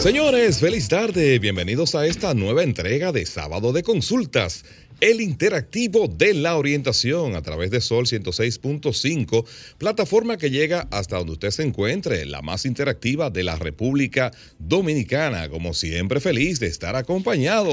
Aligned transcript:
Señores, 0.00 0.60
feliz 0.60 0.86
tarde. 0.88 1.40
Bienvenidos 1.40 1.96
a 1.96 2.06
esta 2.06 2.32
nueva 2.32 2.62
entrega 2.62 3.10
de 3.10 3.26
Sábado 3.26 3.72
de 3.72 3.82
Consultas, 3.82 4.64
el 5.00 5.20
interactivo 5.20 6.06
de 6.06 6.34
la 6.34 6.56
orientación 6.56 7.34
a 7.34 7.42
través 7.42 7.72
de 7.72 7.80
Sol 7.80 8.06
106.5, 8.06 9.44
plataforma 9.76 10.36
que 10.36 10.50
llega 10.50 10.86
hasta 10.92 11.16
donde 11.16 11.32
usted 11.32 11.50
se 11.50 11.64
encuentre, 11.64 12.26
la 12.26 12.42
más 12.42 12.64
interactiva 12.64 13.30
de 13.30 13.42
la 13.42 13.56
República 13.56 14.30
Dominicana. 14.60 15.48
Como 15.48 15.74
siempre, 15.74 16.20
feliz 16.20 16.60
de 16.60 16.68
estar 16.68 16.94
acompañado 16.94 17.72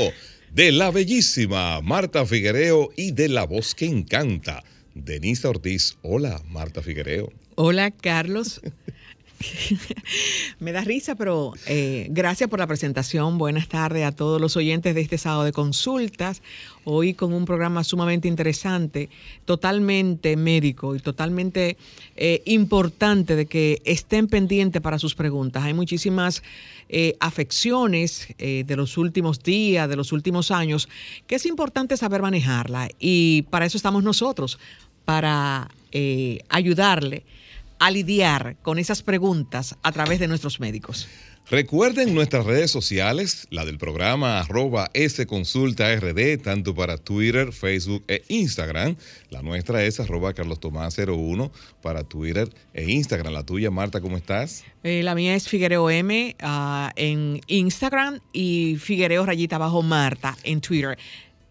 de 0.52 0.72
la 0.72 0.90
bellísima 0.90 1.80
Marta 1.82 2.26
Figuereo 2.26 2.90
y 2.98 3.12
de 3.12 3.30
la 3.30 3.46
voz 3.46 3.76
que 3.76 3.86
encanta, 3.86 4.64
Denisa 4.96 5.50
Ortiz. 5.50 5.98
Hola, 6.02 6.42
Marta 6.48 6.82
Figuereo. 6.82 7.32
Hola, 7.54 7.92
Carlos. 7.92 8.62
Me 10.60 10.72
da 10.72 10.82
risa, 10.82 11.16
pero 11.16 11.54
eh, 11.68 12.08
gracias 12.10 12.50
por 12.50 12.60
la 12.60 12.68
presentación. 12.68 13.38
Buenas 13.38 13.68
tardes 13.68 14.06
a 14.06 14.12
todos 14.12 14.40
los 14.42 14.56
oyentes 14.58 14.96
de 14.96 15.02
este 15.02 15.18
sábado 15.18 15.44
de 15.44 15.52
consultas. 15.52 16.42
Hoy 16.84 17.14
con 17.14 17.34
un 17.34 17.46
programa 17.46 17.84
sumamente 17.84 18.28
interesante, 18.28 19.10
totalmente 19.46 20.36
médico 20.36 20.96
y 20.96 21.00
totalmente 21.00 21.78
eh, 22.16 22.42
importante 22.46 23.36
de 23.36 23.46
que 23.48 23.82
estén 23.86 24.28
pendientes 24.28 24.82
para 24.82 25.00
sus 25.00 25.16
preguntas. 25.16 25.64
Hay 25.64 25.74
muchísimas 25.74 26.44
eh, 26.90 27.16
afecciones 27.20 28.28
de 28.38 28.76
los 28.76 28.98
últimos 28.98 29.42
días, 29.42 29.90
de 29.90 29.96
los 29.96 30.12
últimos 30.12 30.52
años, 30.52 30.88
que 31.26 31.36
es 31.36 31.46
importante 31.46 31.98
saber 31.98 32.22
manejarla. 32.22 32.90
Y 33.00 33.44
para 33.50 33.66
eso 33.66 33.78
estamos 33.78 34.04
nosotros, 34.04 34.60
para 35.06 35.70
ayudarle 36.50 37.24
a 37.80 37.92
lidiar 37.92 38.58
con 38.62 38.80
esas 38.80 39.04
preguntas 39.04 39.76
a 39.84 39.92
través 39.92 40.20
de 40.20 40.28
nuestros 40.28 40.60
médicos. 40.60 41.08
Recuerden 41.48 42.16
nuestras 42.16 42.44
redes 42.44 42.72
sociales, 42.72 43.46
la 43.52 43.66
del 43.66 43.78
programa 43.78 44.40
arroba 44.40 44.90
sconsultard, 45.08 46.42
tanto 46.42 46.74
para 46.74 46.98
Twitter, 46.98 47.54
Facebook 47.54 48.04
e 48.08 48.24
Instagram. 48.30 48.96
La 49.30 49.44
nuestra 49.44 49.84
es 49.84 50.00
arroba 50.00 50.34
carlostomás01 50.34 51.52
para 51.84 52.04
Twitter 52.04 52.50
e 52.74 52.90
Instagram. 52.90 53.32
La 53.32 53.46
tuya, 53.46 53.70
Marta, 53.70 54.02
¿cómo 54.02 54.18
estás? 54.18 54.64
Eh, 54.82 55.04
la 55.04 55.14
mía 55.14 55.36
es 55.36 55.48
Figuereo 55.48 55.88
M 55.92 56.36
uh, 56.42 56.90
en 56.96 57.40
Instagram 57.46 58.22
y 58.34 58.78
Figuereo 58.80 59.24
rayita 59.24 59.58
abajo 59.58 59.84
Marta 59.84 60.36
en 60.44 60.62
Twitter. 60.62 60.98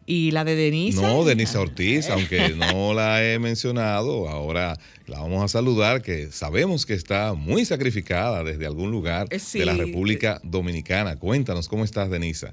¿Y 0.07 0.33
la 0.33 0.45
de 0.45 0.55
Denisa? 0.55 1.01
No, 1.01 1.25
Denisa 1.25 1.61
Ortiz, 1.61 2.11
aunque 2.11 2.51
no 2.51 2.93
la 2.93 3.25
he 3.25 3.39
mencionado, 3.39 4.29
ahora 4.29 4.79
la 5.07 5.21
vamos 5.21 5.43
a 5.43 5.49
saludar, 5.49 6.03
que 6.03 6.31
sabemos 6.31 6.85
que 6.85 6.93
está 6.93 7.33
muy 7.33 7.65
sacrificada 7.65 8.45
desde 8.45 8.67
algún 8.67 8.91
lugar 8.91 9.29
de 9.29 9.65
la 9.65 9.73
República 9.73 10.41
Dominicana. 10.43 11.17
Cuéntanos, 11.17 11.69
¿cómo 11.69 11.85
estás, 11.85 12.11
Denisa? 12.11 12.53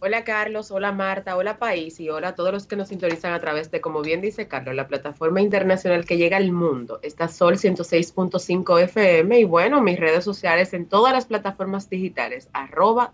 Hola 0.00 0.22
Carlos, 0.22 0.70
hola 0.70 0.92
Marta, 0.92 1.36
hola 1.36 1.58
país 1.58 1.98
y 1.98 2.08
hola 2.08 2.28
a 2.28 2.34
todos 2.36 2.52
los 2.52 2.68
que 2.68 2.76
nos 2.76 2.86
sintonizan 2.86 3.32
a 3.32 3.40
través 3.40 3.72
de, 3.72 3.80
como 3.80 4.00
bien 4.00 4.20
dice 4.20 4.46
Carlos, 4.46 4.76
la 4.76 4.86
plataforma 4.86 5.40
internacional 5.40 6.04
que 6.04 6.16
llega 6.16 6.36
al 6.36 6.52
mundo. 6.52 7.00
Está 7.02 7.26
Sol 7.26 7.56
106.5 7.56 8.80
FM 8.84 9.40
y 9.40 9.42
bueno, 9.42 9.82
mis 9.82 9.98
redes 9.98 10.22
sociales 10.22 10.72
en 10.72 10.86
todas 10.86 11.12
las 11.12 11.26
plataformas 11.26 11.90
digitales, 11.90 12.48
arroba 12.52 13.12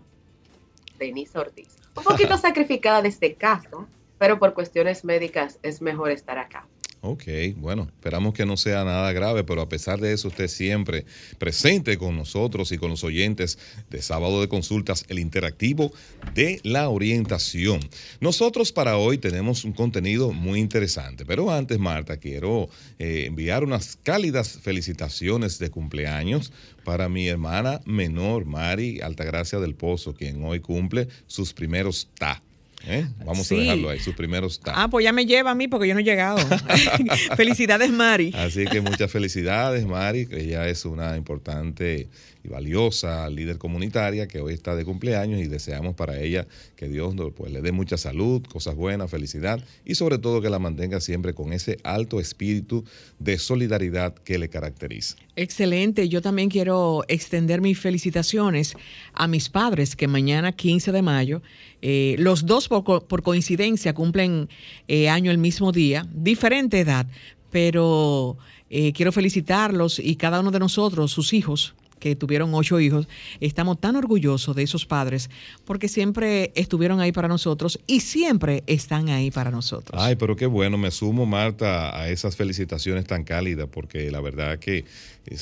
Denisa 0.99 1.39
Ortiz 1.39 1.74
un 1.95 2.03
poquito 2.03 2.37
sacrificada 2.37 3.01
de 3.01 3.09
este 3.09 3.35
caso, 3.35 3.87
pero 4.17 4.39
por 4.39 4.53
cuestiones 4.53 5.05
médicas 5.05 5.59
es 5.63 5.81
mejor 5.81 6.11
estar 6.11 6.37
acá. 6.37 6.67
Ok, 7.07 7.23
bueno, 7.57 7.83
esperamos 7.83 8.33
que 8.33 8.47
no 8.47 8.57
sea 8.57 8.83
nada 8.83 9.13
grave, 9.13 9.43
pero 9.43 9.61
a 9.61 9.69
pesar 9.69 9.99
de 9.99 10.11
eso, 10.11 10.29
usted 10.29 10.47
siempre 10.47 11.05
presente 11.37 11.99
con 11.99 12.17
nosotros 12.17 12.71
y 12.71 12.79
con 12.79 12.89
los 12.89 13.03
oyentes 13.03 13.59
de 13.91 14.01
Sábado 14.01 14.41
de 14.41 14.47
Consultas, 14.47 15.05
el 15.07 15.19
interactivo 15.19 15.93
de 16.33 16.59
la 16.63 16.89
orientación. 16.89 17.79
Nosotros 18.21 18.71
para 18.71 18.97
hoy 18.97 19.19
tenemos 19.19 19.65
un 19.65 19.73
contenido 19.73 20.31
muy 20.31 20.59
interesante, 20.59 21.25
pero 21.27 21.51
antes, 21.51 21.77
Marta, 21.77 22.17
quiero 22.17 22.69
eh, 22.97 23.25
enviar 23.27 23.63
unas 23.63 23.99
cálidas 24.01 24.57
felicitaciones 24.63 25.59
de 25.59 25.69
cumpleaños 25.69 26.51
para 26.83 27.07
mi 27.07 27.27
hermana 27.27 27.81
menor, 27.85 28.45
Mari 28.45 28.99
Altagracia 29.01 29.59
del 29.59 29.75
Pozo, 29.75 30.15
quien 30.15 30.43
hoy 30.43 30.59
cumple 30.59 31.07
sus 31.27 31.53
primeros 31.53 32.09
TA. 32.17 32.44
¿Eh? 32.87 33.07
Vamos 33.25 33.51
a 33.51 33.55
dejarlo 33.55 33.89
ahí, 33.89 33.99
sus 33.99 34.15
primeros 34.15 34.59
TA. 34.59 34.83
Ah, 34.83 34.87
pues 34.89 35.03
ya 35.03 35.11
me 35.11 35.25
lleva 35.25 35.51
a 35.51 35.55
mí 35.55 35.67
porque 35.67 35.87
yo 35.87 35.93
no 35.93 36.01
he 36.01 36.03
llegado. 36.03 36.37
felicidades, 37.35 37.89
Mari. 37.91 38.31
Así 38.35 38.65
que 38.65 38.81
muchas 38.81 39.11
felicidades, 39.11 39.85
Mari, 39.85 40.27
que 40.27 40.41
ella 40.41 40.67
es 40.67 40.85
una 40.85 41.17
importante 41.17 42.07
y 42.45 42.47
valiosa 42.47 43.29
líder 43.29 43.57
comunitaria 43.57 44.27
que 44.27 44.39
hoy 44.39 44.53
está 44.53 44.75
de 44.75 44.85
cumpleaños 44.85 45.41
y 45.41 45.47
deseamos 45.47 45.95
para 45.95 46.19
ella 46.19 46.47
que 46.75 46.87
Dios 46.87 47.15
pues, 47.35 47.51
le 47.51 47.61
dé 47.61 47.71
mucha 47.71 47.97
salud, 47.97 48.43
cosas 48.43 48.75
buenas, 48.75 49.09
felicidad 49.09 49.63
y 49.83 49.95
sobre 49.95 50.17
todo 50.17 50.41
que 50.41 50.49
la 50.49 50.59
mantenga 50.59 51.01
siempre 51.01 51.33
con 51.33 51.53
ese 51.53 51.77
alto 51.83 52.19
espíritu 52.19 52.85
de 53.19 53.37
solidaridad 53.39 54.13
que 54.13 54.37
le 54.37 54.49
caracteriza. 54.49 55.15
Excelente, 55.35 56.07
yo 56.07 56.21
también 56.21 56.49
quiero 56.49 57.03
extender 57.07 57.61
mis 57.61 57.79
felicitaciones 57.79 58.75
a 59.13 59.27
mis 59.27 59.49
padres 59.49 59.95
que 59.95 60.07
mañana 60.07 60.51
15 60.51 60.91
de 60.91 61.01
mayo, 61.01 61.41
eh, 61.81 62.15
los 62.19 62.45
dos 62.45 62.67
por, 62.67 63.23
coincidencia 63.23 63.93
cumplen 63.93 64.49
eh, 64.87 65.09
año 65.09 65.31
el 65.31 65.37
mismo 65.37 65.71
día, 65.71 66.07
diferente 66.13 66.79
edad, 66.79 67.07
pero 67.51 68.37
eh, 68.69 68.93
quiero 68.93 69.11
felicitarlos 69.11 69.99
y 69.99 70.15
cada 70.15 70.39
uno 70.39 70.51
de 70.51 70.59
nosotros, 70.59 71.11
sus 71.11 71.33
hijos, 71.33 71.75
que 72.05 72.15
tuvieron 72.15 72.53
ocho 72.53 72.79
hijos, 72.79 73.07
estamos 73.39 73.79
tan 73.81 73.95
orgullosos 73.95 74.55
de 74.55 74.61
esos 74.61 74.85
padres 74.85 75.31
porque 75.65 75.87
siempre 75.87 76.51
estuvieron 76.53 76.99
ahí 76.99 77.11
para 77.11 77.27
nosotros 77.27 77.79
y 77.87 78.01
siempre 78.01 78.63
están 78.67 79.09
ahí 79.09 79.31
para 79.31 79.49
nosotros. 79.49 79.99
Ay, 79.99 80.15
pero 80.15 80.35
qué 80.35 80.45
bueno, 80.45 80.77
me 80.77 80.91
sumo, 80.91 81.25
Marta, 81.25 81.99
a 81.99 82.07
esas 82.09 82.35
felicitaciones 82.35 83.05
tan 83.05 83.23
cálidas 83.23 83.67
porque 83.71 84.11
la 84.11 84.21
verdad 84.21 84.59
que 84.59 84.85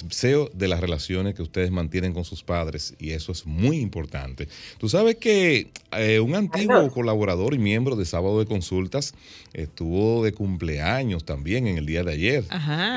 sé 0.09 0.35
de 0.53 0.67
las 0.67 0.79
relaciones 0.79 1.35
que 1.35 1.41
ustedes 1.41 1.71
mantienen 1.71 2.13
con 2.13 2.23
sus 2.23 2.43
padres 2.43 2.95
y 2.99 3.11
eso 3.11 3.31
es 3.31 3.45
muy 3.45 3.77
importante. 3.77 4.47
Tú 4.77 4.89
sabes 4.89 5.15
que 5.17 5.67
eh, 5.97 6.19
un 6.19 6.35
antiguo 6.35 6.89
colaborador 6.91 7.53
y 7.53 7.57
miembro 7.57 7.95
de 7.95 8.05
Sábado 8.05 8.39
de 8.39 8.45
Consultas 8.45 9.13
estuvo 9.53 10.23
de 10.23 10.31
cumpleaños 10.31 11.25
también 11.25 11.67
en 11.67 11.77
el 11.77 11.85
día 11.85 12.03
de 12.03 12.13
ayer, 12.13 12.45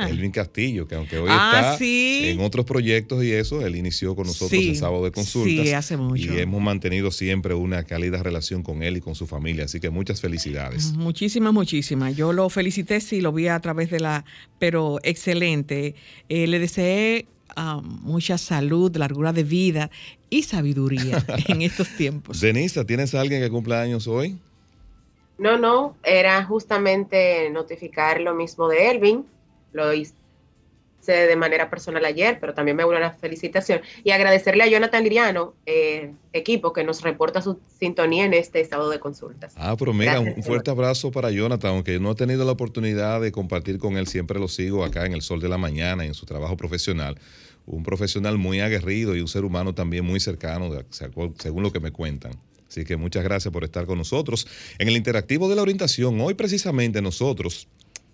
Elvin 0.09 0.31
Castillo, 0.31 0.89
que 0.89 0.95
aunque 0.95 1.19
hoy 1.19 1.29
ah, 1.31 1.73
está 1.73 1.85
en 1.85 2.41
otros 2.41 2.65
proyectos 2.65 3.23
y 3.25 3.33
eso, 3.33 3.65
él 3.65 3.77
inició 3.77 4.15
con 4.15 4.27
nosotros 4.27 4.61
en 4.63 4.77
Sábado 4.77 5.05
de 5.05 5.13
Consultas. 5.13 5.67
Sí, 5.67 5.73
hace 5.73 5.97
mucho. 5.97 6.33
Y 6.33 6.39
hemos 6.39 6.63
mantenido 6.63 7.11
siempre 7.11 7.55
una 7.55 7.85
cálida 7.85 8.23
relación 8.23 8.63
con 8.63 8.83
él 8.83 8.97
y 8.97 9.01
con 9.01 9.15
su 9.15 9.27
familia, 9.27 9.65
así 9.65 9.81
que 9.81 9.91
muchas 9.91 10.21
felicidades. 10.21 10.93
Muchísimas, 10.93 11.53
muchísimas. 11.53 12.17
Yo 12.17 12.33
lo 12.33 12.49
felicité, 12.49 13.01
sí, 13.01 13.21
lo 13.21 13.33
vi 13.33 13.49
a 13.49 13.61
través 13.61 13.91
de 13.91 14.01
la, 14.01 14.25
pero 14.59 14.99
excelente. 15.03 15.95
Eh, 16.29 16.47
le 16.47 16.59
deseé 16.77 17.27
ah, 17.55 17.81
mucha 17.83 18.39
salud, 18.39 18.95
largura 18.97 19.33
de 19.33 19.43
vida 19.43 19.91
y 20.31 20.43
sabiduría 20.43 21.25
en 21.49 21.63
estos 21.63 21.89
tiempos. 21.97 22.41
Denisa, 22.41 22.85
¿tienes 22.85 23.15
a 23.15 23.21
alguien 23.21 23.41
que 23.41 23.51
cumpla 23.51 23.81
años 23.81 24.07
hoy? 24.07 24.39
No, 25.39 25.59
no, 25.59 25.97
era 26.03 26.43
justamente 26.45 27.51
notificar 27.51 28.21
lo 28.21 28.35
mismo 28.35 28.69
de 28.69 28.91
Elvin. 28.91 29.27
Lo 29.73 29.93
hice 31.07 31.27
de 31.27 31.37
manera 31.37 31.71
personal 31.71 32.05
ayer, 32.05 32.39
pero 32.41 32.55
también 32.55 32.77
me 32.77 32.85
uno 32.85 32.99
la 32.99 33.13
felicitación 33.13 33.81
y 34.05 34.11
agradecerle 34.11 34.65
a 34.65 34.67
Jonathan 34.67 35.03
Liriano, 35.03 35.55
eh, 35.67 36.13
equipo, 36.33 36.73
que 36.73 36.85
nos 36.85 37.03
reporta 37.03 37.41
su 37.41 37.59
sintonía 37.79 38.25
en 38.25 38.35
este 38.35 38.61
estado 38.61 38.91
de 38.91 38.99
consultas. 38.99 39.55
Ah, 39.57 39.77
pero 39.79 39.93
mira, 39.93 40.21
un 40.21 40.43
fuerte 40.43 40.71
abrazo 40.71 41.11
para 41.11 41.31
Jonathan, 41.31 41.73
aunque 41.73 41.99
no 41.99 42.13
he 42.13 42.15
tenido 42.15 42.45
la 42.45 42.53
oportunidad 42.53 43.21
de 43.21 43.33
compartir 43.33 43.79
con 43.79 43.97
él, 43.97 44.07
siempre 44.07 44.39
lo 44.39 44.49
sigo 44.49 44.85
acá 44.85 45.07
en 45.07 45.13
el 45.13 45.23
Sol 45.23 45.41
de 45.41 45.49
la 45.49 45.59
Mañana 45.59 46.05
y 46.05 46.09
en 46.09 46.15
su 46.15 46.27
trabajo 46.27 46.57
profesional. 46.57 47.19
Un 47.67 47.83
profesional 47.83 48.39
muy 48.39 48.61
aguerrido 48.61 49.17
y 49.17 49.21
un 49.21 49.29
ser 49.29 49.45
humano 49.45 49.75
también 49.75 50.05
muy 50.05 50.21
cercano, 50.21 50.71
según 50.91 51.63
lo 51.63 51.73
que 51.73 51.81
me 51.81 51.91
cuentan. 51.91 52.33
Así 52.69 52.85
que 52.85 52.97
muchas 52.97 53.25
gracias 53.25 53.53
por 53.53 53.65
estar 53.65 53.87
con 53.87 53.99
nosotros 53.99 54.47
en 54.79 54.89
el 54.89 54.97
interactivo 54.97 55.49
de 55.49 55.57
la 55.57 55.63
orientación. 55.63 56.21
Hoy 56.21 56.35
precisamente 56.35 57.01
nosotros 57.01 57.69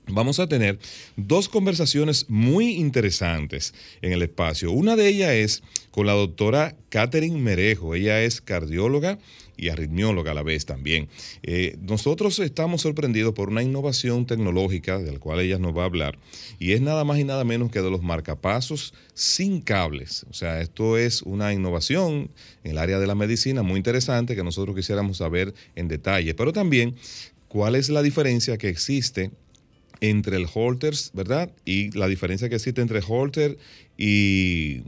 vamos 0.07 0.41
a 0.41 0.49
tener 0.49 0.79
dos 1.17 1.49
conversaciones 1.49 2.27
muy 2.29 2.75
interesantes 2.77 3.75
en 4.01 4.13
el 4.13 4.23
espacio. 4.23 4.73
Una 4.73 4.97
de 4.97 5.09
ellas 5.09 5.31
es 5.33 5.63
con 5.91 6.07
la 6.07 6.13
doctora 6.13 6.77
Catherine 6.89 7.39
Merejo. 7.39 7.95
Ella 7.95 8.23
es 8.23 8.41
cardióloga 8.41 9.19
y 9.57 9.69
arritmióloga 9.69 10.33
a 10.33 10.35
la 10.35 10.43
vez 10.43 10.67
también. 10.67 11.09
Eh, 11.43 11.77
nosotros 11.81 12.39
estamos 12.39 12.83
sorprendidos 12.83 13.35
por 13.35 13.51
una 13.51 13.63
innovación 13.63 14.27
tecnológica 14.27 14.99
de 14.99 15.13
la 15.13 15.19
cual 15.19 15.41
ella 15.41 15.59
nos 15.59 15.77
va 15.77 15.83
a 15.83 15.87
hablar 15.87 16.19
y 16.59 16.73
es 16.73 16.81
nada 16.81 17.05
más 17.05 17.19
y 17.19 17.25
nada 17.25 17.45
menos 17.45 17.71
que 17.71 17.81
de 17.81 17.91
los 17.91 18.03
marcapasos 18.03 18.95
sin 19.15 19.61
cables. 19.61 20.27
O 20.31 20.35
sea, 20.35 20.61
esto 20.61 20.97
es 20.99 21.23
una 21.23 21.53
innovación 21.53 22.31
en 22.65 22.71
el 22.73 22.79
área 22.79 22.99
de 22.99 23.07
la 23.07 23.15
medicina 23.15 23.63
muy 23.63 23.77
interesante 23.77 24.35
que 24.35 24.43
nosotros 24.43 24.75
quisiéramos 24.75 25.19
saber 25.19 25.55
en 25.77 25.87
detalle, 25.87 26.35
pero 26.35 26.53
también 26.53 26.97
cuál 27.49 27.77
es 27.77 27.91
la 27.91 28.03
diferencia 28.03 28.57
que 28.57 28.69
existe 28.69 29.31
entre 30.03 30.37
el 30.37 30.47
holters, 30.53 31.13
¿verdad? 31.15 31.53
Y 31.65 31.97
la 31.97 32.09
diferencia 32.09 32.49
que 32.49 32.57
existe 32.57 32.83
entre 32.83 33.01
holter 33.07 33.57
y, 33.97 34.83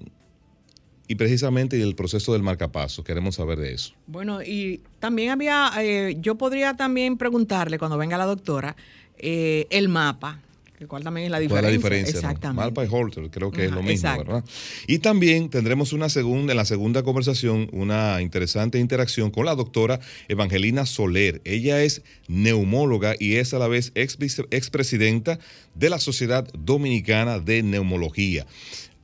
y 1.06 1.14
precisamente 1.14 1.80
el 1.80 1.94
proceso 1.94 2.32
del 2.32 2.42
marcapaso. 2.42 3.04
Queremos 3.04 3.36
saber 3.36 3.58
de 3.60 3.72
eso. 3.72 3.94
Bueno, 4.08 4.42
y 4.42 4.80
también 4.98 5.30
había, 5.30 5.70
eh, 5.80 6.16
yo 6.20 6.34
podría 6.34 6.74
también 6.74 7.16
preguntarle 7.16 7.78
cuando 7.78 7.96
venga 7.96 8.18
la 8.18 8.26
doctora, 8.26 8.74
eh, 9.16 9.68
el 9.70 9.88
mapa. 9.88 10.40
¿Cuál 10.88 11.04
también 11.04 11.26
es 11.26 11.30
la 11.30 11.38
diferencia? 11.38 11.62
¿Cuál 11.62 11.64
es 11.64 11.70
la 11.70 11.88
diferencia? 11.88 12.16
Exactamente. 12.16 12.62
Malpa 12.62 12.84
y 12.84 12.88
Holter, 12.90 13.30
creo 13.30 13.50
que 13.50 13.66
es 13.66 13.70
lo 13.70 13.82
mismo, 13.82 13.90
exacto. 14.08 14.24
¿verdad? 14.24 14.44
Y 14.86 14.98
también 14.98 15.48
tendremos 15.48 15.92
una 15.92 16.08
segunda, 16.08 16.52
en 16.52 16.56
la 16.56 16.64
segunda 16.64 17.02
conversación, 17.02 17.68
una 17.72 18.20
interesante 18.20 18.78
interacción 18.78 19.30
con 19.30 19.46
la 19.46 19.54
doctora 19.54 20.00
Evangelina 20.28 20.84
Soler. 20.84 21.40
Ella 21.44 21.82
es 21.82 22.02
neumóloga 22.26 23.14
y 23.18 23.36
es 23.36 23.54
a 23.54 23.58
la 23.58 23.68
vez 23.68 23.92
ex 23.94 24.18
expresidenta 24.50 25.38
de 25.74 25.90
la 25.90 25.98
Sociedad 25.98 26.46
Dominicana 26.52 27.38
de 27.38 27.62
Neumología. 27.62 28.46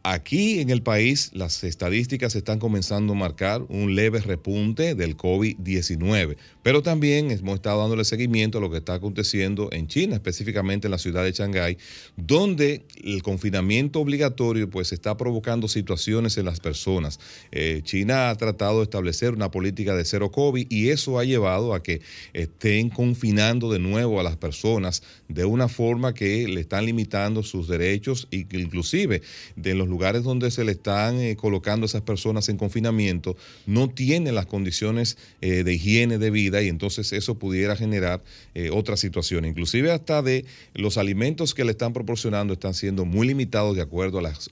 Aquí 0.02 0.60
en 0.60 0.70
el 0.70 0.82
país 0.82 1.30
las 1.34 1.62
estadísticas 1.62 2.34
están 2.34 2.58
comenzando 2.58 3.12
a 3.12 3.16
marcar 3.16 3.66
un 3.68 3.94
leve 3.94 4.20
repunte 4.20 4.94
del 4.94 5.14
COVID-19, 5.14 6.38
pero 6.62 6.82
también 6.82 7.30
hemos 7.30 7.56
estado 7.56 7.82
dándole 7.82 8.06
seguimiento 8.06 8.56
a 8.56 8.60
lo 8.62 8.70
que 8.70 8.78
está 8.78 8.94
aconteciendo 8.94 9.68
en 9.72 9.88
China, 9.88 10.14
específicamente 10.14 10.86
en 10.86 10.92
la 10.92 10.98
ciudad 10.98 11.22
de 11.22 11.32
Shanghái, 11.32 11.76
donde 12.16 12.86
el 13.04 13.22
confinamiento 13.22 14.00
obligatorio 14.00 14.70
pues 14.70 14.92
está 14.92 15.18
provocando 15.18 15.68
situaciones 15.68 16.38
en 16.38 16.46
las 16.46 16.60
personas. 16.60 17.20
Eh, 17.52 17.82
China 17.84 18.30
ha 18.30 18.34
tratado 18.36 18.78
de 18.78 18.84
establecer 18.84 19.34
una 19.34 19.50
política 19.50 19.94
de 19.94 20.06
cero 20.06 20.30
COVID 20.30 20.66
y 20.70 20.88
eso 20.88 21.18
ha 21.18 21.24
llevado 21.24 21.74
a 21.74 21.82
que 21.82 22.00
estén 22.32 22.88
confinando 22.88 23.70
de 23.70 23.80
nuevo 23.80 24.18
a 24.18 24.22
las 24.22 24.38
personas 24.38 25.02
de 25.30 25.44
una 25.44 25.68
forma 25.68 26.12
que 26.12 26.46
le 26.48 26.60
están 26.60 26.86
limitando 26.86 27.42
sus 27.42 27.68
derechos 27.68 28.26
que 28.30 28.58
inclusive 28.58 29.22
de 29.56 29.74
los 29.74 29.88
lugares 29.88 30.24
donde 30.24 30.50
se 30.50 30.64
le 30.64 30.72
están 30.72 31.20
eh, 31.20 31.36
colocando 31.36 31.86
esas 31.86 32.02
personas 32.02 32.48
en 32.48 32.56
confinamiento 32.56 33.36
no 33.66 33.88
tienen 33.88 34.34
las 34.34 34.46
condiciones 34.46 35.16
eh, 35.40 35.62
de 35.62 35.74
higiene 35.74 36.18
de 36.18 36.30
vida 36.30 36.62
y 36.62 36.68
entonces 36.68 37.12
eso 37.12 37.36
pudiera 37.36 37.76
generar 37.76 38.22
eh, 38.54 38.70
otra 38.70 38.96
situación. 38.96 39.44
Inclusive 39.44 39.92
hasta 39.92 40.22
de 40.22 40.44
los 40.74 40.98
alimentos 40.98 41.54
que 41.54 41.64
le 41.64 41.70
están 41.72 41.92
proporcionando 41.92 42.52
están 42.52 42.74
siendo 42.74 43.04
muy 43.04 43.26
limitados 43.28 43.76
de 43.76 43.82
acuerdo 43.82 44.18
a 44.18 44.22
las... 44.22 44.50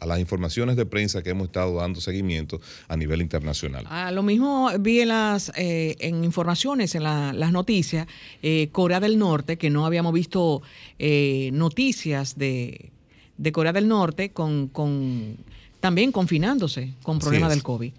a 0.00 0.06
las 0.06 0.18
informaciones 0.18 0.76
de 0.76 0.86
prensa 0.86 1.22
que 1.22 1.30
hemos 1.30 1.46
estado 1.48 1.76
dando 1.76 2.00
seguimiento 2.00 2.60
a 2.88 2.96
nivel 2.96 3.20
internacional. 3.20 3.84
Ah, 3.88 4.10
lo 4.10 4.22
mismo 4.22 4.70
vi 4.80 5.00
en 5.00 5.08
las 5.08 5.52
eh, 5.56 5.96
en 6.00 6.24
informaciones, 6.24 6.94
en 6.94 7.02
la- 7.04 7.32
las 7.34 7.52
noticias, 7.52 8.06
eh, 8.42 8.68
Corea 8.72 8.98
del 8.98 9.18
Norte, 9.18 9.58
que 9.58 9.68
no 9.70 9.84
habíamos 9.86 10.12
visto 10.14 10.62
eh, 10.98 11.50
noticias 11.52 12.36
de, 12.38 12.90
de 13.36 13.52
Corea 13.52 13.72
del 13.72 13.88
Norte 13.88 14.30
con, 14.30 14.68
con 14.68 15.36
también 15.80 16.12
confinándose 16.12 16.94
con 17.02 17.18
problemas 17.18 17.50
del 17.50 17.62
COVID. 17.62 17.92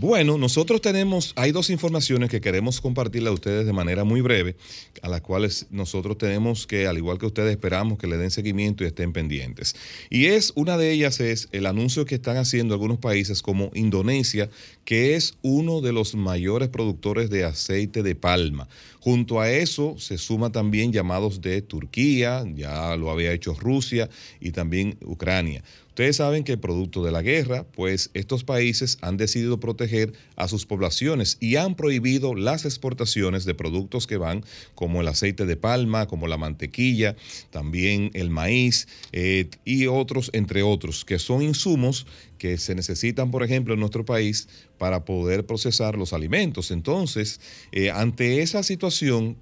Bueno, 0.00 0.38
nosotros 0.38 0.80
tenemos, 0.80 1.32
hay 1.34 1.50
dos 1.50 1.70
informaciones 1.70 2.30
que 2.30 2.40
queremos 2.40 2.80
compartirle 2.80 3.30
a 3.30 3.32
ustedes 3.32 3.66
de 3.66 3.72
manera 3.72 4.04
muy 4.04 4.20
breve, 4.20 4.54
a 5.02 5.08
las 5.08 5.22
cuales 5.22 5.66
nosotros 5.70 6.16
tenemos 6.18 6.68
que, 6.68 6.86
al 6.86 6.98
igual 6.98 7.18
que 7.18 7.26
ustedes, 7.26 7.50
esperamos 7.50 7.98
que 7.98 8.06
le 8.06 8.16
den 8.16 8.30
seguimiento 8.30 8.84
y 8.84 8.86
estén 8.86 9.12
pendientes. 9.12 9.74
Y 10.08 10.26
es, 10.26 10.52
una 10.54 10.76
de 10.76 10.92
ellas 10.92 11.18
es 11.18 11.48
el 11.50 11.66
anuncio 11.66 12.04
que 12.04 12.14
están 12.14 12.36
haciendo 12.36 12.74
algunos 12.74 12.98
países 12.98 13.42
como 13.42 13.72
Indonesia, 13.74 14.48
que 14.84 15.16
es 15.16 15.34
uno 15.42 15.80
de 15.80 15.92
los 15.92 16.14
mayores 16.14 16.68
productores 16.68 17.28
de 17.28 17.44
aceite 17.44 18.04
de 18.04 18.14
palma. 18.14 18.68
Junto 19.00 19.40
a 19.40 19.50
eso 19.50 19.96
se 19.98 20.16
suma 20.16 20.52
también 20.52 20.92
llamados 20.92 21.40
de 21.40 21.60
Turquía, 21.62 22.44
ya 22.54 22.94
lo 22.96 23.10
había 23.10 23.32
hecho 23.32 23.54
Rusia 23.54 24.08
y 24.40 24.52
también 24.52 24.96
Ucrania. 25.04 25.64
Ustedes 25.98 26.14
saben 26.14 26.44
que 26.44 26.56
producto 26.56 27.02
de 27.02 27.10
la 27.10 27.22
guerra, 27.22 27.66
pues 27.72 28.10
estos 28.14 28.44
países 28.44 28.98
han 29.00 29.16
decidido 29.16 29.58
proteger 29.58 30.12
a 30.36 30.46
sus 30.46 30.64
poblaciones 30.64 31.38
y 31.40 31.56
han 31.56 31.74
prohibido 31.74 32.36
las 32.36 32.64
exportaciones 32.64 33.44
de 33.44 33.56
productos 33.56 34.06
que 34.06 34.16
van 34.16 34.44
como 34.76 35.00
el 35.00 35.08
aceite 35.08 35.44
de 35.44 35.56
palma, 35.56 36.06
como 36.06 36.28
la 36.28 36.36
mantequilla, 36.36 37.16
también 37.50 38.12
el 38.14 38.30
maíz 38.30 38.86
eh, 39.10 39.50
y 39.64 39.88
otros, 39.88 40.30
entre 40.34 40.62
otros, 40.62 41.04
que 41.04 41.18
son 41.18 41.42
insumos 41.42 42.06
que 42.38 42.58
se 42.58 42.76
necesitan, 42.76 43.32
por 43.32 43.42
ejemplo, 43.42 43.74
en 43.74 43.80
nuestro 43.80 44.04
país 44.04 44.48
para 44.78 45.04
poder 45.04 45.46
procesar 45.46 45.98
los 45.98 46.12
alimentos. 46.12 46.70
Entonces, 46.70 47.40
eh, 47.72 47.90
ante 47.90 48.42
esa 48.42 48.62
situación, 48.62 49.36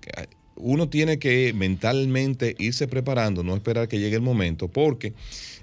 uno 0.56 0.88
tiene 0.88 1.18
que 1.18 1.52
mentalmente 1.52 2.56
irse 2.58 2.88
preparando, 2.88 3.42
no 3.42 3.54
esperar 3.54 3.88
que 3.88 3.98
llegue 3.98 4.16
el 4.16 4.22
momento, 4.22 4.68
porque 4.68 5.12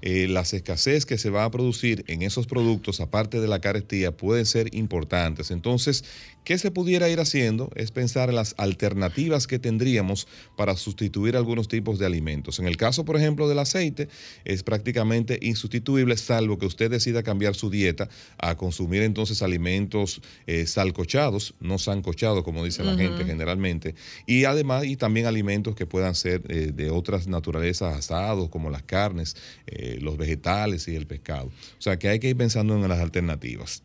eh, 0.05 0.27
las 0.27 0.53
escasez 0.53 1.05
que 1.05 1.17
se 1.17 1.29
va 1.29 1.45
a 1.45 1.50
producir 1.50 2.03
en 2.09 2.23
esos 2.23 2.45
productos, 2.45 3.00
aparte 3.00 3.39
de 3.39 3.47
la 3.47 3.61
carestía, 3.61 4.11
pueden 4.11 4.45
ser 4.45 4.75
importantes. 4.75 5.50
Entonces, 5.50 6.03
¿qué 6.44 6.57
se 6.57 6.71
pudiera 6.71 7.07
ir 7.07 7.21
haciendo? 7.21 7.71
Es 7.73 7.91
pensar 7.91 8.27
en 8.27 8.35
las 8.35 8.53
alternativas 8.57 9.47
que 9.47 9.59
tendríamos 9.59 10.27
para 10.57 10.75
sustituir 10.75 11.38
algunos 11.38 11.69
tipos 11.69 12.00
de 12.00 12.05
alimentos. 12.05 12.59
En 12.59 12.67
el 12.67 12.75
caso, 12.75 13.05
por 13.05 13.15
ejemplo, 13.15 13.47
del 13.47 13.59
aceite, 13.59 14.09
es 14.44 14.61
prácticamente 14.61 15.39
insustituible, 15.41 16.17
salvo 16.17 16.57
que 16.57 16.65
usted 16.65 16.91
decida 16.91 17.23
cambiar 17.23 17.55
su 17.55 17.69
dieta 17.69 18.09
a 18.38 18.57
consumir 18.57 19.03
entonces 19.03 19.41
alimentos 19.41 20.21
eh, 20.47 20.65
salcochados, 20.65 21.55
no 21.61 21.77
sancochados, 21.77 22.44
como 22.44 22.65
dice 22.65 22.83
la 22.83 22.97
gente 22.97 23.23
generalmente, 23.23 23.95
y 24.27 24.44
además, 24.44 24.83
y 24.83 24.97
también 24.97 25.27
alimentos 25.27 25.75
que 25.75 25.85
puedan 25.85 26.13
ser 26.13 26.44
eh, 26.50 26.73
de 26.73 26.91
otras 26.91 27.25
naturalezas 27.25 27.95
asados, 27.95 28.50
como 28.50 28.69
las 28.69 28.83
carnes, 28.83 29.38
eh, 29.67 29.92
los 30.01 30.17
vegetales 30.17 30.87
y 30.87 30.95
el 30.95 31.07
pescado. 31.07 31.47
O 31.47 31.81
sea 31.81 31.97
que 31.97 32.09
hay 32.09 32.19
que 32.19 32.29
ir 32.29 32.37
pensando 32.37 32.75
en 32.75 32.87
las 32.87 32.99
alternativas. 32.99 33.83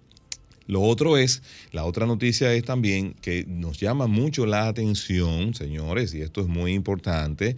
Lo 0.69 0.83
otro 0.83 1.17
es, 1.17 1.43
la 1.73 1.87
otra 1.87 2.05
noticia 2.05 2.53
es 2.53 2.63
también 2.63 3.15
que 3.23 3.47
nos 3.49 3.81
llama 3.81 4.07
mucho 4.07 4.45
la 4.45 4.69
atención, 4.69 5.55
señores, 5.55 6.13
y 6.13 6.21
esto 6.21 6.43
es 6.43 6.47
muy 6.47 6.75
importante, 6.75 7.57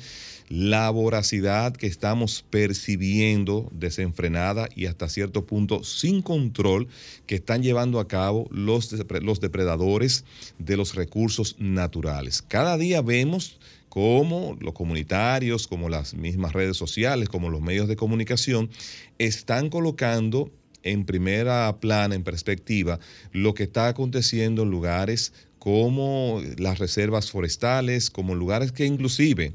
la 0.49 0.89
voracidad 0.91 1.77
que 1.77 1.89
estamos 1.89 2.45
percibiendo 2.51 3.69
desenfrenada 3.73 4.69
y 4.77 4.87
hasta 4.87 5.09
cierto 5.09 5.45
punto 5.45 5.83
sin 5.83 6.23
control 6.23 6.87
que 7.27 7.35
están 7.35 7.65
llevando 7.65 7.99
a 7.99 8.07
cabo 8.07 8.49
los, 8.53 8.93
los 8.93 9.41
depredadores 9.41 10.25
de 10.61 10.77
los 10.77 10.95
recursos 10.95 11.57
naturales. 11.59 12.43
Cada 12.43 12.79
día 12.79 13.03
vemos 13.03 13.59
cómo 13.89 14.57
los 14.61 14.73
comunitarios, 14.73 15.67
como 15.67 15.89
las 15.89 16.15
mismas 16.15 16.53
redes 16.53 16.77
sociales, 16.77 17.29
como 17.29 17.51
los 17.51 17.61
medios 17.61 17.89
de 17.89 17.97
comunicación, 17.97 18.71
están 19.19 19.69
colocando 19.69 20.53
en 20.83 21.05
primera 21.05 21.77
plana, 21.81 22.15
en 22.15 22.25
perspectiva, 22.25 22.99
lo 23.33 23.55
que 23.55 23.65
está 23.65 23.89
aconteciendo 23.89 24.63
en 24.63 24.71
lugares 24.71 25.33
como 25.59 26.43
las 26.57 26.79
reservas 26.79 27.31
forestales, 27.31 28.11
como 28.11 28.35
lugares 28.35 28.73
que 28.73 28.87
inclusive 28.87 29.53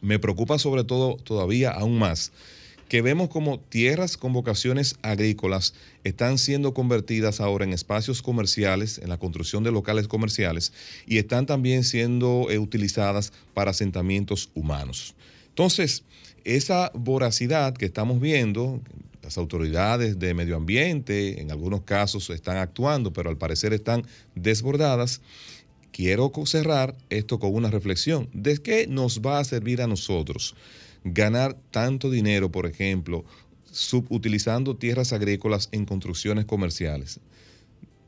me 0.00 0.18
preocupa 0.18 0.58
sobre 0.58 0.84
todo 0.84 1.16
todavía 1.16 1.70
aún 1.70 1.98
más 1.98 2.32
que 2.88 3.02
vemos 3.02 3.28
como 3.28 3.58
tierras 3.58 4.16
con 4.16 4.32
vocaciones 4.32 4.96
agrícolas 5.02 5.74
están 6.04 6.38
siendo 6.38 6.74
convertidas 6.74 7.40
ahora 7.40 7.64
en 7.64 7.72
espacios 7.72 8.22
comerciales, 8.22 8.98
en 8.98 9.08
la 9.08 9.18
construcción 9.18 9.64
de 9.64 9.72
locales 9.72 10.06
comerciales, 10.06 10.72
y 11.06 11.18
están 11.18 11.46
también 11.46 11.84
siendo 11.84 12.46
eh, 12.50 12.58
utilizadas 12.58 13.32
para 13.54 13.70
asentamientos 13.70 14.50
humanos. 14.54 15.14
Entonces, 15.48 16.04
esa 16.44 16.90
voracidad 16.94 17.74
que 17.74 17.86
estamos 17.86 18.20
viendo, 18.20 18.80
las 19.24 19.38
autoridades 19.38 20.18
de 20.18 20.34
medio 20.34 20.56
ambiente 20.56 21.40
en 21.40 21.50
algunos 21.50 21.82
casos 21.82 22.28
están 22.28 22.58
actuando, 22.58 23.12
pero 23.12 23.30
al 23.30 23.38
parecer 23.38 23.72
están 23.72 24.06
desbordadas. 24.34 25.22
Quiero 25.92 26.30
cerrar 26.44 26.94
esto 27.08 27.38
con 27.38 27.54
una 27.54 27.70
reflexión. 27.70 28.28
¿De 28.34 28.58
qué 28.58 28.86
nos 28.86 29.22
va 29.22 29.38
a 29.38 29.44
servir 29.44 29.80
a 29.80 29.86
nosotros 29.86 30.54
ganar 31.04 31.56
tanto 31.70 32.10
dinero, 32.10 32.50
por 32.50 32.66
ejemplo, 32.66 33.24
subutilizando 33.72 34.76
tierras 34.76 35.12
agrícolas 35.14 35.70
en 35.72 35.86
construcciones 35.86 36.44
comerciales? 36.44 37.20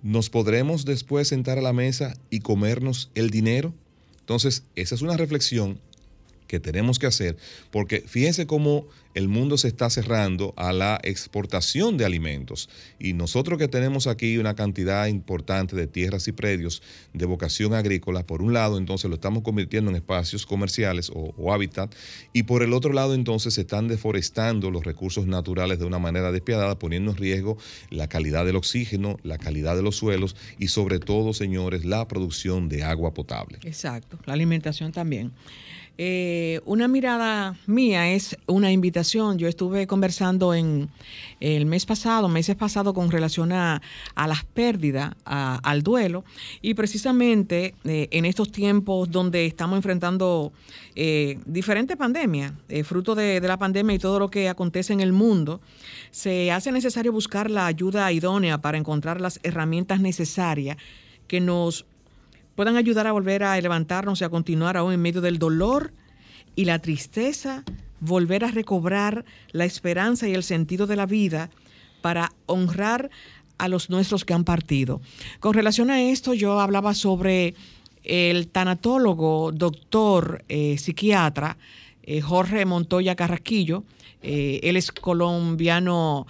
¿Nos 0.02 0.28
podremos 0.28 0.84
después 0.84 1.28
sentar 1.28 1.58
a 1.58 1.62
la 1.62 1.72
mesa 1.72 2.14
y 2.28 2.40
comernos 2.40 3.10
el 3.14 3.30
dinero? 3.30 3.72
Entonces, 4.20 4.64
esa 4.74 4.94
es 4.94 5.02
una 5.02 5.16
reflexión 5.16 5.80
que 6.46 6.60
tenemos 6.60 6.98
que 6.98 7.06
hacer, 7.06 7.36
porque 7.70 8.00
fíjense 8.06 8.46
cómo 8.46 8.86
el 9.16 9.28
mundo 9.28 9.56
se 9.56 9.68
está 9.68 9.88
cerrando 9.88 10.52
a 10.58 10.74
la 10.74 11.00
exportación 11.02 11.96
de 11.96 12.04
alimentos. 12.04 12.68
Y 12.98 13.14
nosotros 13.14 13.58
que 13.58 13.66
tenemos 13.66 14.06
aquí 14.06 14.36
una 14.36 14.54
cantidad 14.54 15.06
importante 15.06 15.74
de 15.74 15.86
tierras 15.86 16.28
y 16.28 16.32
predios 16.32 16.82
de 17.14 17.24
vocación 17.24 17.72
agrícola, 17.72 18.26
por 18.26 18.42
un 18.42 18.52
lado 18.52 18.76
entonces 18.76 19.08
lo 19.08 19.14
estamos 19.14 19.42
convirtiendo 19.42 19.90
en 19.90 19.96
espacios 19.96 20.44
comerciales 20.44 21.10
o, 21.14 21.50
hábitat, 21.50 21.94
y 22.34 22.42
por 22.42 22.62
el 22.62 22.74
otro 22.74 22.92
lado 22.92 23.14
entonces 23.14 23.54
se 23.54 23.62
están 23.62 23.88
deforestando 23.88 24.70
los 24.70 24.84
recursos 24.84 25.26
naturales 25.26 25.78
de 25.78 25.86
una 25.86 25.98
manera 25.98 26.30
despiadada, 26.30 26.78
poniendo 26.78 27.12
en 27.12 27.16
riesgo 27.16 27.56
la 27.88 28.08
calidad 28.08 28.44
del 28.44 28.56
oxígeno, 28.56 29.16
la 29.22 29.38
calidad 29.38 29.76
de 29.76 29.82
los 29.82 29.96
suelos 29.96 30.36
y 30.58 30.68
sobre 30.68 30.98
todo, 30.98 31.32
señores, 31.32 31.86
la 31.86 32.06
producción 32.06 32.68
de 32.68 32.84
agua 32.84 33.14
potable. 33.14 33.60
Exacto, 33.62 34.18
la 34.26 34.34
alimentación 34.34 34.92
también. 34.92 35.32
Eh, 35.98 36.60
una 36.66 36.88
mirada 36.88 37.56
mía 37.66 38.12
es 38.12 38.36
una 38.46 38.70
invitación. 38.70 39.38
Yo 39.38 39.48
estuve 39.48 39.86
conversando 39.86 40.52
en 40.52 40.90
el 41.40 41.64
mes 41.64 41.86
pasado, 41.86 42.28
meses 42.28 42.54
pasados, 42.56 42.92
con 42.92 43.10
relación 43.10 43.52
a, 43.52 43.80
las 44.14 44.44
pérdidas, 44.44 45.14
al 45.24 45.82
duelo, 45.82 46.24
y 46.60 46.74
precisamente 46.74 47.74
eh, 47.84 48.08
en 48.10 48.24
estos 48.24 48.52
tiempos 48.52 49.10
donde 49.10 49.46
estamos 49.46 49.76
enfrentando 49.76 50.52
eh, 50.94 51.38
diferentes 51.46 51.96
pandemias, 51.96 52.52
fruto 52.84 53.14
de, 53.14 53.40
de 53.40 53.48
la 53.48 53.58
pandemia 53.58 53.94
y 53.94 53.98
todo 53.98 54.18
lo 54.18 54.30
que 54.30 54.48
acontece 54.48 54.92
en 54.92 55.00
el 55.00 55.12
mundo, 55.12 55.60
se 56.10 56.52
hace 56.52 56.72
necesario 56.72 57.12
buscar 57.12 57.50
la 57.50 57.66
ayuda 57.66 58.12
idónea 58.12 58.58
para 58.58 58.78
encontrar 58.78 59.20
las 59.20 59.40
herramientas 59.42 60.00
necesarias 60.00 60.76
que 61.26 61.40
nos 61.40 61.86
puedan 62.56 62.76
ayudar 62.76 63.06
a 63.06 63.12
volver 63.12 63.44
a 63.44 63.60
levantarnos 63.60 64.20
y 64.20 64.24
a 64.24 64.28
continuar 64.28 64.76
aún 64.76 64.92
en 64.92 65.02
medio 65.02 65.20
del 65.20 65.38
dolor 65.38 65.92
y 66.56 66.64
la 66.64 66.80
tristeza, 66.80 67.62
volver 68.00 68.44
a 68.44 68.50
recobrar 68.50 69.24
la 69.52 69.66
esperanza 69.66 70.26
y 70.26 70.34
el 70.34 70.42
sentido 70.42 70.86
de 70.86 70.96
la 70.96 71.06
vida 71.06 71.50
para 72.00 72.32
honrar 72.46 73.10
a 73.58 73.68
los 73.68 73.90
nuestros 73.90 74.24
que 74.24 74.34
han 74.34 74.44
partido. 74.44 75.00
Con 75.38 75.54
relación 75.54 75.90
a 75.90 76.02
esto, 76.02 76.34
yo 76.34 76.58
hablaba 76.58 76.94
sobre 76.94 77.54
el 78.04 78.48
tanatólogo, 78.48 79.52
doctor, 79.52 80.44
eh, 80.48 80.78
psiquiatra, 80.78 81.56
eh, 82.02 82.20
Jorge 82.20 82.64
Montoya 82.64 83.16
Carrasquillo. 83.16 83.84
Eh, 84.22 84.60
él 84.62 84.76
es 84.76 84.92
colombiano 84.92 86.26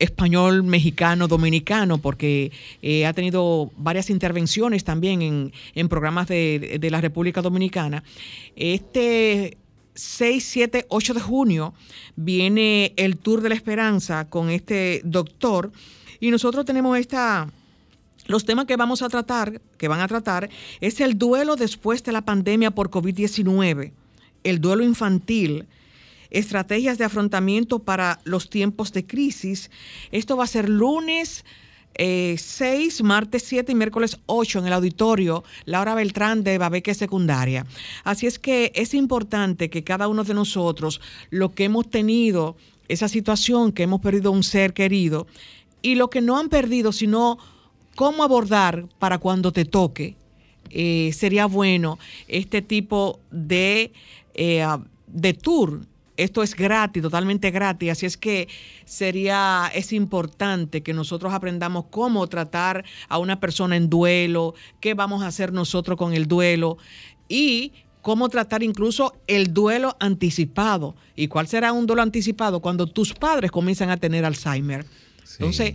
español, 0.00 0.64
mexicano, 0.64 1.28
dominicano, 1.28 1.98
porque 1.98 2.50
eh, 2.82 3.06
ha 3.06 3.12
tenido 3.12 3.70
varias 3.76 4.10
intervenciones 4.10 4.82
también 4.82 5.52
en, 5.74 5.88
programas 5.88 6.26
de, 6.26 6.78
de, 6.80 6.90
la 6.90 7.00
República 7.00 7.42
Dominicana. 7.42 8.02
Este 8.56 9.56
6, 9.94 10.44
7, 10.44 10.86
8 10.88 11.14
de 11.14 11.20
junio 11.20 11.74
viene 12.16 12.92
el 12.96 13.18
Tour 13.18 13.42
de 13.42 13.50
la 13.50 13.54
Esperanza 13.54 14.28
con 14.28 14.50
este 14.50 15.02
doctor 15.04 15.70
y 16.20 16.30
nosotros 16.30 16.64
tenemos 16.64 16.98
esta... 16.98 17.50
Los 18.26 18.44
temas 18.44 18.66
que 18.66 18.76
vamos 18.76 19.02
a 19.02 19.08
tratar, 19.08 19.60
que 19.76 19.88
van 19.88 20.00
a 20.00 20.06
tratar, 20.06 20.50
es 20.80 21.00
el 21.00 21.18
duelo 21.18 21.56
después 21.56 22.04
de 22.04 22.12
la 22.12 22.20
pandemia 22.20 22.70
por 22.70 22.90
COVID-19, 22.90 23.92
el 24.44 24.60
duelo 24.60 24.84
infantil, 24.84 25.66
estrategias 26.30 26.98
de 26.98 27.04
afrontamiento 27.04 27.80
para 27.80 28.20
los 28.24 28.50
tiempos 28.50 28.92
de 28.92 29.06
crisis. 29.06 29.70
Esto 30.12 30.36
va 30.36 30.44
a 30.44 30.48
ser 30.48 30.68
lunes. 30.68 31.44
6, 31.98 33.00
eh, 33.00 33.02
martes 33.02 33.42
7 33.42 33.72
y 33.72 33.74
miércoles 33.74 34.18
8 34.26 34.60
en 34.60 34.66
el 34.68 34.72
auditorio 34.72 35.42
Laura 35.66 35.94
Beltrán 35.94 36.44
de 36.44 36.56
Babeque 36.56 36.94
Secundaria. 36.94 37.66
Así 38.04 38.26
es 38.26 38.38
que 38.38 38.72
es 38.74 38.94
importante 38.94 39.68
que 39.70 39.84
cada 39.84 40.08
uno 40.08 40.24
de 40.24 40.32
nosotros, 40.32 41.00
lo 41.30 41.52
que 41.52 41.64
hemos 41.64 41.90
tenido, 41.90 42.56
esa 42.88 43.08
situación 43.08 43.72
que 43.72 43.82
hemos 43.82 44.00
perdido 44.00 44.30
un 44.30 44.44
ser 44.44 44.72
querido, 44.72 45.26
y 45.82 45.96
lo 45.96 46.10
que 46.10 46.20
no 46.20 46.38
han 46.38 46.48
perdido, 46.48 46.92
sino 46.92 47.38
cómo 47.96 48.22
abordar 48.22 48.86
para 48.98 49.18
cuando 49.18 49.52
te 49.52 49.64
toque, 49.64 50.16
eh, 50.70 51.10
sería 51.12 51.46
bueno 51.46 51.98
este 52.28 52.62
tipo 52.62 53.18
de, 53.30 53.92
eh, 54.34 54.66
de 55.08 55.34
tour 55.34 55.80
esto 56.22 56.42
es 56.42 56.54
gratis, 56.54 57.02
totalmente 57.02 57.50
gratis, 57.50 57.90
así 57.90 58.06
es 58.06 58.16
que 58.16 58.48
sería, 58.84 59.70
es 59.74 59.92
importante 59.92 60.82
que 60.82 60.92
nosotros 60.92 61.32
aprendamos 61.32 61.86
cómo 61.90 62.26
tratar 62.26 62.84
a 63.08 63.18
una 63.18 63.40
persona 63.40 63.76
en 63.76 63.88
duelo, 63.88 64.54
qué 64.80 64.94
vamos 64.94 65.22
a 65.22 65.28
hacer 65.28 65.52
nosotros 65.52 65.96
con 65.96 66.12
el 66.12 66.26
duelo 66.26 66.76
y 67.28 67.72
cómo 68.02 68.28
tratar 68.28 68.62
incluso 68.62 69.14
el 69.26 69.54
duelo 69.54 69.96
anticipado. 69.98 70.94
¿Y 71.16 71.28
cuál 71.28 71.48
será 71.48 71.72
un 71.72 71.86
duelo 71.86 72.02
anticipado? 72.02 72.60
Cuando 72.60 72.86
tus 72.86 73.14
padres 73.14 73.50
comienzan 73.50 73.88
a 73.90 73.96
tener 73.96 74.24
Alzheimer. 74.24 74.84
Entonces, 75.38 75.74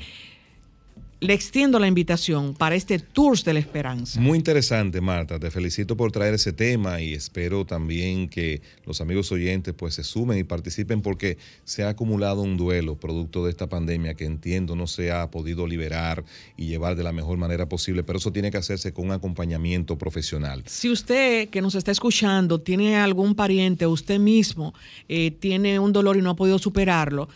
le 1.25 1.34
extiendo 1.34 1.79
la 1.79 1.88
invitación 1.88 2.53
para 2.53 2.75
este 2.75 3.00
Tours 3.00 3.44
de 3.44 3.53
la 3.53 3.60
Esperanza. 3.60 4.20
Muy 4.20 4.38
interesante, 4.38 5.01
Marta. 5.01 5.39
Te 5.39 5.50
felicito 5.50 5.98
por 5.98 6.12
traer 6.12 6.36
ese 6.36 6.53
tema 6.53 7.01
y 7.01 7.13
espero 7.13 7.65
también 7.65 8.29
que 8.29 8.62
los 8.86 9.01
amigos 9.01 9.32
oyentes 9.32 9.74
pues 9.74 9.96
se 9.96 10.03
sumen 10.03 10.38
y 10.38 10.44
participen 10.44 11.01
porque 11.01 11.38
se 11.63 11.84
ha 11.84 11.89
acumulado 11.89 12.44
un 12.44 12.58
duelo 12.58 12.96
producto 12.96 13.44
de 13.44 13.51
esta 13.51 13.67
pandemia 13.67 14.13
que 14.13 14.25
entiendo 14.25 14.75
no 14.75 14.86
se 14.86 15.12
ha 15.12 15.32
podido 15.32 15.65
liberar 15.65 16.24
y 16.58 16.67
llevar 16.67 16.96
de 16.96 17.03
la 17.03 17.12
mejor 17.12 17.38
manera 17.38 17.67
posible, 17.67 18.03
pero 18.03 18.20
eso 18.20 18.32
tiene 18.32 18.51
que 18.51 18.58
hacerse 18.58 18.94
con 18.94 19.05
un 19.05 19.12
acompañamiento 19.12 19.98
profesional. 19.98 20.63
Si 20.67 20.89
usted 20.89 21.50
que 21.50 21.62
nos 21.62 21.74
está 21.74 21.91
escuchando 21.91 22.62
tiene 22.62 22.98
algún 22.98 23.34
pariente, 23.34 23.88
usted 23.88 24.20
mismo 24.20 24.75
eh, 25.10 25.32
tiene 25.32 25.79
un 25.79 25.91
dolor 25.91 26.17
y 26.17 26.22
no 26.22 26.29
ha 26.29 26.36
podido 26.36 26.60
superarlo, 26.60 27.29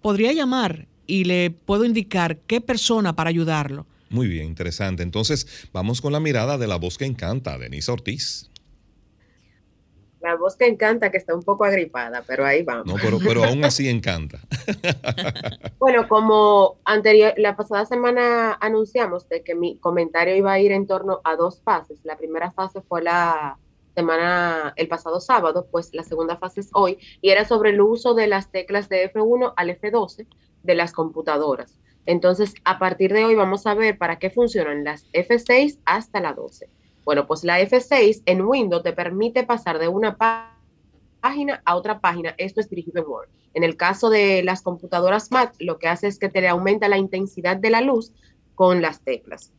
podría 0.00 0.32
llamar 0.32 0.86
y 1.06 1.24
le 1.24 1.50
puedo 1.50 1.84
indicar 1.84 2.38
qué 2.38 2.60
persona 2.60 3.14
para 3.14 3.30
ayudarlo. 3.30 3.86
Muy 4.10 4.28
bien, 4.28 4.46
interesante. 4.46 5.02
Entonces, 5.02 5.68
vamos 5.72 6.00
con 6.00 6.12
la 6.12 6.20
mirada 6.20 6.58
de 6.58 6.66
la 6.66 6.76
voz 6.76 6.98
que 6.98 7.06
encanta, 7.06 7.56
Denise 7.58 7.90
Ortiz. 7.90 8.50
La 10.20 10.36
voz 10.36 10.54
que 10.54 10.66
encanta, 10.66 11.10
que 11.10 11.16
está 11.16 11.34
un 11.34 11.42
poco 11.42 11.64
agripada, 11.64 12.22
pero 12.24 12.46
ahí 12.46 12.62
vamos. 12.62 12.86
No, 12.86 12.94
pero, 13.02 13.18
pero 13.18 13.42
aún 13.42 13.64
así 13.64 13.88
encanta. 13.88 14.38
bueno, 15.80 16.06
como 16.06 16.76
anterior, 16.84 17.34
la 17.38 17.56
pasada 17.56 17.86
semana 17.86 18.52
anunciamos 18.60 19.28
de 19.28 19.42
que 19.42 19.56
mi 19.56 19.78
comentario 19.78 20.36
iba 20.36 20.52
a 20.52 20.60
ir 20.60 20.70
en 20.70 20.86
torno 20.86 21.20
a 21.24 21.34
dos 21.34 21.60
fases. 21.64 21.98
La 22.04 22.16
primera 22.16 22.52
fase 22.52 22.82
fue 22.82 23.02
la 23.02 23.58
semana, 23.94 24.72
el 24.76 24.88
pasado 24.88 25.20
sábado, 25.20 25.66
pues 25.70 25.92
la 25.92 26.02
segunda 26.02 26.36
fase 26.36 26.60
es 26.60 26.70
hoy, 26.72 26.98
y 27.20 27.30
era 27.30 27.44
sobre 27.44 27.70
el 27.70 27.80
uso 27.80 28.14
de 28.14 28.26
las 28.26 28.50
teclas 28.50 28.88
de 28.88 29.12
F1 29.12 29.52
al 29.56 29.70
F12 29.70 30.26
de 30.62 30.74
las 30.74 30.92
computadoras. 30.92 31.78
Entonces, 32.06 32.54
a 32.64 32.78
partir 32.78 33.12
de 33.12 33.24
hoy 33.24 33.34
vamos 33.34 33.66
a 33.66 33.74
ver 33.74 33.96
para 33.96 34.18
qué 34.18 34.30
funcionan 34.30 34.84
las 34.84 35.06
F6 35.12 35.78
hasta 35.84 36.20
la 36.20 36.32
12. 36.32 36.68
Bueno, 37.04 37.26
pues 37.26 37.44
la 37.44 37.60
F6 37.60 38.22
en 38.26 38.42
Windows 38.42 38.82
te 38.82 38.92
permite 38.92 39.44
pasar 39.44 39.78
de 39.78 39.88
una 39.88 40.16
página 40.16 41.62
a 41.64 41.76
otra 41.76 42.00
página. 42.00 42.34
Esto 42.38 42.60
es 42.60 42.68
dirigido 42.68 43.04
Word. 43.04 43.28
En 43.54 43.64
el 43.64 43.76
caso 43.76 44.10
de 44.10 44.42
las 44.42 44.62
computadoras 44.62 45.30
Mac, 45.30 45.54
lo 45.58 45.78
que 45.78 45.88
hace 45.88 46.06
es 46.06 46.18
que 46.18 46.28
te 46.28 46.40
le 46.40 46.48
aumenta 46.48 46.88
la 46.88 46.98
intensidad 46.98 47.56
de 47.56 47.70
la 47.70 47.80
luz 47.80 48.12
con 48.54 48.82
las 48.82 49.00
teclas. 49.02 49.52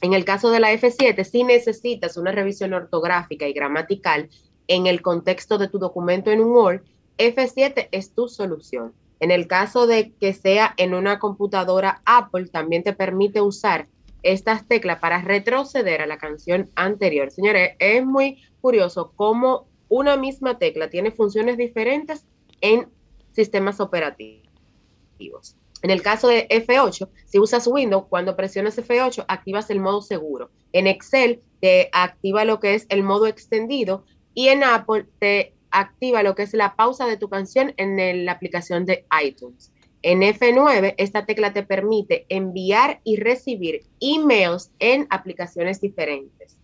En 0.00 0.12
el 0.12 0.24
caso 0.24 0.50
de 0.50 0.60
la 0.60 0.72
F7, 0.72 1.24
si 1.24 1.44
necesitas 1.44 2.16
una 2.16 2.32
revisión 2.32 2.74
ortográfica 2.74 3.48
y 3.48 3.52
gramatical 3.52 4.28
en 4.66 4.86
el 4.86 5.02
contexto 5.02 5.58
de 5.58 5.68
tu 5.68 5.78
documento 5.78 6.30
en 6.30 6.40
un 6.40 6.52
Word, 6.52 6.82
F7 7.18 7.88
es 7.90 8.12
tu 8.12 8.28
solución. 8.28 8.92
En 9.20 9.30
el 9.30 9.46
caso 9.46 9.86
de 9.86 10.12
que 10.12 10.32
sea 10.32 10.74
en 10.76 10.94
una 10.94 11.18
computadora 11.18 12.02
Apple, 12.04 12.48
también 12.48 12.82
te 12.82 12.92
permite 12.92 13.40
usar 13.40 13.86
estas 14.22 14.66
teclas 14.66 14.98
para 14.98 15.22
retroceder 15.22 16.00
a 16.00 16.06
la 16.06 16.18
canción 16.18 16.70
anterior. 16.74 17.30
Señores, 17.30 17.76
es 17.78 18.04
muy 18.04 18.42
curioso 18.60 19.12
cómo 19.16 19.66
una 19.88 20.16
misma 20.16 20.58
tecla 20.58 20.90
tiene 20.90 21.10
funciones 21.10 21.56
diferentes 21.56 22.26
en 22.60 22.88
sistemas 23.32 23.80
operativos. 23.80 25.56
En 25.84 25.90
el 25.90 26.00
caso 26.00 26.28
de 26.28 26.48
F8, 26.48 27.10
si 27.26 27.38
usas 27.38 27.66
Windows, 27.66 28.06
cuando 28.08 28.36
presionas 28.36 28.78
F8, 28.78 29.26
activas 29.28 29.68
el 29.68 29.80
modo 29.80 30.00
seguro. 30.00 30.50
En 30.72 30.86
Excel 30.86 31.42
te 31.60 31.90
activa 31.92 32.46
lo 32.46 32.58
que 32.58 32.72
es 32.72 32.86
el 32.88 33.02
modo 33.02 33.26
extendido 33.26 34.06
y 34.32 34.48
en 34.48 34.64
Apple 34.64 35.04
te 35.18 35.52
activa 35.70 36.22
lo 36.22 36.34
que 36.34 36.44
es 36.44 36.54
la 36.54 36.74
pausa 36.74 37.06
de 37.06 37.18
tu 37.18 37.28
canción 37.28 37.74
en 37.76 38.24
la 38.24 38.32
aplicación 38.32 38.86
de 38.86 39.04
iTunes. 39.22 39.74
En 40.00 40.22
F9, 40.22 40.94
esta 40.96 41.26
tecla 41.26 41.52
te 41.52 41.64
permite 41.64 42.24
enviar 42.30 43.02
y 43.04 43.16
recibir 43.16 43.82
emails 44.00 44.72
en 44.78 45.06
aplicaciones 45.10 45.82
diferentes. 45.82 46.56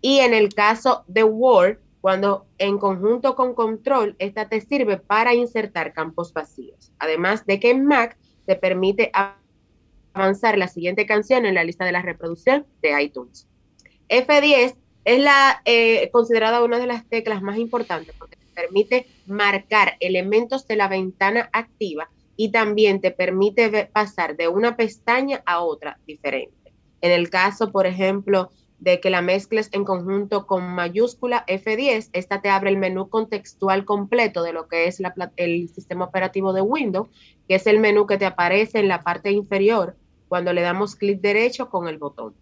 Y 0.00 0.20
en 0.20 0.32
el 0.32 0.54
caso 0.54 1.04
de 1.08 1.24
Word, 1.24 1.76
cuando 2.00 2.46
en 2.56 2.78
conjunto 2.78 3.36
con 3.36 3.52
Control, 3.52 4.16
esta 4.18 4.48
te 4.48 4.62
sirve 4.62 4.96
para 4.96 5.34
insertar 5.34 5.92
campos 5.92 6.32
vacíos. 6.32 6.90
Además 6.98 7.44
de 7.44 7.60
que 7.60 7.70
en 7.70 7.84
Mac 7.84 8.16
te 8.46 8.56
permite 8.56 9.10
avanzar 10.14 10.58
la 10.58 10.68
siguiente 10.68 11.06
canción 11.06 11.46
en 11.46 11.54
la 11.54 11.64
lista 11.64 11.84
de 11.84 11.92
la 11.92 12.02
reproducción 12.02 12.66
de 12.82 13.02
iTunes. 13.02 13.46
F10 14.08 14.76
Es 15.04 15.20
la 15.20 15.62
eh, 15.64 16.10
considerada 16.12 16.62
una 16.62 16.78
de 16.78 16.86
las 16.86 17.08
teclas 17.08 17.42
más 17.42 17.58
importantes 17.58 18.14
porque 18.18 18.36
te 18.36 18.46
permite 18.54 19.06
marcar 19.26 19.96
elementos 20.00 20.66
de 20.68 20.76
la 20.76 20.88
ventana 20.88 21.48
activa 21.52 22.08
y 22.36 22.50
también 22.50 23.00
te 23.00 23.10
permite 23.10 23.86
pasar 23.86 24.36
de 24.36 24.48
una 24.48 24.76
pestaña 24.76 25.42
a 25.44 25.60
otra 25.60 25.98
diferente. 26.06 26.72
En 27.00 27.10
el 27.10 27.30
caso, 27.30 27.72
por 27.72 27.86
ejemplo, 27.86 28.50
de 28.82 28.98
que 28.98 29.10
la 29.10 29.22
mezcles 29.22 29.68
en 29.70 29.84
conjunto 29.84 30.44
con 30.44 30.74
mayúscula 30.74 31.46
F10, 31.46 32.10
esta 32.12 32.42
te 32.42 32.48
abre 32.48 32.68
el 32.68 32.78
menú 32.78 33.08
contextual 33.08 33.84
completo 33.84 34.42
de 34.42 34.52
lo 34.52 34.66
que 34.66 34.88
es 34.88 35.00
el 35.36 35.68
sistema 35.68 36.06
operativo 36.06 36.52
de 36.52 36.62
Windows, 36.62 37.08
que 37.46 37.54
es 37.54 37.68
el 37.68 37.78
menú 37.78 38.08
que 38.08 38.18
te 38.18 38.26
aparece 38.26 38.80
en 38.80 38.88
la 38.88 39.04
parte 39.04 39.30
inferior 39.30 39.94
cuando 40.26 40.52
le 40.52 40.62
damos 40.62 40.96
clic 40.96 41.20
derecho 41.20 41.70
con 41.70 41.86
el 41.86 41.98
botón. 41.98 42.34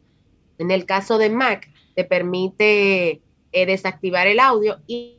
En 0.56 0.70
el 0.70 0.86
caso 0.86 1.18
de 1.18 1.28
Mac, 1.28 1.68
te 1.94 2.04
permite 2.04 3.20
eh, 3.52 3.66
desactivar 3.66 4.26
el 4.26 4.40
audio 4.40 4.78
y, 4.86 5.18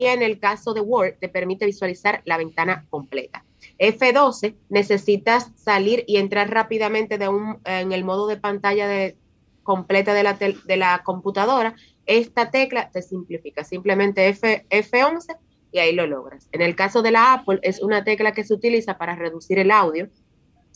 en 0.00 0.20
el 0.20 0.38
caso 0.38 0.74
de 0.74 0.82
Word, 0.82 1.14
te 1.18 1.30
permite 1.30 1.64
visualizar 1.64 2.20
la 2.26 2.36
ventana 2.36 2.84
completa. 2.90 3.42
F12, 3.78 4.54
necesitas 4.68 5.50
salir 5.56 6.04
y 6.06 6.18
entrar 6.18 6.50
rápidamente 6.50 7.16
de 7.16 7.28
un, 7.28 7.58
en 7.64 7.92
el 7.92 8.04
modo 8.04 8.26
de 8.26 8.36
pantalla 8.36 8.86
de, 8.86 9.16
completa 9.62 10.14
de 10.14 10.22
la, 10.22 10.34
de 10.34 10.76
la 10.76 11.02
computadora, 11.04 11.74
esta 12.06 12.50
tecla 12.50 12.90
te 12.90 13.02
simplifica. 13.02 13.64
Simplemente 13.64 14.28
F, 14.28 14.66
F11 14.70 15.36
y 15.70 15.78
ahí 15.78 15.94
lo 15.94 16.06
logras. 16.06 16.48
En 16.52 16.62
el 16.62 16.76
caso 16.76 17.02
de 17.02 17.10
la 17.10 17.32
Apple, 17.32 17.58
es 17.62 17.80
una 17.80 18.04
tecla 18.04 18.32
que 18.32 18.44
se 18.44 18.54
utiliza 18.54 18.98
para 18.98 19.16
reducir 19.16 19.58
el 19.58 19.70
audio. 19.70 20.08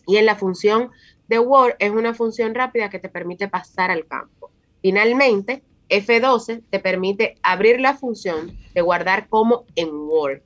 Y 0.06 0.16
en 0.16 0.26
la 0.26 0.36
función 0.36 0.90
de 1.28 1.38
Word 1.38 1.74
es 1.78 1.90
una 1.90 2.14
función 2.14 2.54
rápida 2.54 2.90
que 2.90 2.98
te 2.98 3.08
permite 3.08 3.48
pasar 3.48 3.90
al 3.90 4.06
campo. 4.06 4.50
Finalmente, 4.80 5.62
F12 5.88 6.62
te 6.70 6.80
permite 6.80 7.36
abrir 7.42 7.80
la 7.80 7.94
función 7.94 8.56
de 8.74 8.80
guardar 8.80 9.28
como 9.28 9.64
en 9.74 9.90
Word. 9.92 10.42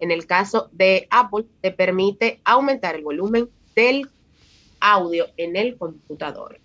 En 0.00 0.10
el 0.10 0.26
caso 0.26 0.68
de 0.72 1.06
Apple, 1.10 1.46
te 1.60 1.70
permite 1.70 2.40
aumentar 2.44 2.96
el 2.96 3.04
volumen 3.04 3.48
del 3.76 4.10
audio 4.80 5.26
en 5.36 5.54
el 5.54 5.78
computador 5.78 6.61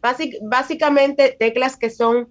básicamente 0.00 1.36
teclas 1.38 1.76
que 1.76 1.90
son 1.90 2.28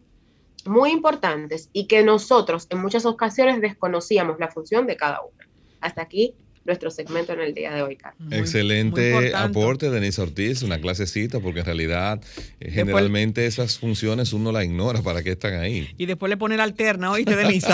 muy 0.65 0.91
importantes 0.91 1.69
y 1.73 1.87
que 1.87 2.03
nosotros 2.03 2.67
en 2.69 2.79
muchas 2.79 3.05
ocasiones 3.05 3.61
desconocíamos 3.61 4.39
la 4.39 4.49
función 4.49 4.87
de 4.87 4.97
cada 4.97 5.21
una. 5.21 5.47
Hasta 5.81 6.01
aquí 6.01 6.33
nuestro 6.67 6.91
segmento 6.91 7.31
en 7.31 7.39
el 7.39 7.53
día 7.53 7.73
de 7.73 7.81
hoy, 7.81 7.95
Carlos. 7.95 8.27
Excelente 8.29 9.33
aporte, 9.33 9.89
Denise 9.89 10.21
Ortiz, 10.21 10.61
una 10.63 10.79
clasecita, 10.79 11.39
porque 11.39 11.61
en 11.61 11.65
realidad 11.65 12.21
eh, 12.59 12.69
generalmente 12.69 13.45
esas 13.45 13.79
funciones 13.79 14.33
uno 14.33 14.51
las 14.51 14.65
ignora, 14.65 15.01
¿para 15.01 15.23
qué 15.23 15.31
están 15.31 15.53
ahí? 15.53 15.87
Y 15.97 16.05
después 16.05 16.29
le 16.29 16.35
pone 16.35 16.57
la 16.57 16.63
alterna, 16.63 17.09
oíste, 17.09 17.37
Denisa. 17.37 17.73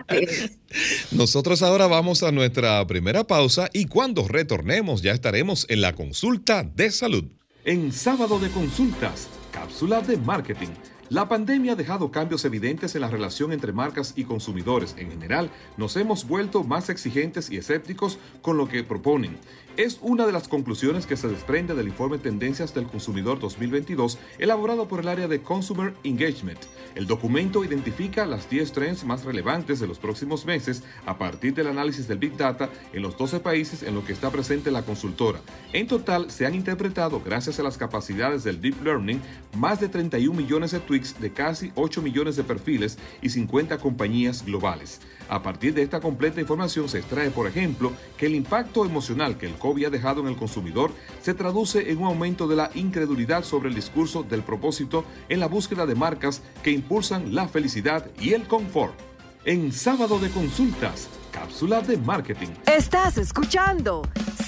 Nosotros 1.12 1.62
ahora 1.62 1.86
vamos 1.86 2.22
a 2.22 2.32
nuestra 2.32 2.84
primera 2.86 3.24
pausa 3.24 3.68
y 3.72 3.84
cuando 3.84 4.26
retornemos 4.26 5.02
ya 5.02 5.12
estaremos 5.12 5.66
en 5.68 5.82
la 5.82 5.94
consulta 5.94 6.62
de 6.64 6.90
salud. 6.90 7.24
En 7.66 7.92
sábado 7.92 8.38
de 8.38 8.48
consultas, 8.48 9.28
cápsula 9.52 10.00
de 10.00 10.16
marketing. 10.16 10.70
La 11.10 11.28
pandemia 11.28 11.72
ha 11.72 11.76
dejado 11.76 12.10
cambios 12.10 12.46
evidentes 12.46 12.94
en 12.94 13.02
la 13.02 13.10
relación 13.10 13.52
entre 13.52 13.74
marcas 13.74 14.14
y 14.16 14.24
consumidores. 14.24 14.94
En 14.96 15.10
general, 15.10 15.50
nos 15.76 15.94
hemos 15.98 16.26
vuelto 16.26 16.64
más 16.64 16.88
exigentes 16.88 17.50
y 17.50 17.58
escépticos 17.58 18.18
con 18.40 18.56
lo 18.56 18.66
que 18.66 18.82
proponen 18.82 19.36
es 19.82 19.98
una 20.02 20.26
de 20.26 20.32
las 20.32 20.46
conclusiones 20.46 21.06
que 21.06 21.16
se 21.16 21.26
desprende 21.26 21.74
del 21.74 21.88
informe 21.88 22.18
Tendencias 22.18 22.74
del 22.74 22.86
Consumidor 22.86 23.40
2022 23.40 24.18
elaborado 24.38 24.86
por 24.86 25.00
el 25.00 25.08
área 25.08 25.26
de 25.26 25.40
Consumer 25.40 25.94
Engagement. 26.04 26.58
El 26.94 27.06
documento 27.06 27.64
identifica 27.64 28.26
las 28.26 28.50
10 28.50 28.72
trends 28.72 29.04
más 29.04 29.24
relevantes 29.24 29.80
de 29.80 29.86
los 29.86 29.98
próximos 29.98 30.44
meses 30.44 30.82
a 31.06 31.16
partir 31.16 31.54
del 31.54 31.68
análisis 31.68 32.06
del 32.06 32.18
Big 32.18 32.36
Data 32.36 32.68
en 32.92 33.00
los 33.00 33.16
12 33.16 33.40
países 33.40 33.82
en 33.82 33.94
los 33.94 34.04
que 34.04 34.12
está 34.12 34.28
presente 34.30 34.70
la 34.70 34.82
consultora. 34.82 35.40
En 35.72 35.86
total, 35.86 36.30
se 36.30 36.44
han 36.44 36.54
interpretado, 36.54 37.22
gracias 37.24 37.58
a 37.58 37.62
las 37.62 37.78
capacidades 37.78 38.44
del 38.44 38.60
Deep 38.60 38.84
Learning, 38.84 39.22
más 39.56 39.80
de 39.80 39.88
31 39.88 40.36
millones 40.36 40.72
de 40.72 40.80
tweets 40.80 41.18
de 41.18 41.32
casi 41.32 41.72
8 41.74 42.02
millones 42.02 42.36
de 42.36 42.44
perfiles 42.44 42.98
y 43.22 43.30
50 43.30 43.78
compañías 43.78 44.44
globales. 44.44 45.00
A 45.30 45.42
partir 45.42 45.72
de 45.72 45.82
esta 45.82 46.00
completa 46.00 46.40
información 46.40 46.88
se 46.88 46.98
extrae, 46.98 47.30
por 47.30 47.46
ejemplo, 47.46 47.92
que 48.18 48.26
el 48.26 48.34
impacto 48.34 48.84
emocional 48.84 49.38
que 49.38 49.46
el 49.46 49.54
COVID 49.70 49.84
ha 49.84 49.90
dejado 49.90 50.20
en 50.20 50.26
el 50.26 50.36
consumidor 50.36 50.90
se 51.22 51.32
traduce 51.32 51.92
en 51.92 51.98
un 51.98 52.06
aumento 52.06 52.48
de 52.48 52.56
la 52.56 52.70
incredulidad 52.74 53.44
sobre 53.44 53.68
el 53.68 53.74
discurso 53.74 54.24
del 54.24 54.42
propósito 54.42 55.04
en 55.28 55.38
la 55.38 55.46
búsqueda 55.46 55.86
de 55.86 55.94
marcas 55.94 56.42
que 56.64 56.72
impulsan 56.72 57.34
la 57.36 57.46
felicidad 57.46 58.10
y 58.18 58.32
el 58.32 58.48
confort. 58.48 58.94
En 59.44 59.72
sábado 59.72 60.18
de 60.18 60.28
consultas, 60.30 61.08
cápsula 61.30 61.80
de 61.82 61.96
marketing. 61.98 62.48
Estás 62.66 63.16
escuchando 63.16 64.02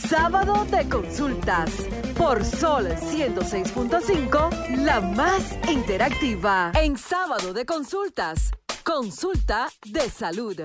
Sábado 0.09 0.67
de 0.71 0.89
consultas 0.89 1.71
por 2.19 2.45
Sol 2.45 2.89
106.5, 2.89 4.77
la 4.85 5.01
más 5.01 5.57
interactiva. 5.71 6.73
En 6.75 6.99
Sábado 6.99 7.55
de 7.55 7.65
consultas 7.65 8.51
Consulta 8.85 9.69
de 9.87 10.11
salud. 10.11 10.61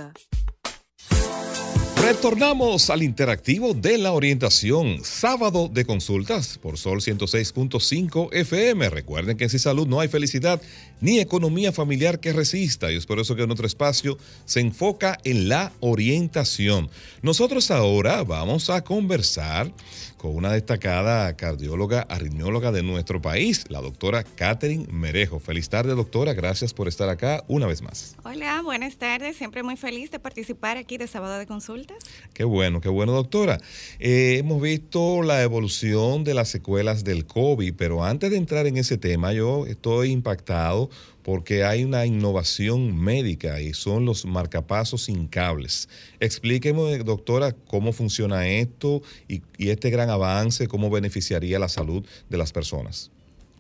Retornamos 2.08 2.90
al 2.90 3.04
interactivo 3.04 3.74
de 3.74 3.98
la 3.98 4.14
orientación, 4.14 5.02
sábado 5.04 5.68
de 5.68 5.84
consultas 5.84 6.58
por 6.58 6.78
Sol 6.78 7.02
106.5 7.02 8.30
FM. 8.32 8.90
Recuerden 8.90 9.36
que 9.36 9.44
en 9.44 9.50
Salud 9.50 9.86
no 9.86 10.00
hay 10.00 10.08
felicidad 10.08 10.62
ni 11.02 11.20
economía 11.20 11.72
familiar 11.72 12.20
que 12.20 12.34
resista 12.34 12.92
y 12.92 12.96
es 12.96 13.06
por 13.06 13.20
eso 13.20 13.36
que 13.36 13.46
nuestro 13.46 13.68
espacio 13.68 14.18
se 14.46 14.62
enfoca 14.62 15.18
en 15.24 15.50
la 15.50 15.72
orientación. 15.80 16.90
Nosotros 17.22 17.72
ahora 17.72 18.24
vamos 18.24 18.70
a 18.70 18.84
conversar 18.84 19.72
con 20.18 20.36
una 20.36 20.52
destacada 20.52 21.36
cardióloga 21.38 22.02
arritmióloga 22.02 22.72
de 22.72 22.82
nuestro 22.82 23.22
país, 23.22 23.66
la 23.70 23.82
doctora 23.82 24.24
Catherine 24.24 24.88
Merejo. 24.92 25.40
Feliz 25.40 25.70
tarde, 25.70 25.94
doctora. 25.94 26.34
Gracias 26.34 26.74
por 26.74 26.88
estar 26.88 27.08
acá 27.10 27.44
una 27.48 27.68
vez 27.68 27.82
más. 27.82 28.16
Hola, 28.24 28.62
buenas 28.64 28.98
tardes. 28.98 29.38
Siempre 29.38 29.62
muy 29.62 29.78
feliz 29.78 30.10
de 30.10 30.20
participar 30.20 30.78
aquí 30.78 30.98
de 30.98 31.08
Sábado 31.08 31.38
de 31.38 31.46
Consultas. 31.46 31.98
Qué 32.34 32.44
bueno, 32.44 32.82
qué 32.82 32.90
bueno, 32.90 33.12
doctora. 33.12 33.60
Eh, 34.00 34.38
hemos 34.40 34.62
visto 34.62 35.22
la 35.22 35.44
evolución 35.44 36.24
de 36.24 36.34
las 36.34 36.50
secuelas 36.50 37.04
del 37.04 37.26
COVID, 37.28 37.76
pero 37.76 38.04
antes 38.04 38.32
de 38.32 38.38
entrar 38.38 38.66
en 38.66 38.78
ese 38.78 38.98
tema, 38.98 39.34
yo 39.34 39.68
estoy 39.68 40.12
impactado 40.12 40.87
porque 41.24 41.64
hay 41.64 41.84
una 41.84 42.06
innovación 42.06 42.96
médica 42.96 43.60
y 43.62 43.74
son 43.74 44.06
los 44.06 44.26
marcapasos 44.26 45.04
sin 45.06 45.28
cables. 45.28 45.90
Explíqueme, 46.20 47.00
doctora, 47.00 47.52
cómo 47.52 47.92
funciona 47.92 48.48
esto 48.48 49.02
y, 49.28 49.42
este 49.58 49.90
gran 49.90 50.10
avance, 50.10 50.68
cómo 50.68 50.90
beneficiaría 50.90 51.60
la 51.60 51.70
salud 51.70 52.06
de 52.30 52.38
las 52.38 52.52
personas. 52.54 53.12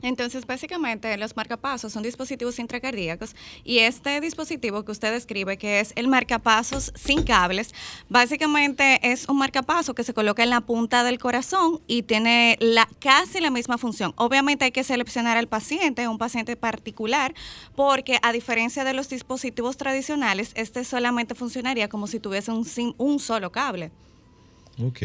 Entonces, 0.02 0.46
básicamente, 0.46 1.18
los 1.18 1.36
marcapasos 1.36 1.92
son 1.92 2.04
dispositivos 2.04 2.60
intracardíacos 2.60 3.36
y 3.64 3.80
este 3.80 4.22
dispositivo 4.22 4.86
que 4.86 4.92
usted 4.92 5.12
describe, 5.12 5.58
que 5.58 5.80
es 5.80 5.92
el 5.96 6.08
marcapasos 6.08 6.92
sin 6.96 7.24
cables, 7.24 7.74
básicamente 8.08 9.00
es 9.02 9.28
un 9.28 9.38
marcapaso 9.38 9.96
que 9.96 10.04
se 10.04 10.14
coloca 10.14 10.44
en 10.44 10.52
la 10.52 10.62
punta 10.62 11.04
del 11.04 11.18
corazón 11.18 11.82
y 11.88 12.04
tiene 12.04 12.58
la, 12.60 12.88
casi 13.00 13.40
la 13.40 13.50
misma 13.50 13.78
función. 13.78 14.14
Obviamente 14.18 14.66
hay 14.66 14.72
que 14.72 14.84
seleccionar 14.84 15.36
al 15.36 15.48
paciente, 15.48 16.08
un 16.08 16.20
paciente 16.20 16.56
particular, 16.56 17.34
porque 17.76 18.20
a 18.22 18.32
diferencia 18.32 18.84
de 18.84 18.94
los 18.94 19.10
dispositivos 19.10 19.78
tradicionales, 19.78 20.52
este 20.56 20.84
solamente 20.84 21.34
funcionaría 21.34 21.90
como 21.90 22.08
si 22.08 22.20
tuviese 22.20 22.52
un, 22.52 22.66
un 22.98 23.20
solo 23.20 23.52
cable. 23.52 23.92
Ok. 24.84 25.02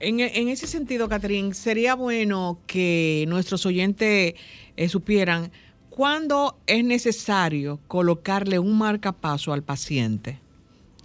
En, 0.00 0.48
ese 0.48 0.66
sentido, 0.66 1.08
Catherine, 1.08 1.54
sería 1.54 1.94
bueno 1.94 2.58
que 2.66 3.24
nuestros 3.28 3.64
oyentes 3.64 4.34
eh, 4.76 4.88
supieran 4.88 5.52
cuándo 5.88 6.58
es 6.66 6.84
necesario 6.84 7.78
colocarle 7.86 8.58
un 8.58 8.76
marcapaso 8.76 9.52
al 9.52 9.62
paciente. 9.62 10.40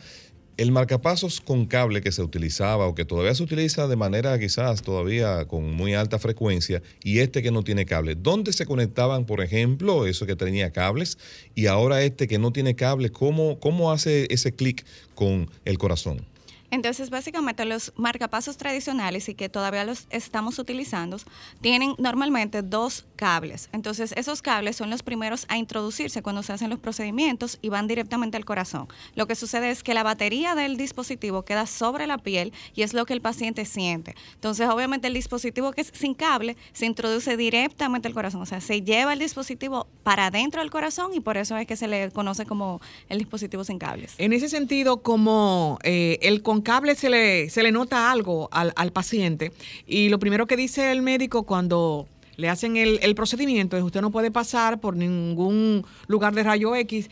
el 0.62 0.72
marcapasos 0.72 1.42
con 1.42 1.66
cable 1.66 2.02
que 2.02 2.12
se 2.12 2.22
utilizaba 2.22 2.86
o 2.86 2.94
que 2.94 3.04
todavía 3.04 3.34
se 3.34 3.42
utiliza 3.42 3.88
de 3.88 3.96
manera 3.96 4.38
quizás 4.38 4.84
todavía 4.84 5.46
con 5.48 5.74
muy 5.74 5.96
alta 5.96 6.20
frecuencia 6.20 6.84
y 7.04 7.18
este 7.18 7.42
que 7.42 7.50
no 7.50 7.64
tiene 7.64 7.88
cable, 7.88 8.14
¿dónde 8.14 8.54
se 8.54 8.68
conectaban, 8.68 9.26
por 9.26 9.42
ejemplo, 9.42 10.06
eso 10.06 10.28
que 10.28 10.36
tenía 10.36 10.72
cables 10.72 11.18
y 11.56 11.66
ahora 11.66 12.04
este 12.04 12.28
que 12.28 12.38
no 12.38 12.52
tiene 12.52 12.76
cable, 12.76 13.10
cómo, 13.10 13.60
cómo 13.60 13.92
hace 13.92 14.28
ese 14.30 14.54
clic 14.54 14.86
con 15.16 15.50
el 15.66 15.80
corazón? 15.80 16.28
Entonces, 16.70 17.10
básicamente 17.10 17.66
los 17.66 17.92
marcapasos 17.98 18.56
tradicionales 18.56 19.28
y 19.28 19.36
que 19.36 19.50
todavía 19.50 19.84
los 19.84 20.08
estamos 20.10 20.58
utilizando 20.58 21.18
tienen 21.60 21.96
normalmente 21.98 22.62
dos 22.62 23.06
cables. 23.22 23.70
Entonces, 23.72 24.16
esos 24.18 24.42
cables 24.42 24.78
son 24.78 24.90
los 24.90 25.04
primeros 25.04 25.46
a 25.48 25.56
introducirse 25.56 26.24
cuando 26.24 26.42
se 26.42 26.54
hacen 26.54 26.72
los 26.72 26.80
procedimientos 26.80 27.60
y 27.62 27.70
van 27.70 27.86
directamente 27.86 28.36
al 28.36 28.46
corazón. 28.46 28.88
Lo 29.14 29.28
que 29.28 29.36
sucede 29.36 29.70
es 29.70 29.84
que 29.84 29.94
la 29.94 30.02
batería 30.02 30.56
del 30.56 30.76
dispositivo 30.76 31.44
queda 31.44 31.68
sobre 31.68 32.08
la 32.08 32.18
piel 32.18 32.52
y 32.74 32.82
es 32.82 32.96
lo 32.96 33.06
que 33.06 33.14
el 33.14 33.22
paciente 33.22 33.66
siente. 33.66 34.16
Entonces, 34.34 34.68
obviamente 34.68 35.08
el 35.08 35.14
dispositivo 35.14 35.72
que 35.72 35.82
es 35.82 35.92
sin 35.94 36.16
cable 36.16 36.58
se 36.74 36.88
introduce 36.88 37.38
directamente 37.38 38.08
al 38.08 38.16
corazón, 38.16 38.42
o 38.42 38.46
sea, 38.48 38.60
se 38.60 38.82
lleva 38.82 39.14
el 39.14 39.20
dispositivo 39.20 39.86
para 40.02 40.26
adentro 40.26 40.62
del 40.62 40.72
corazón 40.72 41.12
y 41.14 41.20
por 41.20 41.38
eso 41.38 41.56
es 41.58 41.68
que 41.68 41.76
se 41.76 41.88
le 41.88 42.10
conoce 42.10 42.48
como 42.48 42.82
el 43.08 43.20
dispositivo 43.20 43.64
sin 43.64 43.78
cables. 43.78 44.16
En 44.18 44.34
ese 44.34 44.50
sentido, 44.50 45.04
como 45.04 45.78
eh, 45.84 46.18
el 46.24 46.42
con 46.42 46.62
cable 46.64 46.96
se 46.96 47.12
le, 47.12 47.52
se 47.52 47.62
le 47.62 47.72
nota 47.72 48.12
algo 48.12 48.50
al, 48.52 48.74
al 48.76 48.92
paciente 48.92 49.52
y 49.86 50.10
lo 50.10 50.18
primero 50.18 50.48
que 50.48 50.58
dice 50.58 50.92
el 50.92 51.04
médico 51.04 51.44
cuando 51.44 52.08
le 52.42 52.50
hacen 52.50 52.76
el, 52.76 53.00
el 53.04 53.14
procedimiento 53.14 53.78
es 53.78 53.84
usted 53.84 54.02
no 54.02 54.10
puede 54.10 54.32
pasar 54.32 54.80
por 54.80 54.96
ningún 54.96 55.86
lugar 56.08 56.34
de 56.34 56.44
rayo 56.44 56.76
X. 56.76 57.10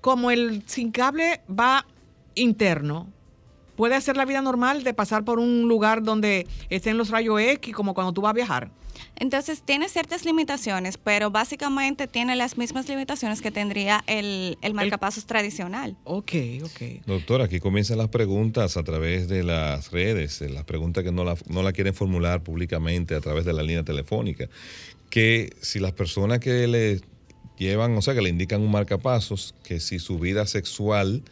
Como 0.00 0.30
el 0.30 0.62
sin 0.66 0.92
cable 0.92 1.42
va 1.50 1.84
interno, 2.36 3.08
puede 3.74 3.96
hacer 3.96 4.16
la 4.16 4.24
vida 4.24 4.40
normal 4.40 4.84
de 4.84 4.94
pasar 4.94 5.24
por 5.24 5.40
un 5.40 5.68
lugar 5.68 6.02
donde 6.02 6.46
estén 6.70 6.96
los 6.96 7.10
rayos 7.10 7.40
X, 7.40 7.74
como 7.74 7.94
cuando 7.94 8.12
tú 8.12 8.20
vas 8.20 8.30
a 8.30 8.34
viajar. 8.34 8.70
Entonces 9.16 9.62
tiene 9.62 9.88
ciertas 9.88 10.24
limitaciones, 10.24 10.96
pero 10.96 11.30
básicamente 11.30 12.06
tiene 12.06 12.36
las 12.36 12.56
mismas 12.56 12.88
limitaciones 12.88 13.42
que 13.42 13.50
tendría 13.50 14.02
el, 14.06 14.56
el 14.62 14.74
marcapasos 14.74 15.26
tradicional. 15.26 15.96
Ok, 16.04 16.32
ok. 16.64 17.06
Doctora, 17.06 17.44
aquí 17.44 17.60
comienzan 17.60 17.98
las 17.98 18.08
preguntas 18.08 18.76
a 18.76 18.82
través 18.82 19.28
de 19.28 19.42
las 19.42 19.90
redes, 19.90 20.40
eh, 20.40 20.48
las 20.48 20.64
preguntas 20.64 21.04
que 21.04 21.12
no 21.12 21.24
la, 21.24 21.36
no 21.48 21.62
la 21.62 21.72
quieren 21.72 21.94
formular 21.94 22.42
públicamente 22.42 23.14
a 23.14 23.20
través 23.20 23.44
de 23.44 23.52
la 23.52 23.62
línea 23.62 23.84
telefónica. 23.84 24.48
Que 25.10 25.52
si 25.60 25.80
las 25.80 25.92
personas 25.92 26.38
que 26.38 26.66
le 26.66 27.00
llevan, 27.58 27.96
o 27.96 28.02
sea, 28.02 28.14
que 28.14 28.22
le 28.22 28.30
indican 28.30 28.62
un 28.62 28.70
marcapasos, 28.70 29.54
que 29.62 29.80
si 29.80 29.98
su 29.98 30.18
vida 30.18 30.46
sexual 30.46 31.22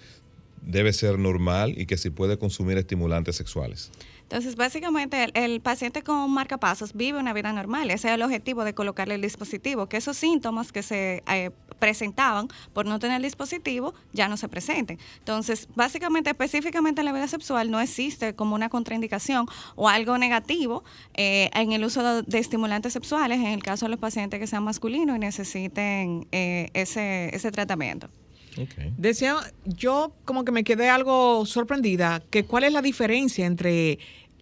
debe 0.63 0.93
ser 0.93 1.19
normal 1.19 1.75
y 1.77 1.87
que 1.87 1.97
si 1.97 2.11
puede 2.11 2.39
consumir 2.39 2.77
estimulantes 2.77 3.37
sexuales. 3.37 3.91
Entonces, 4.29 4.57
básicamente, 4.57 5.25
el, 5.25 5.33
el, 5.35 5.61
paciente 5.63 6.03
con 6.03 6.31
marcapasos 6.31 6.93
vive 6.93 7.19
una 7.19 7.33
vida 7.33 7.51
normal. 7.51 7.91
Ese 7.91 8.09
es 8.09 8.15
el 8.15 8.23
objetivo 8.23 8.63
de 8.63 8.75
colocarle 8.75 9.15
el 9.15 9.23
dispositivo, 9.23 9.89
que 9.89 9.97
esos 9.97 10.19
síntomas 10.19 10.71
que 10.71 10.83
se 10.83 11.23
eh, 11.27 11.51
presentaban 11.79 12.49
por 12.75 12.85
no 12.85 12.99
tener 12.99 13.17
el 13.17 13.23
dispositivo 13.23 13.95
ya 14.13 14.29
no 14.29 14.37
se 14.37 14.49
presenten. 14.49 14.99
Entonces, 15.19 15.67
básicamente, 15.75 16.29
específicamente 16.29 17.01
en 17.01 17.07
la 17.07 17.13
vida 17.13 17.27
sexual 17.27 17.71
no 17.71 17.81
existe 17.81 18.35
como 18.35 18.55
una 18.55 18.69
contraindicación 18.69 19.47
o 19.77 19.89
algo 19.89 20.19
negativo 20.19 20.85
eh, 21.15 21.49
en 21.55 21.73
el 21.73 21.85
uso 21.85 22.23
de, 22.23 22.39
estimulantes 22.39 22.93
sexuales 22.93 23.39
en 23.39 23.47
el 23.47 23.63
caso 23.63 23.87
de 23.87 23.91
los 23.91 23.99
pacientes 23.99 24.39
que 24.39 24.47
sean 24.47 24.63
masculinos 24.63 25.17
y 25.17 25.21
necesiten 25.21 26.29
eh, 26.33 26.69
ese, 26.75 27.35
ese 27.35 27.51
tratamiento. 27.51 28.11
Okay. 28.53 28.93
Decía, 28.97 29.37
yo 29.65 30.13
como 30.25 30.45
que 30.45 30.53
me 30.53 30.65
quedé 30.65 30.89
algo 30.89 31.47
sorprendida, 31.47 32.23
que 32.31 32.45
cuál 32.45 32.65
es 32.65 32.73
la 32.73 32.83
diferencia 32.83 33.47
entre 33.47 33.99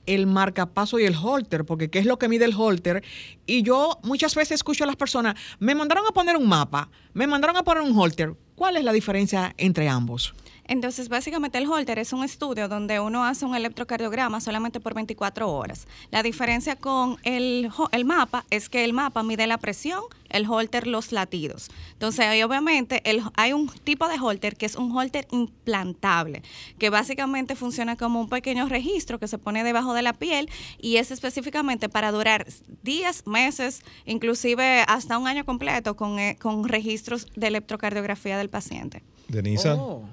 el 0.07 0.27
marcapaso 0.27 0.99
y 0.99 1.05
el 1.05 1.15
holter, 1.21 1.65
porque 1.65 1.91
qué 1.91 1.99
es 1.99 2.07
lo 2.07 2.19
que 2.19 2.29
mide 2.29 2.45
el 2.45 2.55
holter. 2.57 3.03
Y 3.45 3.63
yo 3.63 3.99
muchas 4.03 4.35
veces 4.35 4.53
escucho 4.57 4.85
a 4.85 4.87
las 4.87 4.97
personas, 4.97 5.35
me 5.59 5.75
mandaron 5.75 6.05
a 6.07 6.13
poner 6.13 6.37
un 6.37 6.49
mapa, 6.49 6.89
me 7.13 7.27
mandaron 7.27 7.57
a 7.57 7.65
poner 7.65 7.83
un 7.83 7.99
holter. 7.99 8.35
¿Cuál 8.55 8.77
es 8.77 8.85
la 8.85 8.93
diferencia 8.93 9.55
entre 9.59 9.89
ambos? 9.89 10.35
Entonces, 10.69 11.09
básicamente 11.09 11.59
el 11.59 11.67
holter 11.67 11.99
es 11.99 12.13
un 12.13 12.25
estudio 12.25 12.69
donde 12.69 13.01
uno 13.01 13.25
hace 13.25 13.45
un 13.45 13.55
electrocardiograma 13.55 14.41
solamente 14.41 14.81
por 14.81 14.95
24 14.95 15.51
horas. 15.51 15.87
La 16.11 16.23
diferencia 16.23 16.77
con 16.77 17.19
el, 17.23 17.71
el 17.93 18.05
mapa 18.05 18.45
es 18.51 18.69
que 18.69 18.85
el 18.85 18.93
mapa 18.93 19.23
mide 19.23 19.47
la 19.47 19.59
presión, 19.59 20.03
el 20.29 20.47
holter 20.49 20.87
los 20.87 21.13
latidos. 21.13 21.71
Entonces, 21.93 22.27
ahí 22.27 22.43
obviamente 22.43 23.01
el, 23.09 23.23
hay 23.37 23.53
un 23.53 23.69
tipo 23.69 24.09
de 24.09 24.19
holter 24.19 24.57
que 24.57 24.67
es 24.67 24.77
un 24.77 24.97
holter 24.97 25.27
implantable, 25.31 26.43
que 26.79 26.91
básicamente 26.91 27.55
funciona 27.55 27.97
como 27.97 28.21
un 28.21 28.29
pequeño 28.29 28.69
registro 28.69 29.19
que 29.19 29.29
se 29.29 29.39
pone 29.39 29.63
debajo 29.63 29.95
de 29.95 30.03
la 30.03 30.13
piel 30.13 30.51
y 30.79 30.97
es 30.97 31.11
específicamente 31.11 31.89
para 31.89 32.11
durar 32.11 32.47
días, 32.83 33.27
meses, 33.27 33.83
inclusive 34.05 34.85
hasta 34.89 35.19
un 35.19 35.29
año 35.29 35.45
completo 35.45 35.97
con, 35.97 36.19
eh, 36.19 36.37
con 36.41 36.69
registros 36.69 37.27
de 37.37 37.47
electrocardiografía 37.49 38.37
del 38.39 38.49
paciente. 38.49 39.03
Denisa. 39.29 39.75
Oh. 39.75 40.05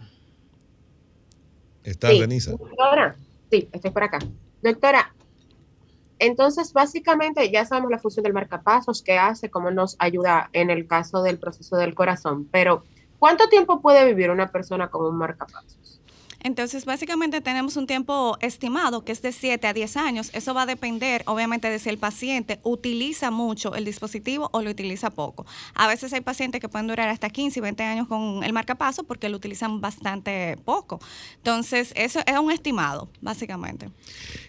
¿Estás, 1.83 2.11
sí. 2.11 2.19
Denisa? 2.19 2.51
Doctora, 2.51 3.15
sí, 3.51 3.69
estoy 3.71 3.91
por 3.91 4.03
acá. 4.03 4.19
Doctora, 4.61 5.13
entonces 6.19 6.71
básicamente 6.71 7.51
ya 7.51 7.65
sabemos 7.65 7.91
la 7.91 7.99
función 7.99 8.23
del 8.23 8.33
marcapasos, 8.33 9.01
qué 9.01 9.17
hace, 9.17 9.49
cómo 9.49 9.71
nos 9.71 9.95
ayuda 9.99 10.49
en 10.53 10.69
el 10.69 10.87
caso 10.87 11.21
del 11.21 11.37
proceso 11.37 11.75
del 11.75 11.95
corazón, 11.95 12.47
pero 12.51 12.83
¿cuánto 13.19 13.49
tiempo 13.49 13.81
puede 13.81 14.05
vivir 14.05 14.29
una 14.29 14.47
persona 14.47 14.89
con 14.89 15.05
un 15.05 15.17
marcapasos? 15.17 16.01
Entonces, 16.43 16.85
básicamente 16.85 17.41
tenemos 17.41 17.77
un 17.77 17.87
tiempo 17.87 18.37
estimado 18.41 19.03
que 19.05 19.11
es 19.11 19.21
de 19.21 19.31
7 19.31 19.65
a 19.67 19.73
10 19.73 19.97
años. 19.97 20.29
Eso 20.33 20.53
va 20.53 20.63
a 20.63 20.65
depender, 20.65 21.23
obviamente, 21.25 21.69
de 21.69 21.79
si 21.79 21.89
el 21.89 21.97
paciente 21.97 22.59
utiliza 22.63 23.31
mucho 23.31 23.75
el 23.75 23.85
dispositivo 23.85 24.49
o 24.51 24.61
lo 24.61 24.69
utiliza 24.69 25.09
poco. 25.09 25.45
A 25.73 25.87
veces 25.87 26.11
hay 26.13 26.21
pacientes 26.21 26.59
que 26.59 26.69
pueden 26.69 26.87
durar 26.87 27.09
hasta 27.09 27.29
15 27.29 27.59
y 27.59 27.61
20 27.61 27.83
años 27.83 28.07
con 28.07 28.43
el 28.43 28.53
marcapaso 28.53 29.03
porque 29.03 29.29
lo 29.29 29.37
utilizan 29.37 29.81
bastante 29.81 30.57
poco. 30.65 30.99
Entonces, 31.37 31.93
eso 31.95 32.19
es 32.25 32.37
un 32.37 32.51
estimado, 32.51 33.09
básicamente. 33.21 33.89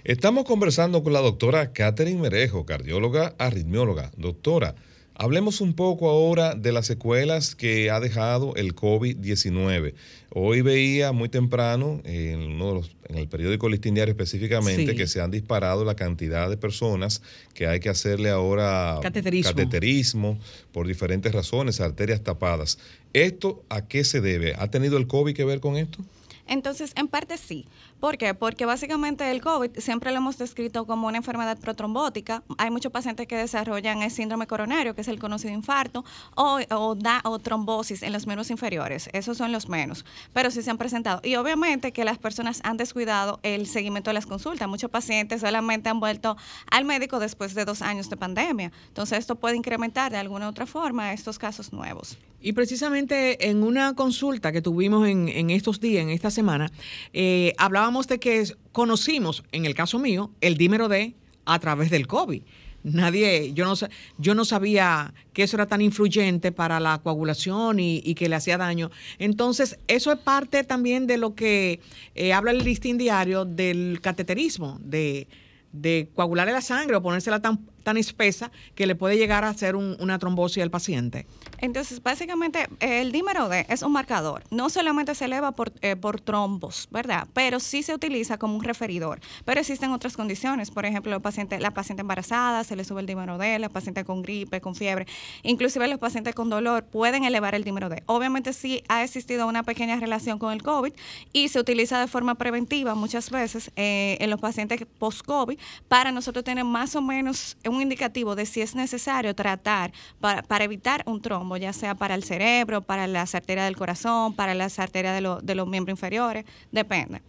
Estamos 0.02 0.44
conversando 0.44 1.02
con 1.02 1.12
la 1.12 1.20
doctora 1.20 1.72
Catherine 1.72 2.20
Merejo, 2.20 2.66
cardióloga, 2.66 3.34
arritmióloga. 3.38 4.10
Doctora, 4.16 4.74
Hablemos 5.16 5.60
un 5.60 5.74
poco 5.74 6.10
ahora 6.10 6.56
de 6.56 6.72
las 6.72 6.86
secuelas 6.86 7.54
que 7.54 7.88
ha 7.88 8.00
dejado 8.00 8.56
el 8.56 8.74
COVID-19. 8.74 9.94
Hoy 10.30 10.60
veía 10.60 11.12
muy 11.12 11.28
temprano, 11.28 12.00
en, 12.02 12.40
uno 12.40 12.68
de 12.68 12.74
los, 12.74 12.96
en 13.08 13.18
el 13.18 13.28
periódico 13.28 13.68
Listín 13.68 13.94
Diario 13.94 14.10
específicamente, 14.10 14.90
sí. 14.90 14.96
que 14.96 15.06
se 15.06 15.20
han 15.20 15.30
disparado 15.30 15.84
la 15.84 15.94
cantidad 15.94 16.50
de 16.50 16.56
personas 16.56 17.22
que 17.54 17.68
hay 17.68 17.78
que 17.78 17.90
hacerle 17.90 18.30
ahora 18.30 18.98
cateterismo. 19.02 19.50
cateterismo 19.50 20.38
por 20.72 20.88
diferentes 20.88 21.30
razones, 21.32 21.80
arterias 21.80 22.20
tapadas. 22.22 22.80
¿Esto 23.12 23.62
a 23.68 23.86
qué 23.86 24.02
se 24.02 24.20
debe? 24.20 24.56
¿Ha 24.58 24.68
tenido 24.68 24.96
el 24.96 25.06
COVID 25.06 25.36
que 25.36 25.44
ver 25.44 25.60
con 25.60 25.76
esto? 25.76 25.98
Entonces, 26.46 26.92
en 26.96 27.08
parte 27.08 27.38
sí. 27.38 27.66
¿Por 28.04 28.18
qué? 28.18 28.34
Porque 28.34 28.66
básicamente 28.66 29.30
el 29.30 29.40
COVID 29.40 29.78
siempre 29.78 30.10
lo 30.10 30.18
hemos 30.18 30.36
descrito 30.36 30.86
como 30.86 31.06
una 31.06 31.16
enfermedad 31.16 31.58
protrombótica. 31.58 32.42
Hay 32.58 32.70
muchos 32.70 32.92
pacientes 32.92 33.26
que 33.26 33.34
desarrollan 33.34 34.02
el 34.02 34.10
síndrome 34.10 34.46
coronario, 34.46 34.94
que 34.94 35.00
es 35.00 35.08
el 35.08 35.18
conocido 35.18 35.54
infarto, 35.54 36.04
o, 36.34 36.94
da, 36.96 37.22
o 37.24 37.38
trombosis 37.38 38.02
en 38.02 38.12
los 38.12 38.26
miembros 38.26 38.50
inferiores. 38.50 39.08
Esos 39.14 39.38
son 39.38 39.52
los 39.52 39.70
menos, 39.70 40.04
pero 40.34 40.50
sí 40.50 40.60
se 40.60 40.70
han 40.70 40.76
presentado. 40.76 41.22
Y 41.24 41.36
obviamente 41.36 41.94
que 41.94 42.04
las 42.04 42.18
personas 42.18 42.60
han 42.62 42.76
descuidado 42.76 43.40
el 43.42 43.66
seguimiento 43.66 44.10
de 44.10 44.14
las 44.14 44.26
consultas. 44.26 44.68
Muchos 44.68 44.90
pacientes 44.90 45.40
solamente 45.40 45.88
han 45.88 45.98
vuelto 45.98 46.36
al 46.70 46.84
médico 46.84 47.18
después 47.20 47.54
de 47.54 47.64
dos 47.64 47.80
años 47.80 48.10
de 48.10 48.18
pandemia. 48.18 48.70
Entonces, 48.88 49.20
esto 49.20 49.36
puede 49.36 49.56
incrementar 49.56 50.12
de 50.12 50.18
alguna 50.18 50.44
u 50.44 50.50
otra 50.50 50.66
forma 50.66 51.14
estos 51.14 51.38
casos 51.38 51.72
nuevos. 51.72 52.18
Y 52.42 52.52
precisamente 52.52 53.48
en 53.48 53.62
una 53.62 53.94
consulta 53.94 54.52
que 54.52 54.60
tuvimos 54.60 55.08
en, 55.08 55.30
en 55.30 55.48
estos 55.48 55.80
días, 55.80 56.02
en 56.02 56.10
esta 56.10 56.30
semana, 56.30 56.70
eh, 57.14 57.54
hablábamos 57.56 57.93
de 58.02 58.18
que 58.18 58.44
conocimos, 58.72 59.44
en 59.52 59.64
el 59.64 59.74
caso 59.74 59.98
mío, 59.98 60.30
el 60.40 60.56
dímero 60.56 60.88
D 60.88 61.14
a 61.44 61.58
través 61.58 61.90
del 61.90 62.06
COVID. 62.06 62.42
Nadie, 62.84 63.54
yo 63.54 63.64
no, 63.64 63.74
yo 64.18 64.34
no 64.34 64.44
sabía 64.44 65.14
que 65.32 65.42
eso 65.44 65.56
era 65.56 65.66
tan 65.66 65.80
influyente 65.80 66.52
para 66.52 66.80
la 66.80 66.98
coagulación 66.98 67.80
y, 67.80 68.14
que 68.14 68.28
le 68.28 68.36
hacía 68.36 68.58
daño. 68.58 68.90
Entonces, 69.18 69.78
eso 69.88 70.12
es 70.12 70.18
parte 70.18 70.64
también 70.64 71.06
de 71.06 71.16
lo 71.16 71.34
que 71.34 71.80
eh, 72.14 72.34
habla 72.34 72.50
el 72.50 72.58
listín 72.58 72.98
diario 72.98 73.46
del 73.46 74.00
cateterismo, 74.02 74.78
de, 74.82 75.28
de 75.72 76.10
coagularle 76.14 76.52
la 76.52 76.60
sangre 76.60 76.96
o 76.96 77.02
ponérsela 77.02 77.40
tan, 77.40 77.66
tan 77.84 77.96
espesa 77.96 78.50
que 78.74 78.86
le 78.86 78.96
puede 78.96 79.16
llegar 79.16 79.44
a 79.44 79.50
hacer 79.50 79.76
un, 79.76 79.96
una 80.00 80.18
trombosis 80.18 80.62
al 80.62 80.70
paciente. 80.70 81.26
Entonces, 81.58 82.02
básicamente, 82.02 82.66
el 82.80 83.12
dímero 83.12 83.48
D 83.48 83.66
es 83.68 83.82
un 83.82 83.92
marcador. 83.92 84.42
No 84.50 84.68
solamente 84.70 85.14
se 85.14 85.26
eleva 85.26 85.52
por, 85.52 85.72
eh, 85.82 85.94
por 85.94 86.20
trombos, 86.20 86.88
¿verdad? 86.90 87.28
Pero 87.32 87.60
sí 87.60 87.82
se 87.82 87.94
utiliza 87.94 88.38
como 88.38 88.56
un 88.56 88.64
referidor. 88.64 89.20
Pero 89.44 89.60
existen 89.60 89.92
otras 89.92 90.16
condiciones. 90.16 90.70
Por 90.70 90.84
ejemplo, 90.84 91.12
los 91.12 91.22
pacientes, 91.22 91.60
la 91.60 91.70
paciente 91.70 92.00
embarazada 92.00 92.64
se 92.64 92.74
le 92.76 92.84
sube 92.84 93.00
el 93.00 93.06
dímero 93.06 93.38
D, 93.38 93.58
la 93.58 93.68
paciente 93.68 94.04
con 94.04 94.22
gripe, 94.22 94.60
con 94.60 94.74
fiebre. 94.74 95.06
Inclusive 95.42 95.86
los 95.88 95.98
pacientes 95.98 96.34
con 96.34 96.50
dolor 96.50 96.84
pueden 96.84 97.24
elevar 97.24 97.54
el 97.54 97.64
dímero 97.64 97.88
D. 97.88 98.02
Obviamente 98.06 98.52
sí 98.52 98.82
ha 98.88 99.04
existido 99.04 99.46
una 99.46 99.62
pequeña 99.62 100.00
relación 100.00 100.38
con 100.38 100.52
el 100.52 100.62
COVID 100.62 100.92
y 101.32 101.48
se 101.48 101.60
utiliza 101.60 102.00
de 102.00 102.08
forma 102.08 102.34
preventiva 102.34 102.94
muchas 102.94 103.30
veces 103.30 103.70
eh, 103.76 104.16
en 104.20 104.30
los 104.30 104.40
pacientes 104.40 104.84
post-COVID 104.98 105.58
para 105.88 106.12
nosotros 106.12 106.44
tener 106.44 106.64
más 106.64 106.96
o 106.96 107.02
menos 107.02 107.56
indicativo 107.80 108.34
de 108.34 108.46
si 108.46 108.60
es 108.60 108.74
necesario 108.74 109.34
tratar 109.34 109.92
para, 110.20 110.42
para 110.42 110.64
evitar 110.64 111.02
un 111.06 111.20
trombo, 111.20 111.56
ya 111.56 111.72
sea 111.72 111.94
para 111.94 112.14
el 112.14 112.24
cerebro, 112.24 112.82
para 112.82 113.06
las 113.06 113.34
arterias 113.34 113.66
del 113.66 113.76
corazón, 113.76 114.34
para 114.34 114.54
las 114.54 114.78
arterias 114.78 115.14
de, 115.14 115.20
lo, 115.20 115.40
de 115.40 115.54
los 115.54 115.66
miembros 115.66 115.94
inferiores, 115.94 116.44
depende. 116.72 117.22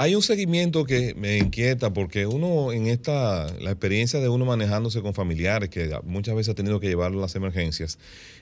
Hay 0.00 0.14
un 0.14 0.22
seguimiento 0.22 0.84
que 0.84 1.14
me 1.16 1.38
inquieta 1.38 1.92
porque 1.92 2.24
uno 2.24 2.70
en 2.72 2.86
esta, 2.86 3.52
la 3.58 3.72
experiencia 3.72 4.20
de 4.20 4.28
uno 4.28 4.44
manejándose 4.44 5.02
con 5.02 5.12
familiares, 5.12 5.70
que 5.70 5.90
muchas 6.04 6.36
veces 6.36 6.52
ha 6.52 6.54
tenido 6.54 6.78
que 6.78 6.86
llevarlo 6.86 7.18
a 7.18 7.22
las 7.22 7.34
emergencias, 7.34 7.98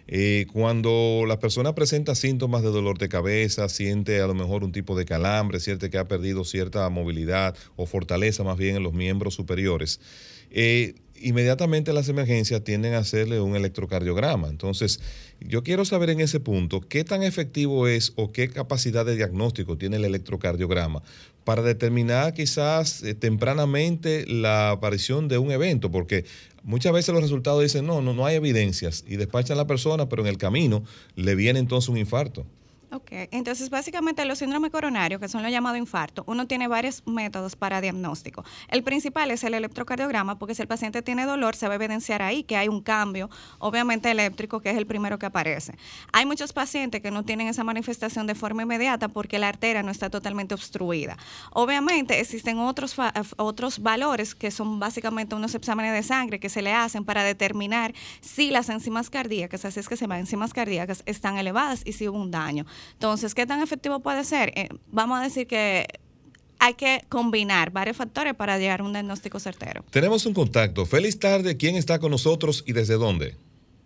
eh, 0.07 0.45
cuando 0.53 1.25
la 1.27 1.41
persona 1.41 1.75
presenta 1.75 2.15
síntomas 2.15 2.63
de 2.63 2.69
dolor 2.69 2.99
de 2.99 3.09
cabeza, 3.09 3.71
siente 3.71 4.21
a 4.21 4.27
lo 4.27 4.35
mejor 4.35 4.65
un 4.65 4.73
tipo 4.73 4.99
de 4.99 5.07
calambre, 5.07 5.59
siente 5.59 5.89
que 5.89 5.97
ha 5.97 6.07
perdido 6.07 6.45
cierta 6.45 6.87
movilidad 6.91 7.57
o 7.77 7.87
fortaleza 7.87 8.45
más 8.45 8.59
bien 8.59 8.77
en 8.77 8.83
los 8.83 8.93
miembros 8.93 9.33
superiores, 9.33 9.99
eh, 10.51 10.95
inmediatamente 11.21 11.93
las 11.93 12.09
emergencias 12.09 12.63
tienden 12.65 12.95
a 12.95 12.99
hacerle 12.99 13.41
un 13.41 13.57
electrocardiograma. 13.57 14.49
Entonces, 14.49 15.01
yo 15.41 15.63
quiero 15.63 15.85
saber 15.85 16.11
en 16.11 16.21
ese 16.21 16.41
punto 16.41 16.81
qué 16.81 17.05
tan 17.05 17.23
efectivo 17.23 17.87
es 17.89 18.13
o 18.17 18.33
qué 18.33 18.49
capacidad 18.49 19.05
de 19.05 19.17
diagnóstico 19.17 19.77
tiene 19.77 19.97
el 19.97 20.05
electrocardiograma 20.05 21.03
para 21.45 21.63
determinar 21.63 22.35
quizás 22.35 23.03
eh, 23.03 23.15
tempranamente 23.15 24.27
la 24.27 24.71
aparición 24.71 25.29
de 25.29 25.39
un 25.39 25.53
evento, 25.53 25.91
porque 25.91 26.25
muchas 26.65 26.93
veces 26.93 27.15
los 27.15 27.23
resultados 27.23 27.63
dicen, 27.63 27.87
no, 27.87 28.01
no, 28.03 28.15
no 28.15 28.27
hay 28.27 28.35
evidencias 28.35 29.05
y 29.07 29.17
despachan 29.17 29.57
a 29.57 29.63
la 29.63 29.67
persona, 29.67 30.09
pero 30.09 30.23
en 30.23 30.29
el 30.29 30.39
camino 30.39 30.83
le 31.15 31.35
viene 31.37 31.61
entonces 31.61 31.89
un 31.89 31.99
infarto. 31.99 32.45
Ok, 32.93 33.09
entonces 33.33 33.69
básicamente 33.69 34.25
los 34.25 34.39
síndromes 34.39 34.71
coronarios, 34.71 35.21
que 35.21 35.29
son 35.29 35.43
los 35.43 35.51
llamados 35.51 35.77
infartos, 35.77 36.25
uno 36.29 36.47
tiene 36.47 36.69
varios 36.69 37.03
métodos 37.05 37.57
para 37.57 37.81
diagnóstico. 37.81 38.45
El 38.69 38.85
principal 38.85 39.33
es 39.33 39.43
el 39.43 39.55
electrocardiograma, 39.55 40.39
porque 40.39 40.55
si 40.55 40.63
el 40.63 40.69
paciente 40.69 41.03
tiene 41.03 41.27
dolor, 41.27 41.57
se 41.57 41.67
va 41.67 41.75
a 41.75 41.77
evidenciar 41.77 42.23
ahí 42.23 42.45
que 42.45 42.57
hay 42.57 42.69
un 42.69 42.81
cambio, 42.81 43.29
obviamente 43.59 44.09
eléctrico, 44.09 44.61
que 44.61 44.71
es 44.71 44.77
el 44.77 44.87
primero 44.87 45.19
que 45.19 45.27
aparece. 45.27 45.75
Hay 46.13 46.27
muchos 46.27 46.53
pacientes 46.53 47.03
que 47.03 47.11
no 47.11 47.25
tienen 47.25 47.49
esa 47.49 47.65
manifestación 47.65 48.29
de 48.29 48.37
forma 48.37 48.63
inmediata 48.63 49.09
porque 49.09 49.41
la 49.41 49.49
arteria 49.49 49.83
no 49.83 49.91
está 49.91 50.09
totalmente 50.09 50.55
obstruida. 50.55 51.17
Obviamente 51.51 52.21
existen 52.21 52.59
otros, 52.59 52.95
otros 53.37 53.81
valores 53.81 54.37
que 54.37 54.53
son 54.53 54.79
básicamente 54.79 55.35
unos 55.35 55.57
exámenes 55.57 55.93
de 55.93 56.05
sangre 56.05 56.39
que 56.39 56.49
se 56.49 56.63
le 56.63 56.73
hacen 56.73 57.05
para 57.05 57.25
determinar 57.25 57.95
si 58.21 58.51
las 58.51 58.69
enzimas 58.69 59.11
cardíacas, 59.11 59.65
así 59.65 59.81
es 59.81 59.89
que 59.89 59.97
se 59.97 60.05
llaman 60.05 60.21
enzimas 60.21 60.55
cardíacas, 60.55 61.03
están 61.07 61.37
elevadas 61.37 61.83
y 61.85 61.93
si 61.93 62.09
hubo 62.09 62.19
un 62.19 62.31
daño. 62.31 62.65
Entonces, 62.93 63.35
¿qué 63.35 63.47
tan 63.47 63.63
efectivo 63.63 64.01
puede 64.01 64.25
ser? 64.25 64.53
Eh, 64.57 64.69
vamos 64.89 65.21
a 65.21 65.23
decir 65.23 65.47
que 65.47 65.87
hay 66.59 66.75
que 66.75 67.03
combinar 67.09 67.71
varios 67.71 67.97
factores 67.97 68.35
para 68.35 68.59
llegar 68.59 68.81
a 68.81 68.85
un 68.85 68.93
diagnóstico 68.93 69.39
certero. 69.39 69.83
Tenemos 69.91 70.27
un 70.27 70.35
contacto. 70.35 70.87
Feliz 70.87 71.19
tarde. 71.19 71.57
¿Quién 71.57 71.77
está 71.77 71.99
con 71.99 72.11
nosotros 72.11 72.65
y 72.67 72.73
desde 72.73 72.95
dónde? 72.95 73.35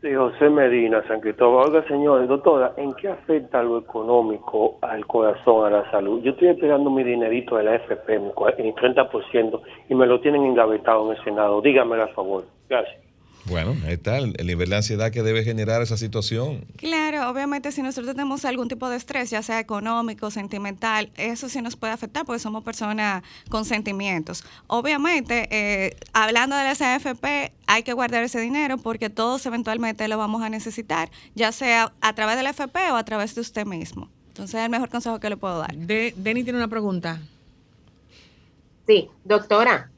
Sí, 0.00 0.14
José 0.14 0.48
Medina, 0.48 1.06
San 1.06 1.20
Cristóbal. 1.20 1.68
Oiga, 1.68 1.86
señores, 1.86 2.26
doctora, 2.26 2.72
¿en 2.78 2.94
qué 2.94 3.08
afecta 3.08 3.62
lo 3.62 3.78
económico 3.78 4.78
al 4.80 5.06
corazón, 5.06 5.66
a 5.66 5.70
la 5.70 5.90
salud? 5.90 6.22
Yo 6.22 6.30
estoy 6.30 6.48
esperando 6.48 6.88
mi 6.88 7.04
dinerito 7.04 7.56
de 7.56 7.64
la 7.64 7.74
FP, 7.74 8.18
mi 8.18 8.30
30%, 8.30 9.60
y 9.90 9.94
me 9.94 10.06
lo 10.06 10.18
tienen 10.20 10.46
engavetado 10.46 11.10
en 11.10 11.18
el 11.18 11.24
Senado. 11.24 11.60
Dígamelo, 11.60 12.04
a 12.04 12.08
favor. 12.08 12.44
Gracias. 12.70 13.09
Bueno, 13.46 13.76
ahí 13.86 13.94
está 13.94 14.18
el, 14.18 14.34
el, 14.38 14.46
nivel 14.46 14.70
de 14.70 14.76
ansiedad 14.76 15.10
que 15.10 15.22
debe 15.22 15.42
generar 15.44 15.82
esa 15.82 15.96
situación. 15.96 16.64
Claro, 16.76 17.28
obviamente 17.30 17.72
si 17.72 17.82
nosotros 17.82 18.14
tenemos 18.14 18.44
algún 18.44 18.68
tipo 18.68 18.88
de 18.88 18.96
estrés, 18.96 19.30
ya 19.30 19.42
sea 19.42 19.58
económico, 19.58 20.30
sentimental, 20.30 21.10
eso 21.16 21.48
sí 21.48 21.60
nos 21.62 21.76
puede 21.76 21.92
afectar 21.92 22.24
porque 22.24 22.38
somos 22.38 22.62
personas 22.62 23.22
con 23.48 23.64
sentimientos. 23.64 24.44
Obviamente, 24.66 25.48
eh, 25.50 25.96
hablando 26.12 26.56
de 26.56 26.64
la 26.64 26.70
AFP, 26.70 27.52
hay 27.66 27.82
que 27.82 27.92
guardar 27.92 28.22
ese 28.22 28.40
dinero 28.40 28.78
porque 28.78 29.10
todos 29.10 29.44
eventualmente 29.46 30.06
lo 30.08 30.18
vamos 30.18 30.42
a 30.42 30.48
necesitar, 30.48 31.10
ya 31.34 31.52
sea 31.52 31.92
a 32.00 32.14
través 32.14 32.36
de 32.36 32.42
la 32.42 32.50
AFP 32.50 32.92
o 32.92 32.96
a 32.96 33.04
través 33.04 33.34
de 33.34 33.40
usted 33.40 33.64
mismo. 33.64 34.08
Entonces 34.28 34.54
es 34.54 34.64
el 34.64 34.70
mejor 34.70 34.88
consejo 34.88 35.18
que 35.18 35.28
le 35.28 35.36
puedo 35.36 35.58
dar. 35.58 35.74
De, 35.74 36.14
Denny 36.16 36.44
tiene 36.44 36.58
una 36.58 36.68
pregunta. 36.68 37.20
Sí, 38.86 39.08
doctora. 39.24 39.90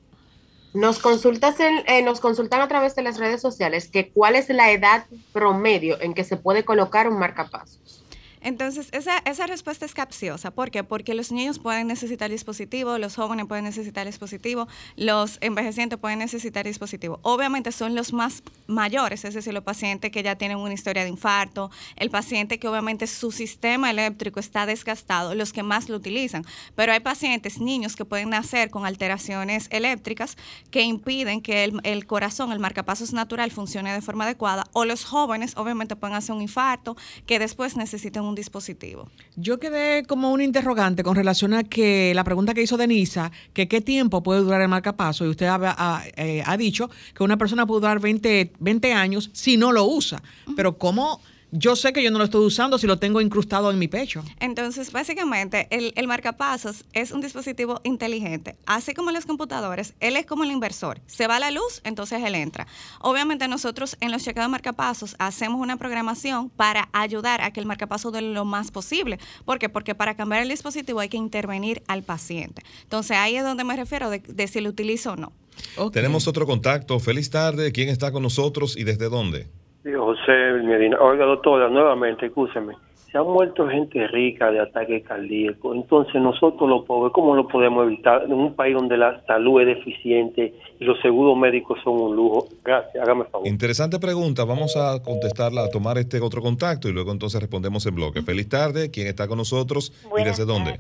Nos 0.75 0.99
consultas 0.99 1.61
en, 1.61 1.85
eh, 1.87 2.03
nos 2.03 2.21
consultan 2.21 2.63
a 2.63 2.69
través 2.69 2.95
de 2.95 3.03
las 3.03 3.19
redes 3.19 3.43
sociales 3.43 3.89
que 3.91 4.11
cuál 4.11 4.37
es 4.37 4.49
la 4.49 4.71
edad 4.71 5.05
promedio 5.33 6.01
en 6.01 6.15
que 6.15 6.25
se 6.25 6.37
puede 6.37 6.65
colocar 6.65 7.09
un 7.09 7.19
marcapasos. 7.19 8.02
Entonces, 8.43 8.89
esa, 8.93 9.19
esa 9.19 9.47
respuesta 9.47 9.87
es 9.87 9.95
capciosa. 9.95 10.51
¿Por 10.51 10.71
qué? 10.71 10.85
Porque 10.85 11.15
los 11.15 11.33
niños 11.33 11.59
pueden 11.59 11.87
necesitar 11.87 12.31
dispositivo, 12.31 12.99
los 12.99 13.17
jóvenes 13.17 13.47
pueden 13.47 13.65
necesitar 13.65 14.07
dispositivo, 14.07 14.69
los 14.97 15.39
envejecientes 15.41 15.99
pueden 15.99 16.19
necesitar 16.19 16.67
dispositivo. 16.67 17.21
Obviamente 17.23 17.73
son 17.73 17.95
los 17.95 18.13
más 18.13 18.43
mayores, 18.67 19.25
es 19.25 19.35
decir, 19.35 19.55
los 19.55 19.63
pacientes 19.63 20.11
que 20.11 20.23
ya 20.23 20.37
tienen 20.37 20.59
una 20.59 20.75
historia 20.75 21.05
de 21.05 21.09
infarto, 21.09 21.71
el 21.97 22.11
paciente 22.11 22.59
que 22.59 22.69
obviamente 22.69 23.07
su 23.07 23.33
sistema 23.33 23.91
eléctrico 23.91 24.41
está 24.41 24.67
desgastado, 24.67 25.35
los 25.35 25.53
que 25.53 25.63
más 25.63 25.89
lo 25.89 25.97
utilizan. 25.97 26.45
Pero 26.75 26.93
hay 26.93 27.01
pacientes, 27.01 27.61
niños 27.61 27.97
que 27.97 28.05
pueden 28.05 28.31
nacer 28.31 28.71
con 28.71 28.87
alteraciones 28.87 29.69
eléctricas 29.71 30.37
que 30.71 30.83
impiden 30.83 31.41
que 31.41 31.65
el, 31.65 32.07
corazón, 32.07 32.53
el 32.53 32.59
marcapasos 32.59 33.13
natural, 33.13 33.51
funcione 33.51 33.93
de 33.93 34.01
forma 34.01 34.25
adecuada. 34.25 34.67
O 34.73 34.85
los 34.85 35.05
jóvenes, 35.05 35.57
obviamente, 35.57 35.97
pueden 35.97 36.17
hacer 36.17 36.35
un 36.35 36.43
infarto 36.43 36.97
que 37.27 37.39
después 37.39 37.77
necesiten 37.77 38.23
un 38.23 38.32
dispositivo. 38.35 39.09
Yo 39.37 39.59
quedé 39.59 40.05
como 40.05 40.33
un 40.33 40.41
interrogante 40.41 41.03
con 41.03 41.17
relación 41.17 41.55
a 41.55 41.65
que 41.65 42.13
la 42.15 42.25
pregunta 42.25 42.55
que 42.55 42.63
hizo 42.63 42.77
Denisa, 42.77 43.31
que 43.53 43.69
qué 43.69 43.81
tiempo 43.81 44.23
puede 44.23 44.41
durar 44.41 44.61
el 44.61 44.69
marcapaso, 44.69 45.25
y 45.25 45.29
usted 45.29 45.47
ha, 45.47 45.59
ha, 45.63 46.03
eh, 46.17 46.43
ha 46.45 46.57
dicho 46.57 46.91
que 47.15 47.25
una 47.25 47.37
persona 47.37 47.67
puede 47.67 47.81
durar 47.83 48.01
20, 48.01 48.53
20 48.59 48.93
años 48.93 49.31
si 49.33 49.57
no 49.57 49.73
lo 49.73 49.85
usa. 49.85 50.23
Uh 50.47 50.51
-huh. 50.51 50.55
Pero 50.57 50.79
¿cómo? 50.79 51.21
Yo 51.55 51.77
sé 51.77 51.93
que 51.93 52.03
yo 52.03 52.11
no 52.11 52.17
lo 52.17 52.25
estoy 52.25 52.47
usando 52.47 52.79
si 52.79 52.87
lo 52.87 52.99
tengo 52.99 53.21
incrustado 53.21 53.71
en 53.71 53.79
mi 53.79 53.87
pecho. 53.87 54.25
Entonces, 54.41 54.91
básicamente, 54.91 55.69
el, 55.71 55.93
el, 55.97 56.07
marcapasos 56.07 56.87
es 56.95 57.13
un 57.13 57.21
dispositivo 57.21 57.83
inteligente. 57.85 58.57
Así 58.65 58.95
como 58.95 59.11
los 59.11 59.27
computadores, 59.27 59.93
él 60.01 60.17
es 60.17 60.25
como 60.25 60.45
el 60.45 60.51
inversor. 60.51 61.03
Se 61.07 61.27
va 61.27 61.39
la 61.39 61.51
luz, 61.51 61.83
entonces 61.85 62.23
él 62.25 62.35
entra. 62.35 62.67
Obviamente, 63.01 63.49
nosotros 63.49 63.99
en 64.01 64.11
los 64.11 64.25
chequeos 64.25 64.47
de 64.47 64.49
marcapasos 64.49 65.15
hacemos 65.19 65.61
una 65.61 65.77
programación 65.77 66.49
para 66.49 66.89
ayudar 66.93 67.43
a 67.43 67.53
que 67.53 67.61
el 67.61 67.67
marcapaso 67.67 68.11
dure 68.11 68.23
lo 68.23 68.47
más 68.47 68.71
posible. 68.71 69.19
¿Por 69.45 69.59
qué? 69.59 69.69
Porque 69.69 69.95
para 69.95 70.17
cambiar 70.17 70.41
el 70.41 70.49
dispositivo 70.49 71.01
hay 71.01 71.11
que 71.11 71.19
intervenir 71.19 71.83
al 71.87 72.03
paciente. 72.03 72.63
Entonces, 72.85 73.19
ahí 73.19 73.37
es 73.37 73.45
donde 73.45 73.65
me 73.65 73.77
refiero 73.77 74.09
de, 74.09 74.21
de 74.21 74.49
si 74.49 74.63
lo 74.63 74.71
utilizo 74.71 75.13
o 75.13 75.17
no. 75.17 75.33
Okay. 75.77 76.01
Tenemos 76.01 76.27
otro 76.27 76.47
contacto. 76.47 76.99
Feliz 76.99 77.29
tarde. 77.29 77.73
¿Quién 77.73 77.91
está 77.91 78.11
con 78.11 78.23
nosotros 78.23 78.75
y 78.75 78.85
desde 78.85 79.11
dónde? 79.11 79.49
José 79.85 80.63
Medina. 80.63 80.97
Oiga, 81.01 81.25
doctora, 81.25 81.69
nuevamente, 81.69 82.27
escúcheme. 82.27 82.75
se 83.11 83.19
han 83.19 83.27
muerto 83.27 83.69
gente 83.69 84.07
rica 84.09 84.51
de 84.51 84.61
ataque 84.61 85.03
cardíaco. 85.03 85.75
Entonces 85.75 86.15
nosotros 86.15 86.69
los 86.69 86.85
pobres, 86.87 87.13
¿cómo 87.13 87.35
lo 87.35 87.47
podemos 87.47 87.87
evitar 87.87 88.23
en 88.25 88.33
un 88.33 88.55
país 88.55 88.75
donde 88.75 88.97
la 88.97 89.21
salud 89.27 89.61
es 89.61 89.67
deficiente 89.67 90.55
y 90.81 90.85
los 90.85 90.99
seguros 91.01 91.37
médicos 91.37 91.79
son 91.85 92.01
un 92.01 92.17
lujo? 92.17 92.47
Gracias, 92.65 93.03
hágame 93.03 93.25
favor. 93.25 93.47
Interesante 93.47 93.99
pregunta. 93.99 94.45
Vamos 94.45 94.77
a 94.77 95.03
contestarla, 95.03 95.65
a 95.65 95.69
tomar 95.69 95.99
este 95.99 96.21
otro 96.21 96.41
contacto 96.41 96.89
y 96.89 96.93
luego 96.93 97.13
entonces 97.13 97.39
respondemos 97.41 97.85
en 97.85 97.95
bloque. 97.95 98.23
Feliz 98.23 98.49
tarde. 98.49 98.91
¿Quién 98.91 99.09
está 99.09 99.29
con 99.29 99.37
nosotros 99.37 99.93
y 100.19 100.25
desde 100.25 100.47
dónde? 100.47 100.79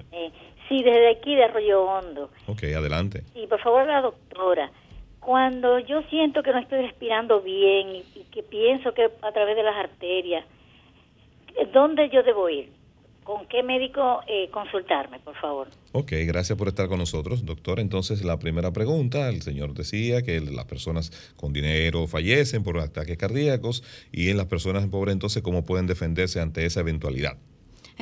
Sí, 0.68 0.82
desde 0.82 1.10
aquí 1.10 1.34
de 1.34 1.44
Arroyo 1.44 1.82
Hondo. 1.82 2.30
Ok, 2.46 2.62
adelante. 2.74 3.24
Y 3.34 3.46
por 3.46 3.60
favor, 3.60 3.86
la 3.86 4.00
doctora. 4.00 4.70
Cuando 5.24 5.78
yo 5.78 6.02
siento 6.10 6.42
que 6.42 6.50
no 6.50 6.58
estoy 6.58 6.82
respirando 6.82 7.40
bien 7.40 7.94
y, 7.94 8.24
que 8.32 8.42
pienso 8.42 8.92
que 8.92 9.04
a 9.04 9.32
través 9.32 9.54
de 9.54 9.62
las 9.62 9.76
arterias, 9.76 10.44
¿dónde 11.72 12.10
yo 12.10 12.24
debo 12.24 12.48
ir? 12.48 12.70
¿Con 13.22 13.46
qué 13.46 13.62
médico 13.62 14.20
eh, 14.26 14.48
consultarme, 14.50 15.20
por 15.20 15.36
favor? 15.36 15.68
Ok, 15.92 16.10
gracias 16.26 16.58
por 16.58 16.66
estar 16.66 16.88
con 16.88 16.98
nosotros, 16.98 17.46
doctor. 17.46 17.78
Entonces, 17.78 18.24
la 18.24 18.40
primera 18.40 18.72
pregunta, 18.72 19.28
el 19.28 19.42
señor 19.42 19.74
decía 19.74 20.22
que 20.22 20.40
las 20.40 20.64
personas 20.64 21.32
con 21.36 21.52
dinero 21.52 22.08
fallecen 22.08 22.64
por 22.64 22.78
ataques 22.78 23.16
cardíacos 23.16 23.84
y 24.10 24.30
en 24.30 24.38
las 24.38 24.46
personas 24.46 24.84
pobres, 24.88 25.12
entonces, 25.12 25.40
¿cómo 25.44 25.64
pueden 25.64 25.86
defenderse 25.86 26.40
ante 26.40 26.66
esa 26.66 26.80
eventualidad? 26.80 27.38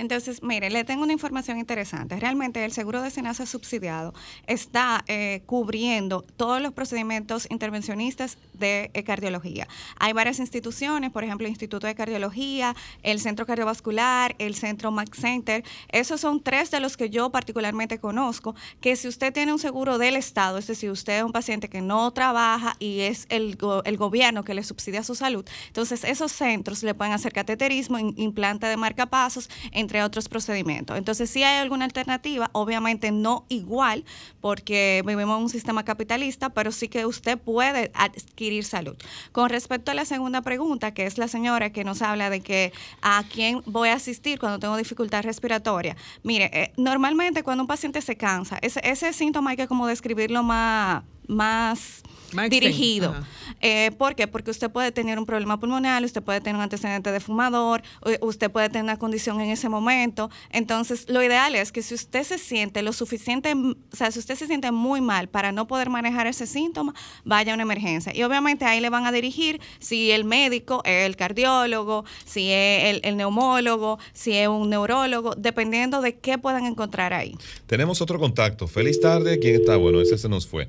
Entonces, 0.00 0.42
mire, 0.42 0.70
le 0.70 0.82
tengo 0.84 1.02
una 1.02 1.12
información 1.12 1.58
interesante. 1.58 2.18
Realmente 2.18 2.64
el 2.64 2.72
seguro 2.72 3.02
de 3.02 3.10
SENASA 3.10 3.44
subsidiado 3.44 4.14
está 4.46 5.04
eh, 5.08 5.42
cubriendo 5.44 6.22
todos 6.36 6.62
los 6.62 6.72
procedimientos 6.72 7.46
intervencionistas 7.50 8.38
de 8.54 8.90
eh, 8.94 9.04
cardiología. 9.04 9.68
Hay 9.98 10.14
varias 10.14 10.38
instituciones, 10.38 11.10
por 11.10 11.22
ejemplo, 11.22 11.46
el 11.46 11.50
Instituto 11.50 11.86
de 11.86 11.94
Cardiología, 11.94 12.74
el 13.02 13.20
Centro 13.20 13.44
Cardiovascular, 13.44 14.34
el 14.38 14.54
Centro 14.54 14.90
Max 14.90 15.18
Center. 15.20 15.64
Esos 15.88 16.22
son 16.22 16.42
tres 16.42 16.70
de 16.70 16.80
los 16.80 16.96
que 16.96 17.10
yo 17.10 17.30
particularmente 17.30 17.98
conozco, 17.98 18.54
que 18.80 18.96
si 18.96 19.06
usted 19.06 19.34
tiene 19.34 19.52
un 19.52 19.58
seguro 19.58 19.98
del 19.98 20.16
Estado, 20.16 20.56
es 20.56 20.66
decir, 20.66 20.90
usted 20.90 21.18
es 21.18 21.24
un 21.24 21.32
paciente 21.32 21.68
que 21.68 21.82
no 21.82 22.10
trabaja 22.12 22.74
y 22.78 23.00
es 23.00 23.26
el, 23.28 23.58
el 23.84 23.96
gobierno 23.98 24.44
que 24.44 24.54
le 24.54 24.62
subsidia 24.62 25.02
su 25.02 25.14
salud, 25.14 25.44
entonces 25.66 26.04
esos 26.04 26.32
centros 26.32 26.82
le 26.82 26.94
pueden 26.94 27.12
hacer 27.12 27.34
cateterismo, 27.34 27.98
implante 27.98 28.66
de 28.66 28.78
marcapasos, 28.78 29.50
entre 29.90 30.04
otros 30.04 30.28
procedimientos. 30.28 30.96
Entonces, 30.96 31.28
si 31.28 31.42
hay 31.42 31.58
alguna 31.58 31.84
alternativa, 31.84 32.48
obviamente 32.52 33.10
no 33.10 33.44
igual, 33.48 34.04
porque 34.40 35.02
vivimos 35.04 35.36
en 35.36 35.42
un 35.42 35.48
sistema 35.48 35.84
capitalista, 35.84 36.50
pero 36.50 36.70
sí 36.70 36.86
que 36.86 37.06
usted 37.06 37.36
puede 37.36 37.90
adquirir 37.94 38.64
salud. 38.64 38.96
Con 39.32 39.48
respecto 39.48 39.90
a 39.90 39.94
la 39.94 40.04
segunda 40.04 40.42
pregunta, 40.42 40.94
que 40.94 41.06
es 41.06 41.18
la 41.18 41.26
señora 41.26 41.70
que 41.70 41.82
nos 41.82 42.02
habla 42.02 42.30
de 42.30 42.40
que 42.40 42.72
a 43.02 43.24
quién 43.32 43.62
voy 43.66 43.88
a 43.88 43.94
asistir 43.94 44.38
cuando 44.38 44.60
tengo 44.60 44.76
dificultad 44.76 45.24
respiratoria. 45.24 45.96
Mire, 46.22 46.50
eh, 46.52 46.72
normalmente 46.76 47.42
cuando 47.42 47.64
un 47.64 47.68
paciente 47.68 48.00
se 48.00 48.16
cansa, 48.16 48.58
ese, 48.62 48.80
ese 48.84 49.12
síntoma 49.12 49.50
hay 49.50 49.56
que 49.56 49.66
como 49.66 49.88
describirlo 49.88 50.44
más 50.44 51.02
más 51.30 51.99
dirigido. 52.48 53.14
Eh, 53.60 53.90
¿Por 53.98 54.14
qué? 54.14 54.26
Porque 54.26 54.50
usted 54.50 54.70
puede 54.70 54.92
tener 54.92 55.18
un 55.18 55.26
problema 55.26 55.58
pulmonar, 55.58 56.02
usted 56.04 56.22
puede 56.22 56.40
tener 56.40 56.56
un 56.56 56.62
antecedente 56.62 57.12
de 57.12 57.20
fumador, 57.20 57.82
usted 58.20 58.50
puede 58.50 58.68
tener 58.68 58.84
una 58.84 58.98
condición 58.98 59.40
en 59.40 59.50
ese 59.50 59.68
momento. 59.68 60.30
Entonces, 60.50 61.06
lo 61.08 61.22
ideal 61.22 61.54
es 61.54 61.72
que 61.72 61.82
si 61.82 61.94
usted 61.94 62.24
se 62.24 62.38
siente 62.38 62.82
lo 62.82 62.92
suficiente, 62.92 63.54
o 63.54 63.96
sea, 63.96 64.10
si 64.10 64.18
usted 64.18 64.36
se 64.36 64.46
siente 64.46 64.70
muy 64.70 65.00
mal 65.00 65.28
para 65.28 65.52
no 65.52 65.66
poder 65.66 65.90
manejar 65.90 66.26
ese 66.26 66.46
síntoma, 66.46 66.94
vaya 67.24 67.52
a 67.52 67.54
una 67.54 67.62
emergencia. 67.62 68.16
Y 68.16 68.22
obviamente 68.22 68.64
ahí 68.64 68.80
le 68.80 68.90
van 68.90 69.06
a 69.06 69.12
dirigir 69.12 69.60
si 69.78 70.10
el 70.10 70.24
médico, 70.24 70.82
el 70.84 71.16
cardiólogo, 71.16 72.04
si 72.24 72.50
es 72.50 72.84
el, 72.84 73.00
el 73.04 73.16
neumólogo, 73.16 73.98
si 74.12 74.32
es 74.32 74.48
un 74.48 74.70
neurólogo, 74.70 75.34
dependiendo 75.36 76.00
de 76.00 76.16
qué 76.16 76.38
puedan 76.38 76.66
encontrar 76.66 77.12
ahí. 77.12 77.36
Tenemos 77.66 78.00
otro 78.00 78.18
contacto. 78.18 78.66
Feliz 78.66 79.00
tarde. 79.00 79.38
¿Quién 79.38 79.56
está? 79.56 79.76
Bueno, 79.76 80.00
ese 80.00 80.18
se 80.18 80.28
nos 80.28 80.46
fue. 80.46 80.68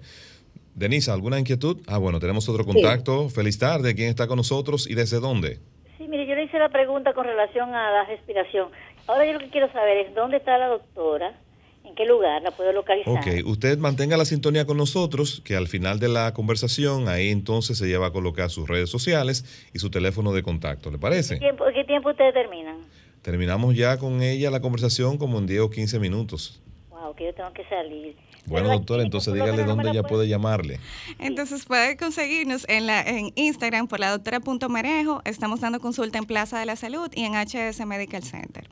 Denisa, 0.76 1.14
¿alguna 1.14 1.40
inquietud? 1.40 1.78
Ah, 1.88 1.98
bueno, 1.98 2.20
tenemos 2.20 2.48
otro 2.50 2.66
contacto. 2.66 3.30
Feliz 3.30 3.60
tarde. 3.60 3.94
¿Quién 3.96 4.10
está 4.10 4.28
con 4.28 4.38
nosotros 4.38 4.90
y 4.90 4.96
desde 4.96 5.20
dónde? 5.20 5.60
Sí, 5.98 6.08
mire, 6.08 6.26
yo 6.26 6.36
le 6.36 6.46
hice 6.46 6.58
la 6.58 6.70
pregunta 6.70 7.14
con 7.14 7.26
relación 7.26 7.74
a 7.74 7.92
la 7.92 8.06
respiración. 8.06 8.70
Ahora 9.08 9.26
yo 9.26 9.34
lo 9.34 9.40
que 9.40 9.50
quiero 9.50 9.72
saber 9.72 9.98
es 9.98 10.16
dónde 10.16 10.38
está 10.38 10.58
la 10.58 10.68
doctora, 10.68 11.38
en 11.84 11.96
qué 11.96 12.06
lugar 12.06 12.42
la 12.42 12.52
puedo 12.52 12.72
localizar. 12.72 13.14
Ok, 13.14 13.46
usted 13.46 13.78
mantenga 13.78 14.16
la 14.16 14.26
sintonía 14.26 14.66
con 14.66 14.78
nosotros, 14.78 15.42
que 15.44 15.56
al 15.56 15.68
final 15.68 16.00
de 16.00 16.08
la 16.08 16.34
conversación, 16.34 17.10
ahí 17.10 17.30
entonces 17.30 17.78
se 17.78 17.88
lleva 17.88 18.08
a 18.08 18.12
colocar 18.12 18.50
sus 18.50 18.70
redes 18.70 18.90
sociales 18.90 19.68
y 19.74 19.80
su 19.80 19.90
teléfono 19.90 20.32
de 20.34 20.44
contacto. 20.44 20.92
¿Le 20.92 20.98
parece? 20.98 21.36
¿Qué 21.36 21.40
tiempo, 21.40 21.66
qué 21.74 21.84
tiempo 21.84 22.10
ustedes 22.10 22.34
terminan? 22.34 22.78
Terminamos 23.22 23.76
ya 23.76 23.98
con 23.98 24.22
ella 24.22 24.50
la 24.50 24.62
conversación 24.62 25.18
como 25.18 25.38
en 25.40 25.48
10 25.48 25.62
o 25.62 25.70
15 25.70 26.00
minutos. 26.00 26.62
Wow, 26.90 27.16
que 27.16 27.26
yo 27.26 27.34
tengo 27.34 27.52
que 27.54 27.66
salir. 27.66 28.16
Bueno, 28.46 28.70
doctor, 28.70 29.02
entonces 29.02 29.34
dígale 29.34 29.64
dónde 29.64 29.90
ella 29.90 30.04
puede 30.04 30.28
llamarle. 30.28 30.80
Entonces 31.20 31.66
puede 31.66 31.96
conseguirnos 31.96 32.66
en, 32.68 32.88
la, 32.88 33.02
en 33.02 33.32
Instagram 33.36 33.88
por 33.88 34.00
la 34.00 34.10
doctora 34.12 34.40
punto 34.40 34.68
Merejo. 34.68 35.22
Estamos 35.26 35.62
dando 35.62 35.80
consulta 35.80 36.18
en 36.18 36.26
Plaza 36.26 36.60
de 36.60 36.66
la 36.66 36.76
Salud 36.76 37.10
y 37.14 37.24
en 37.24 37.34
HS 37.34 37.86
Medical 37.86 38.24
Center. 38.24 38.68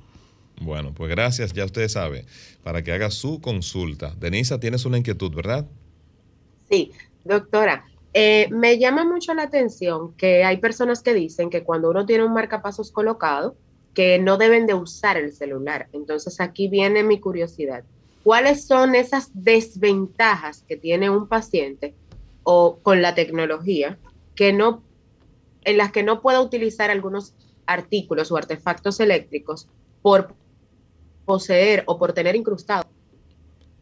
Bueno, 0.61 0.91
pues 0.93 1.09
gracias, 1.09 1.53
ya 1.53 1.63
usted 1.63 1.87
sabe, 1.87 2.25
para 2.63 2.83
que 2.83 2.91
haga 2.91 3.11
su 3.11 3.39
consulta. 3.39 4.13
Denisa, 4.19 4.59
tienes 4.59 4.85
una 4.85 4.97
inquietud, 4.97 5.33
¿verdad? 5.33 5.65
Sí, 6.69 6.91
doctora. 7.23 7.85
Eh, 8.13 8.47
me 8.51 8.79
llama 8.79 9.05
mucho 9.05 9.33
la 9.33 9.43
atención 9.43 10.13
que 10.15 10.43
hay 10.43 10.57
personas 10.57 11.01
que 11.01 11.13
dicen 11.13 11.49
que 11.49 11.63
cuando 11.63 11.91
uno 11.91 12.05
tiene 12.05 12.25
un 12.25 12.33
marcapasos 12.33 12.91
colocado, 12.91 13.55
que 13.93 14.19
no 14.19 14.37
deben 14.37 14.65
de 14.65 14.73
usar 14.73 15.15
el 15.15 15.31
celular. 15.31 15.87
Entonces 15.93 16.41
aquí 16.41 16.67
viene 16.67 17.03
mi 17.03 17.19
curiosidad 17.19 17.83
cuáles 18.29 18.67
son 18.67 18.93
esas 18.93 19.31
desventajas 19.33 20.63
que 20.67 20.77
tiene 20.77 21.09
un 21.09 21.27
paciente 21.27 21.95
o 22.43 22.77
con 22.83 23.01
la 23.01 23.15
tecnología 23.15 23.97
que 24.35 24.53
no 24.53 24.83
en 25.63 25.77
las 25.77 25.91
que 25.91 26.03
no 26.03 26.21
pueda 26.21 26.39
utilizar 26.39 26.91
algunos 26.91 27.33
artículos 27.65 28.31
o 28.31 28.37
artefactos 28.37 28.99
eléctricos 28.99 29.67
por 30.03 30.35
poseer 31.25 31.83
o 31.87 31.97
por 31.97 32.13
tener 32.13 32.35
incrustado 32.35 32.87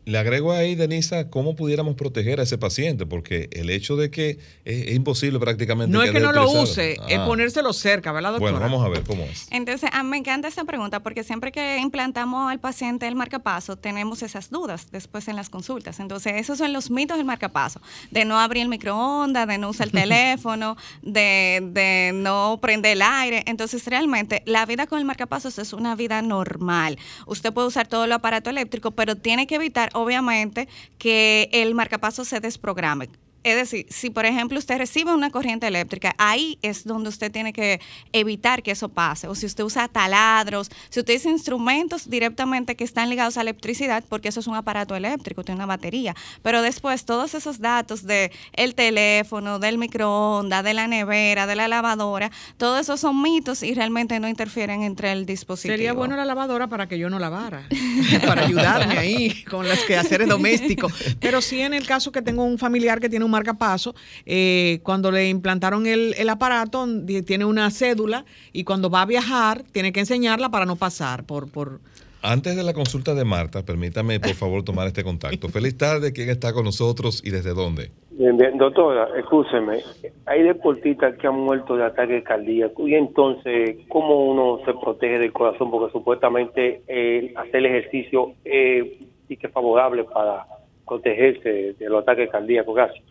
le 0.07 0.17
agrego 0.17 0.53
ahí, 0.53 0.75
Denisa, 0.75 1.29
cómo 1.29 1.57
pudiéramos 1.57 1.95
proteger 1.95 2.39
a 2.39 2.43
ese 2.43 2.57
paciente, 2.57 3.05
porque 3.05 3.49
el 3.51 3.69
hecho 3.69 3.97
de 3.97 4.09
que 4.09 4.39
es, 4.63 4.95
imposible 4.95 5.37
prácticamente. 5.37 5.91
No 5.91 6.01
es 6.01 6.11
que 6.11 6.21
no 6.21 6.31
lo 6.31 6.49
use, 6.49 6.93
es 7.09 7.17
ah. 7.17 7.25
ponérselo 7.25 7.73
cerca, 7.73 8.13
¿verdad, 8.13 8.31
doctora? 8.31 8.53
Bueno, 8.53 8.65
vamos 8.65 8.85
a 8.85 8.89
ver 8.89 9.03
cómo 9.03 9.23
es. 9.23 9.47
Entonces, 9.51 9.89
a 9.91 9.99
ah, 9.99 10.03
me 10.03 10.15
encanta 10.15 10.47
esa 10.47 10.63
pregunta, 10.63 11.01
porque 11.01 11.25
siempre 11.25 11.51
que 11.51 11.79
implantamos 11.79 12.49
al 12.49 12.61
paciente 12.61 13.05
el 13.05 13.15
marcapaso, 13.15 13.75
tenemos 13.75 14.23
esas 14.23 14.49
dudas 14.49 14.87
después 14.93 15.27
en 15.27 15.35
las 15.35 15.49
consultas. 15.49 15.99
Entonces, 15.99 16.35
esos 16.37 16.57
son 16.57 16.71
los 16.71 16.89
mitos 16.89 17.17
del 17.17 17.25
marcapaso: 17.25 17.81
de 18.09 18.23
no 18.23 18.39
abrir 18.39 18.63
el 18.63 18.69
microondas, 18.69 19.45
de 19.45 19.57
no 19.57 19.69
usar 19.69 19.87
el 19.87 19.91
teléfono, 20.03 20.77
de, 21.01 21.59
de 21.73 22.11
no 22.13 22.59
prender 22.61 22.93
el 22.93 23.01
aire. 23.01 23.43
Entonces, 23.45 23.85
realmente, 23.85 24.41
la 24.45 24.65
vida 24.65 24.87
con 24.87 24.99
el 24.99 25.05
marcapasos 25.05 25.59
es 25.59 25.73
una 25.73 25.95
vida 25.95 26.21
normal. 26.21 26.97
Usted 27.25 27.51
puede 27.51 27.67
usar 27.67 27.89
todo 27.89 28.05
el 28.05 28.11
aparato 28.13 28.49
eléctrico, 28.49 28.91
pero 28.91 29.17
tiene 29.17 29.47
que 29.47 29.55
evitar 29.55 29.89
obviamente 29.97 30.67
que 30.97 31.49
el 31.51 31.75
marcapaso 31.75 32.23
se 32.23 32.39
desprograme. 32.39 33.09
Es 33.43 33.55
decir, 33.55 33.85
si 33.89 34.09
por 34.09 34.25
ejemplo 34.25 34.59
usted 34.59 34.77
recibe 34.77 35.13
una 35.13 35.29
corriente 35.29 35.67
eléctrica, 35.67 36.15
ahí 36.17 36.57
es 36.61 36.83
donde 36.83 37.09
usted 37.09 37.31
tiene 37.31 37.53
que 37.53 37.79
evitar 38.11 38.63
que 38.63 38.71
eso 38.71 38.89
pase. 38.89 39.27
O 39.27 39.35
si 39.35 39.45
usted 39.45 39.63
usa 39.63 39.87
taladros, 39.87 40.69
si 40.89 40.99
usted 40.99 41.15
usa 41.15 41.31
instrumentos 41.31 42.09
directamente 42.09 42.75
que 42.75 42.83
están 42.83 43.09
ligados 43.09 43.37
a 43.37 43.41
electricidad, 43.41 44.03
porque 44.09 44.29
eso 44.29 44.39
es 44.39 44.47
un 44.47 44.55
aparato 44.55 44.95
eléctrico, 44.95 45.43
tiene 45.43 45.57
una 45.57 45.65
batería. 45.65 46.15
Pero 46.41 46.61
después 46.61 47.05
todos 47.05 47.33
esos 47.35 47.59
datos 47.59 48.03
de 48.03 48.31
el 48.53 48.75
teléfono, 48.75 49.59
del 49.59 49.77
microondas, 49.77 50.63
de 50.63 50.73
la 50.73 50.87
nevera, 50.87 51.47
de 51.47 51.55
la 51.55 51.67
lavadora, 51.67 52.31
todos 52.57 52.81
esos 52.81 52.99
son 52.99 53.21
mitos 53.21 53.63
y 53.63 53.73
realmente 53.73 54.19
no 54.19 54.27
interfieren 54.27 54.83
entre 54.83 55.11
el 55.11 55.25
dispositivo. 55.25 55.73
Sería 55.73 55.93
bueno 55.93 56.15
la 56.15 56.25
lavadora 56.25 56.67
para 56.67 56.87
que 56.87 56.97
yo 56.97 57.09
no 57.09 57.19
lavara, 57.19 57.67
para 58.25 58.45
ayudarme 58.45 58.97
ahí 58.97 59.43
con 59.45 59.67
los 59.67 59.79
quehaceres 59.79 60.27
domésticos. 60.27 60.93
Pero 61.19 61.41
sí 61.41 61.61
en 61.61 61.73
el 61.73 61.85
caso 61.85 62.11
que 62.11 62.21
tengo 62.21 62.43
un 62.43 62.57
familiar 62.57 62.99
que 62.99 63.09
tiene 63.09 63.25
un 63.27 63.31
marcapaso, 63.31 63.93
eh, 64.25 64.79
cuando 64.83 65.11
le 65.11 65.29
implantaron 65.29 65.85
el, 65.85 66.15
el, 66.17 66.29
aparato, 66.29 66.87
tiene 67.25 67.45
una 67.45 67.69
cédula 67.69 68.25
y 68.51 68.63
cuando 68.63 68.89
va 68.89 69.03
a 69.03 69.05
viajar, 69.05 69.63
tiene 69.71 69.91
que 69.91 69.99
enseñarla 69.99 70.49
para 70.49 70.65
no 70.65 70.75
pasar 70.75 71.23
por... 71.23 71.49
por 71.51 71.79
antes 72.23 72.55
de 72.55 72.63
la 72.63 72.73
consulta 72.73 73.13
de 73.13 73.23
Marta, 73.23 73.63
permítame 73.63 74.19
por 74.19 74.33
favor 74.33 74.63
tomar 74.63 74.87
este 74.87 75.03
contacto. 75.03 75.49
Feliz 75.49 75.77
tarde, 75.77 76.11
¿quién 76.11 76.29
está 76.29 76.51
con 76.51 76.65
nosotros 76.65 77.21
y 77.23 77.29
desde 77.29 77.53
dónde? 77.53 77.91
Bien, 78.11 78.35
bien, 78.35 78.57
doctora, 78.57 79.09
escúcheme, 79.15 79.83
hay 80.25 80.41
deportistas 80.41 81.15
que 81.17 81.27
han 81.27 81.35
muerto 81.35 81.77
de 81.77 81.85
ataque 81.85 82.23
cardíaco 82.23 82.87
y 82.87 82.95
entonces, 82.95 83.77
¿cómo 83.87 84.25
uno 84.25 84.59
se 84.65 84.73
protege 84.73 85.19
del 85.19 85.31
corazón? 85.31 85.69
Porque 85.69 85.91
supuestamente 85.91 86.81
eh, 86.87 87.31
hacer 87.35 87.57
el 87.57 87.67
ejercicio 87.67 88.33
eh, 88.43 88.97
sí 89.27 89.37
que 89.37 89.47
es 89.47 89.53
favorable 89.53 90.03
para 90.05 90.47
protegerse 90.87 91.73
de 91.73 91.89
los 91.89 92.01
ataques 92.01 92.31
cardíacos, 92.31 92.73
gracias. 92.73 93.03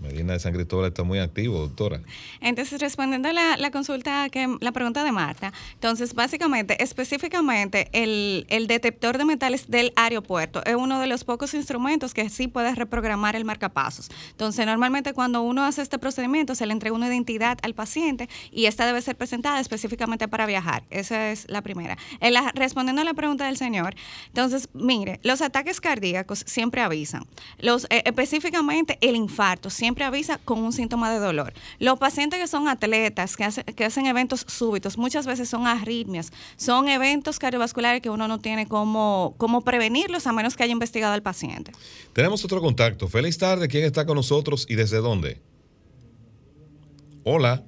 Medina 0.00 0.34
de 0.34 0.38
San 0.38 0.52
Cristóbal 0.54 0.86
está 0.88 1.02
muy 1.02 1.18
activo, 1.18 1.58
doctora. 1.58 2.00
Entonces, 2.40 2.80
respondiendo 2.80 3.28
a 3.28 3.32
la, 3.32 3.70
consulta, 3.72 4.28
la 4.60 4.72
pregunta 4.72 5.02
de 5.02 5.10
Marta, 5.10 5.52
entonces, 5.74 6.14
básicamente, 6.14 6.80
específicamente, 6.82 7.88
el, 7.92 8.46
el 8.48 8.68
detector 8.68 9.18
de 9.18 9.24
metales 9.24 9.68
del 9.68 9.92
aeropuerto 9.96 10.64
es 10.64 10.76
uno 10.76 11.00
de 11.00 11.08
los 11.08 11.24
pocos 11.24 11.52
instrumentos 11.54 12.14
que 12.14 12.28
sí 12.30 12.46
puede 12.46 12.72
reprogramar 12.76 13.34
el 13.34 13.44
marcapasos. 13.44 14.08
Entonces, 14.30 14.64
normalmente 14.66 15.12
cuando 15.14 15.42
uno 15.42 15.64
hace 15.64 15.82
este 15.82 15.98
procedimiento, 15.98 16.54
se 16.54 16.64
le 16.66 16.72
entrega 16.72 16.94
una 16.94 17.08
identidad 17.08 17.58
al 17.62 17.74
paciente 17.74 18.28
y 18.52 18.66
esta 18.66 18.86
debe 18.86 19.02
ser 19.02 19.16
presentada 19.16 19.58
específicamente 19.58 20.28
para 20.28 20.46
viajar. 20.46 20.84
Esa 20.90 21.32
es 21.32 21.44
la 21.50 21.62
primera. 21.62 21.98
En 22.20 22.34
la- 22.34 22.52
respondiendo 22.54 23.02
a 23.02 23.04
la 23.04 23.14
pregunta 23.14 23.46
del 23.46 23.56
señor, 23.56 23.96
entonces, 24.28 24.68
mire, 24.74 25.18
los 25.24 25.42
ataques 25.42 25.80
cardíacos 25.80 26.44
siempre 26.46 26.82
avisan. 26.82 27.26
Los, 27.58 27.86
eh, 27.90 28.02
específicamente 28.04 28.96
el 29.00 29.16
infarto 29.16 29.55
siempre 29.70 30.04
avisa 30.04 30.38
con 30.38 30.58
un 30.58 30.72
síntoma 30.72 31.12
de 31.12 31.18
dolor. 31.18 31.52
Los 31.78 31.98
pacientes 31.98 32.40
que 32.40 32.46
son 32.46 32.68
atletas, 32.68 33.36
que, 33.36 33.48
que 33.74 33.84
hacen 33.84 34.06
eventos 34.06 34.44
súbitos, 34.48 34.98
muchas 34.98 35.26
veces 35.26 35.48
son 35.48 35.66
arritmias, 35.66 36.32
son 36.56 36.88
eventos 36.88 37.38
cardiovasculares 37.38 38.02
que 38.02 38.10
uno 38.10 38.28
no 38.28 38.38
tiene 38.38 38.66
cómo, 38.66 39.34
cómo 39.38 39.62
prevenirlos 39.62 40.26
a 40.26 40.32
menos 40.32 40.56
que 40.56 40.64
haya 40.64 40.72
investigado 40.72 41.14
al 41.14 41.22
paciente. 41.22 41.72
Tenemos 42.12 42.44
otro 42.44 42.60
contacto. 42.60 43.08
Feliz 43.08 43.38
tarde. 43.38 43.68
¿Quién 43.68 43.84
está 43.84 44.06
con 44.06 44.16
nosotros 44.16 44.66
y 44.68 44.74
desde 44.74 44.98
dónde? 44.98 45.40
Hola. 47.24 47.64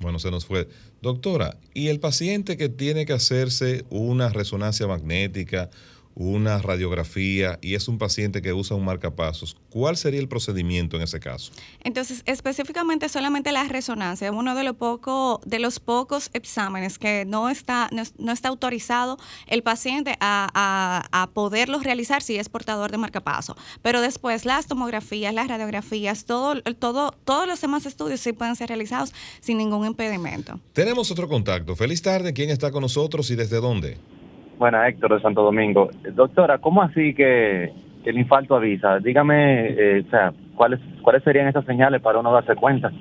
Bueno, 0.00 0.18
se 0.18 0.30
nos 0.30 0.46
fue. 0.46 0.68
Doctora, 1.02 1.58
¿y 1.74 1.88
el 1.88 2.00
paciente 2.00 2.56
que 2.56 2.68
tiene 2.68 3.06
que 3.06 3.12
hacerse 3.12 3.84
una 3.90 4.28
resonancia 4.28 4.86
magnética, 4.86 5.70
una 6.14 6.58
radiografía 6.58 7.58
y 7.62 7.74
es 7.74 7.88
un 7.88 7.98
paciente 7.98 8.42
que 8.42 8.52
usa 8.52 8.76
un 8.76 8.84
marcapasos, 8.84 9.56
¿cuál 9.70 9.96
sería 9.96 10.20
el 10.20 10.28
procedimiento 10.28 10.96
en 10.96 11.02
ese 11.02 11.20
caso? 11.20 11.52
Entonces, 11.82 12.22
específicamente 12.26 13.08
solamente 13.08 13.52
la 13.52 13.64
resonancia 13.64 14.28
es 14.28 14.34
uno 14.34 14.54
de 14.54 14.64
los 14.64 14.76
poco, 14.76 15.40
de 15.44 15.58
los 15.58 15.80
pocos 15.80 16.30
exámenes 16.32 16.98
que 16.98 17.24
no 17.24 17.48
está, 17.48 17.88
no, 17.92 18.02
no 18.18 18.32
está 18.32 18.48
autorizado 18.48 19.18
el 19.46 19.62
paciente 19.62 20.16
a, 20.20 20.48
a, 20.54 21.22
a 21.22 21.30
poderlos 21.30 21.84
realizar 21.84 22.22
si 22.22 22.36
es 22.36 22.48
portador 22.48 22.90
de 22.90 22.98
marcapaso. 22.98 23.56
Pero 23.82 24.00
después 24.00 24.44
las 24.44 24.66
tomografías, 24.66 25.32
las 25.32 25.48
radiografías, 25.48 26.24
todo, 26.24 26.60
todo, 26.78 27.12
todos 27.24 27.46
los 27.46 27.60
demás 27.60 27.86
estudios 27.86 28.20
sí 28.20 28.32
pueden 28.32 28.56
ser 28.56 28.68
realizados 28.68 29.12
sin 29.40 29.58
ningún 29.58 29.86
impedimento. 29.86 30.60
Tenemos 30.72 31.10
otro 31.10 31.28
contacto. 31.28 31.76
Feliz 31.76 32.02
tarde. 32.02 32.32
¿Quién 32.32 32.50
está 32.50 32.70
con 32.70 32.82
nosotros 32.82 33.30
y 33.30 33.36
desde 33.36 33.56
dónde? 33.56 33.96
Bueno, 34.60 34.84
Héctor 34.84 35.14
de 35.14 35.22
Santo 35.22 35.42
Domingo. 35.42 35.88
Doctora, 36.12 36.58
¿cómo 36.58 36.82
así 36.82 37.14
que, 37.14 37.72
que 38.04 38.10
el 38.10 38.18
infarto 38.18 38.54
avisa? 38.54 38.98
Dígame, 38.98 39.68
eh, 39.70 40.04
o 40.06 40.10
sea, 40.10 40.34
¿cuáles, 40.54 40.78
¿cuáles 41.00 41.22
serían 41.22 41.48
esas 41.48 41.64
señales 41.64 42.02
para 42.02 42.18
uno 42.18 42.30
darse 42.30 42.54
cuenta? 42.56 42.92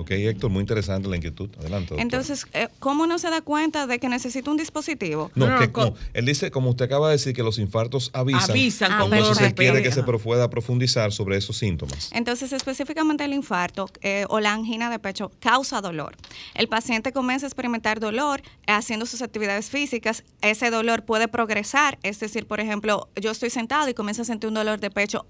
Ok, 0.00 0.10
Héctor, 0.12 0.50
muy 0.50 0.60
interesante 0.60 1.08
la 1.08 1.16
inquietud. 1.16 1.50
Adelante. 1.58 1.90
doctora. 1.90 2.02
Entonces, 2.02 2.46
eh, 2.54 2.68
¿cómo 2.78 3.06
no 3.06 3.18
se 3.18 3.28
da 3.30 3.42
cuenta 3.42 3.86
de 3.86 3.98
que 3.98 4.08
necesita 4.08 4.50
un 4.50 4.56
dispositivo? 4.56 5.30
No, 5.34 5.58
que 5.58 5.70
como- 5.70 5.94
él 6.14 6.24
dice, 6.24 6.50
como 6.50 6.70
usted 6.70 6.86
acaba 6.86 7.08
de 7.08 7.12
decir, 7.16 7.34
que 7.34 7.42
los 7.42 7.58
infartos 7.58 8.10
avisan. 8.14 8.50
Avisan 8.50 8.98
con 8.98 9.12
Entonces 9.12 9.46
él 9.46 9.54
quiere 9.54 9.82
que 9.82 9.92
se 9.92 10.02
pueda 10.02 10.48
profundizar 10.50 11.12
sobre 11.12 11.36
esos 11.36 11.56
síntomas. 11.58 12.10
Entonces, 12.12 12.52
específicamente 12.52 13.24
el 13.24 13.34
infarto 13.34 13.90
eh, 14.00 14.24
o 14.28 14.40
la 14.40 14.52
angina 14.52 14.90
de 14.90 14.98
pecho 14.98 15.30
causa 15.40 15.80
dolor. 15.80 16.16
El 16.54 16.68
paciente 16.68 17.12
comienza 17.12 17.46
a 17.46 17.48
experimentar 17.48 18.00
dolor 18.00 18.40
haciendo 18.66 19.04
sus 19.06 19.22
actividades 19.22 19.68
físicas. 19.70 20.24
Ese 20.40 20.70
dolor 20.70 21.04
puede 21.04 21.28
progresar, 21.28 21.98
es 22.02 22.20
decir, 22.20 22.46
por 22.46 22.60
ejemplo, 22.60 23.08
yo 23.20 23.30
estoy 23.30 23.50
sentado 23.50 23.88
y 23.88 23.94
comienzo 23.94 24.22
a 24.22 24.24
sentir 24.24 24.48
un 24.48 24.54
dolor 24.54 24.80
de 24.80 24.90
pecho 24.90 25.26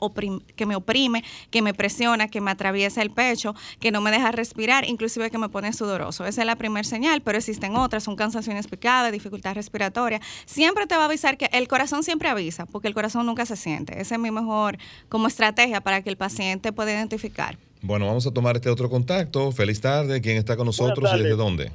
que 0.56 0.66
me 0.66 0.76
oprime, 0.76 1.24
que 1.50 1.62
me 1.62 1.74
presiona, 1.74 2.28
que 2.28 2.40
me 2.40 2.50
atraviesa 2.50 3.02
el 3.02 3.10
pecho, 3.10 3.54
que 3.80 3.90
no 3.90 4.00
me 4.00 4.10
deja 4.10 4.30
respirar, 4.30 4.59
inclusive 4.86 5.30
que 5.30 5.38
me 5.38 5.48
pone 5.48 5.72
sudoroso. 5.72 6.26
Esa 6.26 6.42
es 6.42 6.46
la 6.46 6.56
primera 6.56 6.84
señal, 6.84 7.22
pero 7.22 7.38
existen 7.38 7.76
otras, 7.76 8.06
un 8.08 8.16
cansancio 8.16 8.52
inexplicable, 8.52 9.10
dificultad 9.10 9.54
respiratoria. 9.54 10.20
Siempre 10.44 10.86
te 10.86 10.96
va 10.96 11.02
a 11.02 11.04
avisar 11.06 11.36
que 11.36 11.48
el 11.52 11.68
corazón 11.68 12.02
siempre 12.02 12.28
avisa, 12.28 12.66
porque 12.66 12.88
el 12.88 12.94
corazón 12.94 13.26
nunca 13.26 13.46
se 13.46 13.56
siente. 13.56 14.00
Esa 14.00 14.14
es 14.16 14.20
mi 14.20 14.30
mejor 14.30 14.76
como 15.08 15.26
estrategia 15.26 15.80
para 15.80 16.02
que 16.02 16.10
el 16.10 16.16
paciente 16.16 16.72
pueda 16.72 16.92
identificar. 16.92 17.56
Bueno, 17.82 18.06
vamos 18.06 18.26
a 18.26 18.32
tomar 18.32 18.56
este 18.56 18.68
otro 18.68 18.90
contacto. 18.90 19.52
Feliz 19.52 19.80
tarde. 19.80 20.20
¿Quién 20.20 20.36
está 20.36 20.56
con 20.56 20.66
nosotros 20.66 21.10
y 21.14 21.18
desde 21.18 21.36
dónde? 21.36 21.70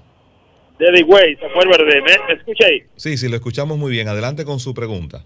Desde 0.78 1.00
Higüey, 1.00 1.36
Samuel 1.38 1.70
Verde. 1.70 2.02
¿Me, 2.02 2.28
me 2.28 2.40
escucha 2.40 2.68
ahí? 2.68 2.84
Sí, 2.96 3.18
sí, 3.18 3.28
lo 3.28 3.36
escuchamos 3.36 3.78
muy 3.78 3.92
bien. 3.92 4.08
Adelante 4.08 4.46
con 4.46 4.60
su 4.60 4.74
pregunta. 4.74 5.24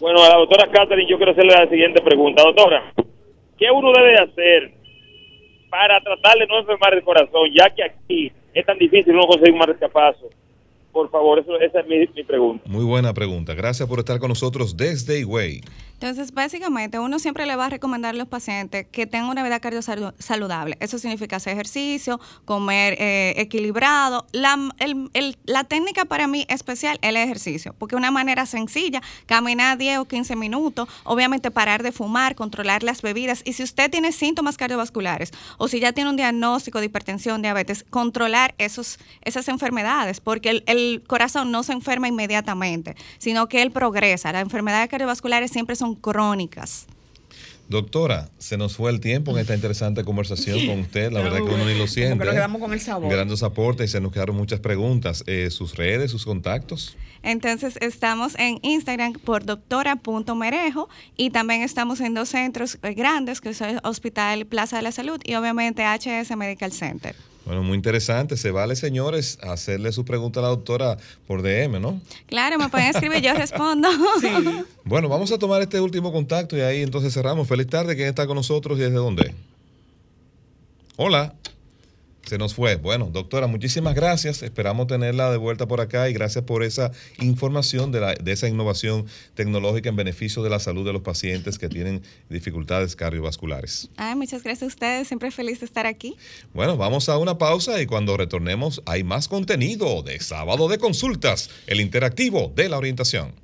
Bueno, 0.00 0.22
a 0.22 0.28
la 0.28 0.36
doctora 0.36 0.70
Catherine 0.70 1.10
yo 1.10 1.16
quiero 1.16 1.32
hacerle 1.32 1.54
la 1.54 1.68
siguiente 1.68 2.00
pregunta. 2.02 2.42
Doctora, 2.42 2.92
¿qué 3.58 3.70
uno 3.70 3.92
debe 3.92 4.14
hacer 4.14 4.81
para 5.72 5.98
tratar 6.02 6.36
de 6.36 6.46
no 6.46 6.58
enfermar 6.58 6.92
el 6.92 7.02
corazón, 7.02 7.48
ya 7.58 7.70
que 7.70 7.82
aquí 7.82 8.30
es 8.52 8.66
tan 8.66 8.76
difícil 8.76 9.14
uno 9.14 9.26
conseguir 9.26 9.54
un 9.54 9.60
marcapaso? 9.60 10.28
Por 10.92 11.10
favor, 11.10 11.38
eso, 11.38 11.58
esa 11.58 11.80
es 11.80 11.86
mi, 11.86 12.06
mi 12.14 12.22
pregunta. 12.24 12.62
Muy 12.68 12.84
buena 12.84 13.14
pregunta. 13.14 13.54
Gracias 13.54 13.88
por 13.88 13.98
estar 13.98 14.18
con 14.18 14.28
nosotros 14.28 14.76
desde 14.76 15.20
Higüey. 15.20 15.62
Entonces, 16.02 16.34
básicamente, 16.34 16.98
uno 16.98 17.20
siempre 17.20 17.46
le 17.46 17.54
va 17.54 17.66
a 17.66 17.68
recomendar 17.68 18.12
a 18.16 18.18
los 18.18 18.26
pacientes 18.26 18.88
que 18.90 19.06
tengan 19.06 19.28
una 19.30 19.44
vida 19.44 19.60
cardiossaludable. 19.60 20.76
Eso 20.80 20.98
significa 20.98 21.36
hacer 21.36 21.52
ejercicio, 21.52 22.18
comer 22.44 22.96
eh, 22.98 23.34
equilibrado. 23.36 24.26
La, 24.32 24.58
el- 24.80 25.38
la 25.44 25.62
técnica 25.62 26.04
para 26.04 26.26
mí 26.26 26.44
especial 26.48 26.98
es 27.02 27.08
el 27.10 27.16
ejercicio, 27.16 27.72
porque 27.78 27.94
una 27.94 28.10
manera 28.10 28.46
sencilla, 28.46 29.00
caminar 29.26 29.78
10 29.78 29.98
o 29.98 30.04
15 30.06 30.34
minutos, 30.34 30.88
obviamente 31.04 31.52
parar 31.52 31.84
de 31.84 31.92
fumar, 31.92 32.34
controlar 32.34 32.82
las 32.82 33.00
bebidas. 33.00 33.42
Y 33.44 33.52
si 33.52 33.62
usted 33.62 33.88
tiene 33.88 34.10
síntomas 34.10 34.56
cardiovasculares 34.56 35.30
o 35.56 35.68
si 35.68 35.78
ya 35.78 35.92
tiene 35.92 36.10
un 36.10 36.16
diagnóstico 36.16 36.80
de 36.80 36.86
hipertensión, 36.86 37.42
diabetes, 37.42 37.84
controlar 37.90 38.56
esos, 38.58 38.98
esas 39.20 39.46
enfermedades, 39.46 40.18
porque 40.18 40.50
el, 40.50 40.64
el 40.66 41.04
corazón 41.06 41.52
no 41.52 41.62
se 41.62 41.74
enferma 41.74 42.08
inmediatamente, 42.08 42.96
sino 43.18 43.48
que 43.48 43.62
él 43.62 43.70
progresa. 43.70 44.32
Las 44.32 44.42
enfermedades 44.42 44.88
cardiovasculares 44.88 45.52
siempre 45.52 45.76
son 45.76 45.91
crónicas. 45.94 46.86
Doctora, 47.68 48.28
se 48.38 48.58
nos 48.58 48.76
fue 48.76 48.90
el 48.90 49.00
tiempo 49.00 49.30
en 49.30 49.38
esta 49.38 49.54
interesante 49.54 50.04
conversación 50.04 50.66
con 50.66 50.80
usted. 50.80 51.10
La 51.10 51.20
verdad 51.20 51.38
que 51.38 51.54
uno 51.54 51.64
ni 51.64 51.76
lo 51.76 51.86
siente. 51.86 52.16
nos 52.16 52.28
¿eh? 52.28 52.36
quedamos 52.36 52.60
con 52.60 52.72
el 52.72 52.80
sabor. 52.80 53.10
Grandes 53.10 53.42
aportes 53.42 53.88
y 53.88 53.92
se 53.92 54.00
nos 54.00 54.12
quedaron 54.12 54.36
muchas 54.36 54.60
preguntas. 54.60 55.24
Eh, 55.26 55.48
sus 55.50 55.76
redes, 55.76 56.10
sus 56.10 56.24
contactos. 56.24 56.96
Entonces 57.22 57.78
estamos 57.80 58.34
en 58.38 58.58
Instagram 58.62 59.14
por 59.14 59.46
doctora.merejo 59.46 60.88
y 61.16 61.30
también 61.30 61.62
estamos 61.62 62.00
en 62.00 62.14
dos 62.14 62.28
centros 62.28 62.78
eh, 62.82 62.94
grandes, 62.94 63.40
que 63.40 63.54
son 63.54 63.80
Hospital 63.84 64.44
Plaza 64.46 64.76
de 64.76 64.82
la 64.82 64.92
Salud 64.92 65.20
y 65.24 65.34
obviamente 65.36 65.84
HS 65.84 66.36
Medical 66.36 66.72
Center. 66.72 67.14
Bueno, 67.44 67.62
muy 67.62 67.76
interesante. 67.76 68.36
Se 68.36 68.50
vale, 68.50 68.76
señores, 68.76 69.38
hacerle 69.42 69.92
su 69.92 70.04
pregunta 70.04 70.40
a 70.40 70.44
la 70.44 70.48
doctora 70.48 70.96
por 71.26 71.42
DM, 71.42 71.80
¿no? 71.80 72.00
Claro, 72.26 72.58
me 72.58 72.68
pueden 72.68 72.88
escribir, 72.88 73.20
yo 73.20 73.34
respondo. 73.34 73.88
Bueno, 74.84 75.08
vamos 75.08 75.30
a 75.30 75.38
tomar 75.38 75.62
este 75.62 75.80
último 75.80 76.12
contacto 76.12 76.56
y 76.56 76.60
ahí 76.60 76.82
entonces 76.82 77.14
cerramos. 77.14 77.46
Feliz 77.46 77.68
tarde. 77.68 77.94
¿Quién 77.94 78.08
está 78.08 78.26
con 78.26 78.34
nosotros 78.34 78.78
y 78.78 78.82
desde 78.82 78.96
dónde? 78.96 79.32
Hola. 80.96 81.34
Se 82.32 82.38
nos 82.38 82.54
fue. 82.54 82.76
Bueno, 82.76 83.10
doctora, 83.12 83.46
muchísimas 83.46 83.94
gracias. 83.94 84.42
Esperamos 84.42 84.86
tenerla 84.86 85.30
de 85.30 85.36
vuelta 85.36 85.68
por 85.68 85.82
acá 85.82 86.08
y 86.08 86.14
gracias 86.14 86.44
por 86.44 86.62
esa 86.62 86.90
información 87.18 87.92
de, 87.92 88.00
la- 88.00 88.14
de 88.14 88.32
esa 88.32 88.48
innovación 88.48 89.04
tecnológica 89.34 89.90
en 89.90 89.96
beneficio 89.96 90.42
de 90.42 90.48
la 90.48 90.58
salud 90.58 90.86
de 90.86 90.94
los 90.94 91.02
pacientes 91.02 91.58
que 91.58 91.68
tienen 91.68 92.00
dificultades 92.30 92.96
cardiovasculares. 92.96 93.90
Ay, 93.98 94.14
muchas 94.16 94.42
gracias 94.44 94.62
a 94.62 94.66
ustedes, 94.68 95.08
siempre 95.08 95.30
feliz 95.30 95.60
de 95.60 95.66
estar 95.66 95.86
aquí. 95.86 96.16
Bueno, 96.54 96.78
vamos 96.78 97.10
a 97.10 97.18
una 97.18 97.36
pausa 97.36 97.82
y 97.82 97.84
cuando 97.84 98.16
retornemos 98.16 98.80
hay 98.86 99.04
más 99.04 99.28
contenido 99.28 100.02
de 100.02 100.18
sábado 100.18 100.68
de 100.68 100.78
consultas, 100.78 101.50
el 101.66 101.82
interactivo 101.82 102.50
de 102.56 102.70
la 102.70 102.78
orientación. 102.78 103.41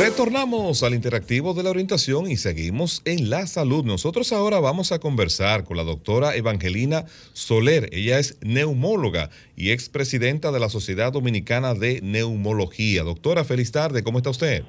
Retornamos 0.00 0.82
al 0.82 0.94
interactivo 0.94 1.52
de 1.52 1.62
la 1.62 1.68
orientación 1.68 2.30
y 2.30 2.36
seguimos 2.36 3.02
en 3.04 3.28
la 3.28 3.46
salud. 3.46 3.84
Nosotros 3.84 4.32
ahora 4.32 4.58
vamos 4.58 4.92
a 4.92 4.98
conversar 4.98 5.64
con 5.64 5.76
la 5.76 5.84
doctora 5.84 6.34
Evangelina 6.34 7.04
Soler. 7.34 7.90
Ella 7.92 8.18
es 8.18 8.40
neumóloga 8.42 9.28
y 9.56 9.72
expresidenta 9.72 10.52
de 10.52 10.58
la 10.58 10.70
Sociedad 10.70 11.12
Dominicana 11.12 11.74
de 11.74 12.00
Neumología. 12.02 13.02
Doctora, 13.02 13.44
feliz 13.44 13.72
tarde. 13.72 14.02
¿Cómo 14.02 14.16
está 14.16 14.30
usted? 14.30 14.64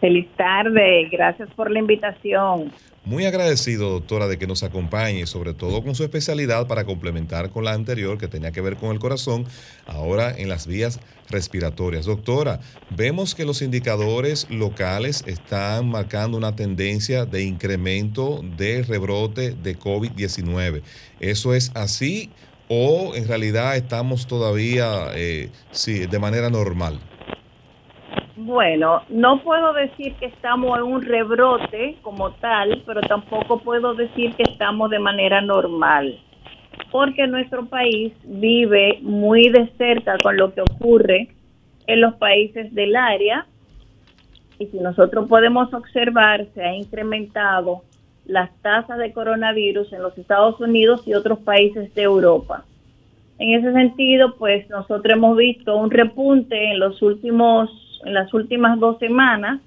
Feliz 0.00 0.28
tarde, 0.36 1.08
gracias 1.10 1.48
por 1.56 1.68
la 1.72 1.80
invitación. 1.80 2.70
Muy 3.08 3.24
agradecido, 3.24 3.88
doctora, 3.88 4.28
de 4.28 4.36
que 4.36 4.46
nos 4.46 4.62
acompañe, 4.62 5.26
sobre 5.26 5.54
todo 5.54 5.82
con 5.82 5.94
su 5.94 6.04
especialidad 6.04 6.66
para 6.66 6.84
complementar 6.84 7.48
con 7.48 7.64
la 7.64 7.72
anterior 7.72 8.18
que 8.18 8.28
tenía 8.28 8.52
que 8.52 8.60
ver 8.60 8.76
con 8.76 8.90
el 8.90 8.98
corazón, 8.98 9.46
ahora 9.86 10.30
en 10.36 10.50
las 10.50 10.66
vías 10.66 11.00
respiratorias. 11.30 12.04
Doctora, 12.04 12.60
vemos 12.90 13.34
que 13.34 13.46
los 13.46 13.62
indicadores 13.62 14.50
locales 14.50 15.24
están 15.26 15.88
marcando 15.88 16.36
una 16.36 16.54
tendencia 16.54 17.24
de 17.24 17.44
incremento 17.44 18.42
de 18.44 18.82
rebrote 18.82 19.54
de 19.54 19.78
COVID-19. 19.78 20.82
¿Eso 21.18 21.54
es 21.54 21.70
así 21.74 22.34
o 22.66 23.14
en 23.14 23.26
realidad 23.26 23.78
estamos 23.78 24.26
todavía 24.26 25.12
eh, 25.14 25.50
sí, 25.70 26.06
de 26.06 26.18
manera 26.18 26.50
normal? 26.50 27.00
Bueno, 28.40 29.02
no 29.08 29.42
puedo 29.42 29.72
decir 29.72 30.14
que 30.14 30.26
estamos 30.26 30.78
en 30.78 30.84
un 30.84 31.02
rebrote 31.02 31.96
como 32.02 32.30
tal, 32.34 32.84
pero 32.86 33.00
tampoco 33.00 33.58
puedo 33.58 33.94
decir 33.94 34.32
que 34.36 34.44
estamos 34.44 34.90
de 34.90 35.00
manera 35.00 35.40
normal, 35.40 36.20
porque 36.92 37.26
nuestro 37.26 37.66
país 37.66 38.12
vive 38.22 39.00
muy 39.02 39.48
de 39.48 39.68
cerca 39.76 40.16
con 40.22 40.36
lo 40.36 40.54
que 40.54 40.60
ocurre 40.60 41.34
en 41.88 42.00
los 42.00 42.14
países 42.14 42.72
del 42.72 42.94
área 42.94 43.44
y 44.60 44.66
si 44.66 44.78
nosotros 44.78 45.28
podemos 45.28 45.74
observar, 45.74 46.46
se 46.54 46.62
ha 46.62 46.76
incrementado 46.76 47.82
las 48.24 48.54
tasas 48.62 48.98
de 48.98 49.12
coronavirus 49.12 49.92
en 49.92 50.02
los 50.02 50.16
Estados 50.16 50.60
Unidos 50.60 51.02
y 51.06 51.14
otros 51.14 51.40
países 51.40 51.92
de 51.92 52.02
Europa. 52.02 52.64
En 53.40 53.58
ese 53.58 53.72
sentido, 53.72 54.36
pues 54.36 54.68
nosotros 54.70 55.12
hemos 55.12 55.36
visto 55.36 55.76
un 55.76 55.90
repunte 55.90 56.70
en 56.70 56.78
los 56.78 57.02
últimos, 57.02 57.70
en 58.04 58.14
las 58.14 58.32
últimas 58.34 58.78
dos 58.78 58.98
semanas, 58.98 59.60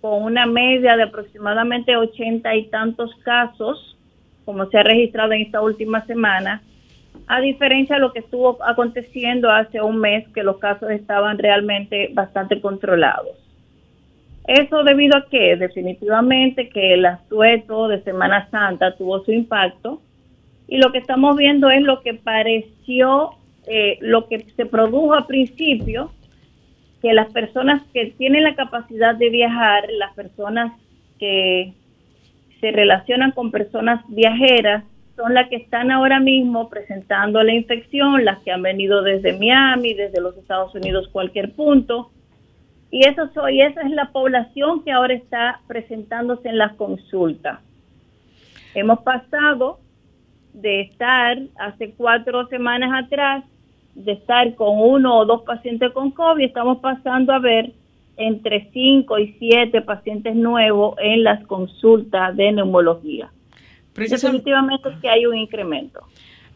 con 0.00 0.22
una 0.22 0.46
media 0.46 0.96
de 0.96 1.04
aproximadamente 1.04 1.96
ochenta 1.96 2.54
y 2.54 2.66
tantos 2.66 3.14
casos, 3.24 3.96
como 4.44 4.66
se 4.66 4.78
ha 4.78 4.82
registrado 4.82 5.32
en 5.32 5.42
esta 5.42 5.60
última 5.60 6.04
semana, 6.06 6.62
a 7.26 7.40
diferencia 7.40 7.96
de 7.96 8.00
lo 8.00 8.12
que 8.12 8.20
estuvo 8.20 8.58
aconteciendo 8.64 9.50
hace 9.50 9.80
un 9.82 9.98
mes, 9.98 10.26
que 10.28 10.42
los 10.42 10.58
casos 10.58 10.90
estaban 10.90 11.36
realmente 11.36 12.10
bastante 12.14 12.60
controlados. 12.60 13.36
Eso 14.46 14.82
debido 14.82 15.18
a 15.18 15.26
que 15.28 15.56
definitivamente 15.56 16.70
que 16.70 16.94
el 16.94 17.04
asueto 17.04 17.88
de 17.88 18.02
Semana 18.02 18.48
Santa 18.50 18.96
tuvo 18.96 19.22
su 19.24 19.32
impacto 19.32 20.00
y 20.68 20.78
lo 20.78 20.90
que 20.90 20.98
estamos 20.98 21.36
viendo 21.36 21.68
es 21.68 21.82
lo 21.82 22.00
que 22.00 22.14
pareció, 22.14 23.32
eh, 23.66 23.98
lo 24.00 24.26
que 24.26 24.40
se 24.56 24.64
produjo 24.64 25.12
al 25.12 25.26
principio, 25.26 26.12
que 27.02 27.12
las 27.12 27.32
personas 27.32 27.82
que 27.92 28.06
tienen 28.18 28.44
la 28.44 28.54
capacidad 28.54 29.14
de 29.14 29.30
viajar, 29.30 29.84
las 29.98 30.14
personas 30.14 30.72
que 31.18 31.74
se 32.60 32.72
relacionan 32.72 33.32
con 33.32 33.50
personas 33.50 34.04
viajeras, 34.08 34.84
son 35.16 35.34
las 35.34 35.48
que 35.48 35.56
están 35.56 35.90
ahora 35.90 36.20
mismo 36.20 36.68
presentando 36.68 37.42
la 37.42 37.52
infección, 37.52 38.24
las 38.24 38.38
que 38.38 38.52
han 38.52 38.62
venido 38.62 39.02
desde 39.02 39.36
Miami, 39.36 39.94
desde 39.94 40.20
los 40.20 40.36
Estados 40.36 40.72
Unidos, 40.76 41.08
cualquier 41.08 41.52
punto, 41.54 42.10
y 42.90 43.06
eso 43.06 43.28
soy, 43.34 43.60
esa 43.60 43.82
es 43.82 43.90
la 43.90 44.12
población 44.12 44.82
que 44.82 44.92
ahora 44.92 45.14
está 45.14 45.60
presentándose 45.66 46.48
en 46.48 46.58
las 46.58 46.74
consultas. 46.74 47.60
Hemos 48.74 49.00
pasado 49.00 49.80
de 50.54 50.82
estar 50.82 51.38
hace 51.58 51.92
cuatro 51.96 52.46
semanas 52.46 53.04
atrás, 53.04 53.44
de 54.04 54.12
estar 54.12 54.54
con 54.54 54.78
uno 54.78 55.18
o 55.18 55.26
dos 55.26 55.42
pacientes 55.42 55.92
con 55.92 56.12
COVID, 56.12 56.44
estamos 56.44 56.78
pasando 56.78 57.32
a 57.32 57.38
ver 57.38 57.72
entre 58.16 58.70
cinco 58.72 59.18
y 59.18 59.34
siete 59.38 59.82
pacientes 59.82 60.34
nuevos 60.34 60.94
en 61.00 61.24
las 61.24 61.44
consultas 61.46 62.36
de 62.36 62.52
neumología. 62.52 63.30
Definitivamente 63.94 64.88
es 64.88 64.98
que 65.00 65.08
hay 65.08 65.26
un 65.26 65.36
incremento. 65.36 66.00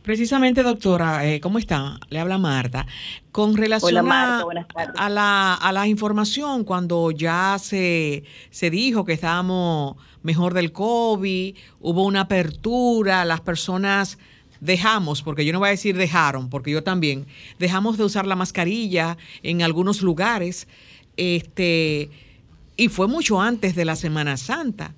Precisamente, 0.03 0.63
doctora, 0.65 1.27
eh, 1.27 1.41
¿cómo 1.41 1.59
está? 1.59 1.99
Le 2.11 2.19
habla 2.19 2.39
Marta. 2.39 2.87
Con 3.31 3.57
relación 3.57 4.11
a, 4.11 5.09
la, 5.09 5.55
a 5.55 5.73
la 5.73 5.87
información, 5.87 6.65
cuando 6.65 7.13
ya 7.13 7.57
se, 7.59 8.25
se 8.51 8.71
dijo 8.71 9.05
que 9.05 9.13
estábamos 9.13 9.97
mejor 10.23 10.55
del 10.55 10.73
COVID, 10.73 11.57
hubo 11.81 12.05
una 12.05 12.23
apertura, 12.23 13.25
las 13.25 13.41
personas 13.41 14.19
dejamos, 14.63 15.23
porque 15.23 15.45
yo 15.45 15.53
no 15.53 15.59
voy 15.59 15.69
a 15.69 15.73
decir 15.73 15.97
dejaron, 15.97 16.49
porque 16.49 16.71
yo 16.71 16.83
también, 16.85 17.27
dejamos 17.59 17.99
de 17.99 18.05
usar 18.05 18.27
la 18.27 18.37
mascarilla 18.37 19.19
en 19.43 19.63
algunos 19.63 20.03
lugares, 20.03 20.69
este, 21.17 22.11
y 22.77 22.89
fue 22.89 23.09
mucho 23.09 23.41
antes 23.41 23.75
de 23.75 23.85
la 23.85 23.97
Semana 23.97 24.37
Santa 24.37 24.95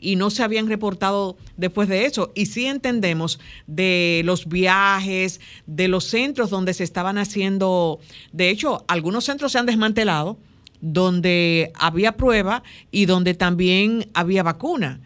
y 0.00 0.14
no 0.14 0.30
se 0.30 0.44
habían 0.44 0.68
reportado 0.68 1.36
después 1.56 1.88
de 1.88 2.06
eso. 2.06 2.30
Y 2.36 2.46
sí 2.46 2.66
entendemos 2.66 3.40
de 3.66 4.22
los 4.24 4.46
viajes, 4.46 5.40
de 5.66 5.88
los 5.88 6.04
centros 6.04 6.48
donde 6.50 6.72
se 6.72 6.84
estaban 6.84 7.18
haciendo, 7.18 7.98
de 8.32 8.48
hecho, 8.50 8.84
algunos 8.86 9.24
centros 9.24 9.52
se 9.52 9.58
han 9.58 9.66
desmantelado 9.66 10.38
donde 10.80 11.72
había 11.74 12.16
prueba 12.16 12.62
y 12.92 13.06
donde 13.06 13.34
también 13.34 14.08
había 14.14 14.44
vacuna. 14.44 15.00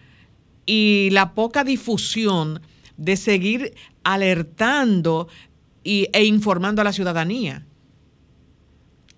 Y 0.66 1.08
la 1.12 1.32
poca 1.32 1.64
difusión 1.64 2.60
de 2.97 3.16
seguir 3.16 3.74
alertando 4.05 5.28
y, 5.84 6.09
e 6.12 6.24
informando 6.24 6.80
a 6.80 6.84
la 6.84 6.93
ciudadanía, 6.93 7.64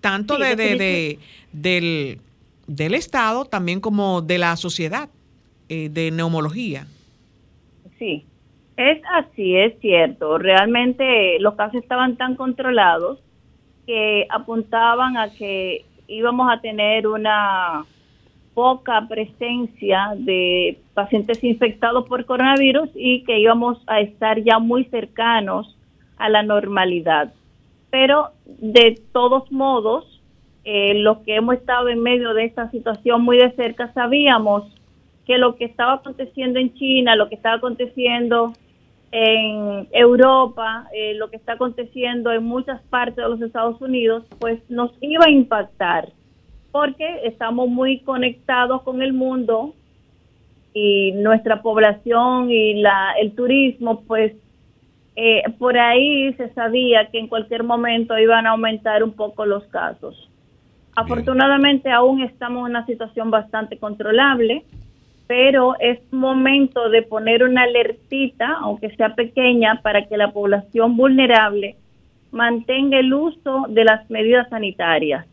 tanto 0.01 0.37
de, 0.37 0.55
de, 0.55 1.19
del, 1.51 2.21
del 2.67 2.93
Estado 2.93 3.45
también 3.45 3.79
como 3.79 4.21
de 4.21 4.37
la 4.37 4.55
sociedad. 4.55 5.09
Eh, 5.67 5.89
de 5.89 6.11
neumología. 6.11 6.85
Sí, 7.97 8.23
es 8.77 9.01
así, 9.15 9.55
es 9.55 9.73
cierto. 9.79 10.37
Realmente 10.37 11.39
los 11.39 11.55
casos 11.55 11.81
estaban 11.81 12.17
tan 12.17 12.35
controlados 12.35 13.19
que 13.87 14.27
apuntaban 14.29 15.17
a 15.17 15.31
que 15.31 15.85
íbamos 16.07 16.51
a 16.51 16.61
tener 16.61 17.07
una 17.07 17.83
poca 18.53 19.07
presencia 19.09 20.13
de 20.17 20.77
pacientes 20.95 21.43
infectados 21.43 22.07
por 22.07 22.25
coronavirus 22.25 22.89
y 22.95 23.23
que 23.25 23.37
íbamos 23.37 23.77
a 23.85 23.99
estar 23.99 24.41
ya 24.41 24.57
muy 24.57 24.85
cercanos 24.85 25.77
a 26.17 26.29
la 26.29 26.41
normalidad. 26.41 27.33
Pero 27.91 28.29
de 28.45 28.99
todos 29.11 29.51
modos, 29.51 30.21
eh, 30.63 30.95
los 30.95 31.19
que 31.19 31.35
hemos 31.35 31.55
estado 31.55 31.89
en 31.89 32.01
medio 32.01 32.33
de 32.33 32.45
esta 32.45 32.71
situación 32.71 33.21
muy 33.21 33.37
de 33.37 33.51
cerca 33.51 33.93
sabíamos 33.93 34.63
que 35.25 35.37
lo 35.37 35.55
que 35.55 35.65
estaba 35.65 35.93
aconteciendo 35.93 36.59
en 36.59 36.73
China, 36.73 37.15
lo 37.15 37.29
que 37.29 37.35
estaba 37.35 37.57
aconteciendo 37.57 38.53
en 39.11 39.87
Europa, 39.91 40.87
eh, 40.93 41.13
lo 41.15 41.29
que 41.29 41.35
está 41.35 41.53
aconteciendo 41.53 42.31
en 42.31 42.43
muchas 42.43 42.81
partes 42.83 43.17
de 43.17 43.29
los 43.29 43.41
Estados 43.41 43.81
Unidos, 43.81 44.23
pues 44.39 44.59
nos 44.69 44.91
iba 45.01 45.25
a 45.25 45.29
impactar, 45.29 46.09
porque 46.71 47.21
estamos 47.23 47.69
muy 47.69 47.99
conectados 47.99 48.81
con 48.83 49.01
el 49.01 49.13
mundo 49.13 49.73
y 50.75 51.13
nuestra 51.13 51.63
población 51.63 52.51
y 52.51 52.75
la, 52.81 53.13
el 53.19 53.33
turismo, 53.33 54.01
pues 54.01 54.33
eh, 55.15 55.41
por 55.57 55.75
ahí 55.79 56.31
se 56.33 56.53
sabía 56.53 57.07
que 57.09 57.17
en 57.17 57.27
cualquier 57.27 57.63
momento 57.63 58.15
iban 58.19 58.45
a 58.45 58.51
aumentar 58.51 59.03
un 59.03 59.13
poco 59.13 59.47
los 59.47 59.63
casos. 59.69 60.29
Afortunadamente 60.95 61.89
aún 61.89 62.21
estamos 62.21 62.59
en 62.59 62.71
una 62.71 62.85
situación 62.85 63.31
bastante 63.31 63.77
controlable 63.77 64.63
pero 65.27 65.75
es 65.79 65.99
momento 66.11 66.89
de 66.89 67.01
poner 67.01 67.43
una 67.43 67.63
alertita, 67.63 68.57
aunque 68.61 68.95
sea 68.95 69.15
pequeña, 69.15 69.81
para 69.81 70.05
que 70.05 70.17
la 70.17 70.31
población 70.31 70.95
vulnerable 70.95 71.75
mantenga 72.31 72.99
el 72.99 73.13
uso 73.13 73.65
de 73.69 73.85
las 73.85 74.09
medidas 74.09 74.47
sanitarias. 74.49 75.25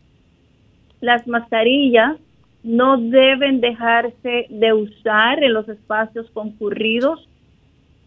Las 1.01 1.27
mascarillas 1.27 2.17
no 2.63 2.97
deben 2.97 3.61
dejarse 3.61 4.47
de 4.49 4.73
usar 4.73 5.43
en 5.43 5.53
los 5.53 5.69
espacios 5.69 6.31
concurridos. 6.31 7.29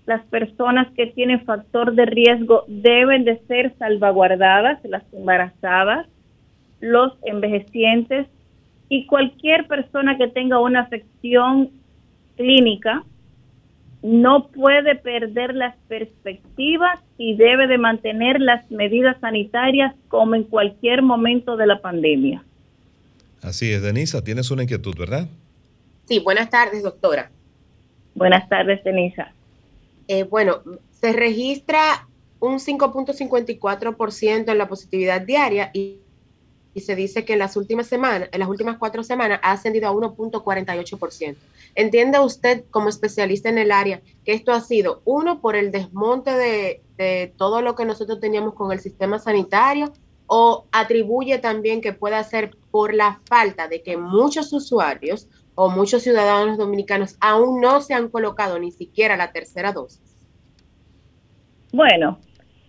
Las 0.06 0.24
personas 0.28 0.88
que 0.96 1.08
tienen 1.08 1.44
factor 1.46 1.94
de 1.94 2.06
riesgo 2.06 2.64
deben 2.68 3.26
de 3.26 3.40
ser 3.48 3.74
salvaguardadas, 3.78 4.80
las 4.86 5.04
embarazadas, 5.14 6.08
los 6.80 7.14
envejecientes 7.24 8.28
y 8.88 9.06
cualquier 9.08 9.68
persona 9.68 10.18
que 10.18 10.28
tenga 10.28 10.60
una 10.60 10.82
afección 10.82 11.72
clínica 12.38 13.04
no 14.04 14.50
puede 14.50 14.96
perder 14.96 15.56
las 15.56 15.76
perspectivas 15.88 17.00
y 17.18 17.36
debe 17.36 17.66
de 17.66 17.80
mantener 17.80 18.40
las 18.40 18.70
medidas 18.70 19.18
sanitarias 19.20 19.96
como 20.10 20.36
en 20.36 20.44
cualquier 20.44 21.02
momento 21.02 21.58
de 21.58 21.66
la 21.66 21.82
pandemia. 21.82 22.44
Así 23.46 23.72
es, 23.72 23.82
Denisa, 23.82 24.24
tienes 24.24 24.50
una 24.52 24.64
inquietud, 24.64 24.96
¿verdad? 24.98 25.28
Sí, 26.08 26.20
buenas 26.20 26.50
tardes, 26.50 26.84
doctora. 26.84 27.32
Buenas 28.16 28.50
tardes, 28.50 28.84
Denisa. 28.84 29.34
Eh, 30.08 30.24
bueno, 30.24 30.62
se 31.00 31.14
registra 31.14 32.08
un 32.40 32.60
5.54% 32.60 34.52
en 34.52 34.58
la 34.58 34.68
positividad 34.68 35.22
diaria 35.22 35.70
y 35.74 36.00
y 36.76 36.82
se 36.82 36.96
dice 36.96 37.24
que 37.24 37.34
en 37.34 37.40
las 37.40 37.56
últimas 37.56 37.88
semanas, 37.88 38.28
en 38.34 38.40
las 38.40 38.50
últimas 38.50 38.78
cuatro 38.78 39.02
semanas, 39.02 39.40
ha 39.42 39.54
ascendido 39.54 39.88
a 39.88 39.94
1.48%. 39.94 41.38
¿Entiende 41.74 42.20
usted, 42.20 42.66
como 42.70 42.90
especialista 42.90 43.48
en 43.48 43.58
el 43.58 43.72
área, 43.72 44.02
que 44.26 44.34
esto 44.34 44.52
ha 44.52 44.60
sido, 44.60 45.02
uno, 45.06 45.40
por 45.40 45.56
el 45.56 45.72
desmonte 45.72 46.32
de, 46.32 46.82
de 46.98 47.34
todo 47.38 47.62
lo 47.62 47.76
que 47.76 47.86
nosotros 47.86 48.20
teníamos 48.20 48.56
con 48.56 48.74
el 48.74 48.82
sistema 48.82 49.20
sanitario, 49.20 49.94
o 50.28 50.66
atribuye 50.74 51.38
también 51.38 51.80
que 51.80 51.94
pueda 51.94 52.22
ser 52.26 52.58
por 52.76 52.94
la 52.94 53.22
falta 53.30 53.70
de 53.70 53.82
que 53.82 53.96
muchos 53.96 54.52
usuarios 54.52 55.30
o 55.56 55.70
muchos 55.70 56.04
ciudadanos 56.04 56.58
dominicanos 56.58 57.16
aún 57.22 57.62
no 57.62 57.80
se 57.80 57.94
han 57.94 58.10
colocado 58.10 58.60
ni 58.60 58.70
siquiera 58.74 59.16
la 59.16 59.32
tercera 59.32 59.72
dosis? 59.72 60.18
Bueno, 61.72 62.20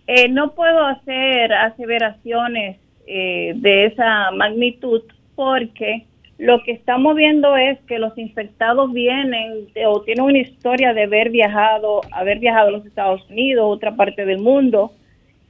eh, 0.07 0.29
no 0.29 0.55
puedo 0.55 0.81
hacer 0.85 1.51
aseveraciones 1.51 2.79
eh, 3.05 3.51
de 3.57 3.87
esa 3.87 4.31
magnitud 4.31 5.01
porque 5.35 6.07
lo 6.37 6.63
que 6.63 6.71
estamos 6.71 7.13
viendo 7.17 7.57
es 7.57 7.77
que 7.81 7.99
los 7.99 8.17
infectados 8.17 8.93
vienen 8.93 9.67
o 9.87 10.03
tienen 10.03 10.23
una 10.23 10.39
historia 10.39 10.93
de 10.93 11.03
haber 11.03 11.31
viajado, 11.31 11.99
haber 12.11 12.39
viajado 12.39 12.69
a 12.69 12.71
los 12.71 12.85
Estados 12.85 13.29
Unidos, 13.29 13.65
otra 13.67 13.97
parte 13.97 14.23
del 14.23 14.39
mundo. 14.39 14.93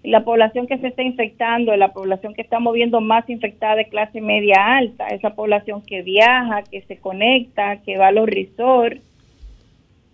La 0.03 0.23
población 0.23 0.67
que 0.67 0.77
se 0.77 0.87
está 0.87 1.03
infectando, 1.03 1.75
la 1.75 1.93
población 1.93 2.33
que 2.33 2.41
estamos 2.41 2.73
viendo 2.73 3.01
más 3.01 3.29
infectada 3.29 3.75
de 3.75 3.89
clase 3.89 4.21
media 4.21 4.77
alta, 4.77 5.07
esa 5.07 5.35
población 5.35 5.81
que 5.81 6.01
viaja, 6.01 6.63
que 6.63 6.81
se 6.83 6.97
conecta, 6.97 7.81
que 7.83 7.97
va 7.97 8.07
a 8.07 8.11
los 8.11 8.27
resorts, 8.27 9.01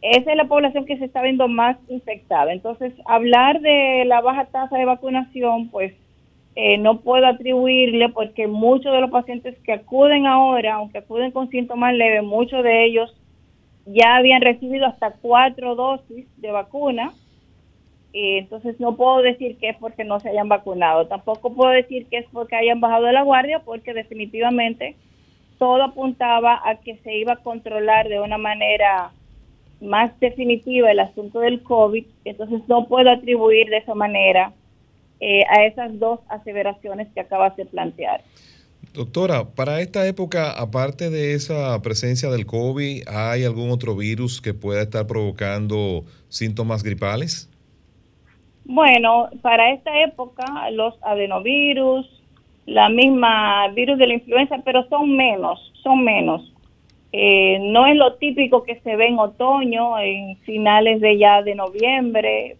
esa 0.03 0.31
es 0.31 0.37
la 0.37 0.45
población 0.45 0.85
que 0.85 0.97
se 0.97 1.05
está 1.05 1.21
viendo 1.21 1.47
más 1.47 1.77
infectada. 1.87 2.51
Entonces, 2.51 2.93
hablar 3.05 3.61
de 3.61 4.03
la 4.05 4.19
baja 4.19 4.45
tasa 4.45 4.77
de 4.77 4.83
vacunación, 4.83 5.69
pues 5.69 5.93
eh, 6.55 6.77
no 6.77 6.99
puedo 6.99 7.25
atribuirle 7.25 8.09
porque 8.09 8.47
muchos 8.47 8.93
de 8.93 8.99
los 8.99 9.09
pacientes 9.09 9.57
que 9.59 9.71
acuden 9.71 10.27
ahora, 10.27 10.75
aunque 10.75 10.97
acuden 10.97 11.31
con 11.31 11.49
síntomas 11.49 11.93
leves, 11.95 12.21
muchos 12.21 12.63
de 12.63 12.85
ellos 12.85 13.15
ya 13.85 14.17
habían 14.17 14.41
recibido 14.41 14.85
hasta 14.85 15.13
cuatro 15.13 15.75
dosis 15.75 16.27
de 16.41 16.51
vacuna. 16.51 17.13
Eh, 18.13 18.37
entonces 18.37 18.79
no 18.79 18.95
puedo 18.95 19.23
decir 19.23 19.57
que 19.57 19.69
es 19.69 19.77
porque 19.77 20.03
no 20.03 20.19
se 20.19 20.29
hayan 20.29 20.47
vacunado. 20.47 21.07
Tampoco 21.07 21.53
puedo 21.53 21.71
decir 21.71 22.05
que 22.07 22.17
es 22.17 22.25
porque 22.31 22.55
hayan 22.55 22.79
bajado 22.79 23.05
de 23.05 23.13
la 23.13 23.23
guardia, 23.23 23.59
porque 23.59 23.93
definitivamente 23.93 24.95
todo 25.57 25.81
apuntaba 25.83 26.61
a 26.63 26.75
que 26.75 26.97
se 26.97 27.15
iba 27.15 27.33
a 27.33 27.37
controlar 27.37 28.07
de 28.09 28.19
una 28.19 28.37
manera 28.37 29.11
más 29.81 30.17
definitiva 30.19 30.91
el 30.91 30.99
asunto 30.99 31.39
del 31.39 31.63
COVID. 31.63 32.05
Entonces 32.25 32.61
no 32.67 32.87
puedo 32.87 33.09
atribuir 33.09 33.69
de 33.69 33.77
esa 33.77 33.95
manera 33.95 34.53
eh, 35.19 35.43
a 35.49 35.65
esas 35.65 35.97
dos 35.99 36.19
aseveraciones 36.29 37.07
que 37.13 37.21
acabas 37.21 37.55
de 37.55 37.65
plantear. 37.65 38.21
Doctora, 38.93 39.45
para 39.45 39.81
esta 39.81 40.05
época, 40.05 40.51
aparte 40.51 41.09
de 41.09 41.33
esa 41.33 41.81
presencia 41.81 42.29
del 42.29 42.45
COVID, 42.45 43.07
¿hay 43.07 43.43
algún 43.43 43.71
otro 43.71 43.95
virus 43.95 44.39
que 44.39 44.53
pueda 44.53 44.83
estar 44.83 45.07
provocando 45.07 46.03
síntomas 46.29 46.83
gripales? 46.83 47.49
Bueno, 48.65 49.29
para 49.41 49.71
esta 49.71 50.01
época 50.01 50.69
los 50.71 50.95
adenovirus, 51.01 52.09
la 52.65 52.89
misma 52.89 53.67
virus 53.69 53.97
de 53.97 54.07
la 54.07 54.13
influenza, 54.13 54.57
pero 54.63 54.87
son 54.87 55.15
menos, 55.15 55.71
son 55.81 56.03
menos. 56.03 56.53
Eh, 57.11 57.59
no 57.61 57.85
es 57.85 57.95
lo 57.95 58.15
típico 58.15 58.63
que 58.63 58.79
se 58.79 58.95
ve 58.95 59.07
en 59.07 59.19
otoño, 59.19 59.99
en 59.99 60.37
finales 60.37 61.01
de 61.01 61.17
ya 61.17 61.43
de 61.43 61.55
noviembre, 61.55 62.57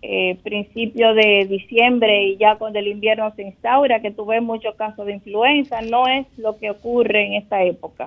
eh, 0.00 0.38
principio 0.42 1.14
de 1.14 1.46
diciembre 1.48 2.24
y 2.24 2.36
ya 2.36 2.56
cuando 2.56 2.78
el 2.78 2.88
invierno 2.88 3.32
se 3.34 3.42
instaura, 3.42 4.00
que 4.00 4.10
tú 4.10 4.24
ves 4.24 4.42
muchos 4.42 4.74
casos 4.76 5.06
de 5.06 5.12
influenza, 5.12 5.80
no 5.82 6.08
es 6.08 6.26
lo 6.38 6.58
que 6.58 6.70
ocurre 6.70 7.26
en 7.26 7.34
esta 7.34 7.62
época. 7.62 8.06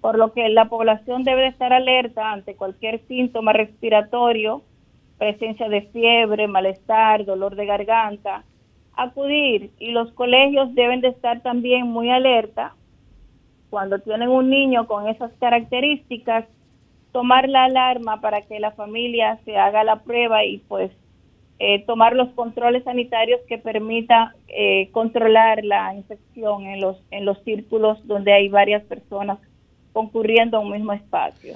Por 0.00 0.16
lo 0.16 0.32
que 0.32 0.48
la 0.48 0.64
población 0.64 1.22
debe 1.24 1.42
de 1.42 1.48
estar 1.48 1.72
alerta 1.72 2.32
ante 2.32 2.54
cualquier 2.54 3.00
síntoma 3.06 3.52
respiratorio, 3.52 4.62
presencia 5.22 5.68
de 5.68 5.82
fiebre, 5.82 6.48
malestar, 6.48 7.24
dolor 7.24 7.54
de 7.54 7.64
garganta, 7.64 8.42
acudir 8.96 9.70
y 9.78 9.92
los 9.92 10.10
colegios 10.14 10.74
deben 10.74 11.00
de 11.00 11.10
estar 11.10 11.40
también 11.42 11.86
muy 11.86 12.10
alerta 12.10 12.74
cuando 13.70 14.00
tienen 14.00 14.30
un 14.30 14.50
niño 14.50 14.88
con 14.88 15.06
esas 15.06 15.30
características, 15.34 16.46
tomar 17.12 17.48
la 17.48 17.66
alarma 17.66 18.20
para 18.20 18.42
que 18.42 18.58
la 18.58 18.72
familia 18.72 19.38
se 19.44 19.56
haga 19.56 19.84
la 19.84 20.02
prueba 20.02 20.44
y 20.44 20.58
pues 20.58 20.90
eh, 21.60 21.84
tomar 21.86 22.14
los 22.14 22.30
controles 22.30 22.82
sanitarios 22.82 23.40
que 23.46 23.58
permita 23.58 24.34
eh, 24.48 24.90
controlar 24.90 25.64
la 25.64 25.94
infección 25.94 26.66
en 26.66 26.80
los 26.80 26.96
en 27.12 27.26
los 27.26 27.40
círculos 27.44 28.04
donde 28.08 28.32
hay 28.32 28.48
varias 28.48 28.82
personas 28.82 29.38
concurriendo 29.92 30.56
a 30.56 30.60
un 30.60 30.72
mismo 30.72 30.92
espacio. 30.92 31.54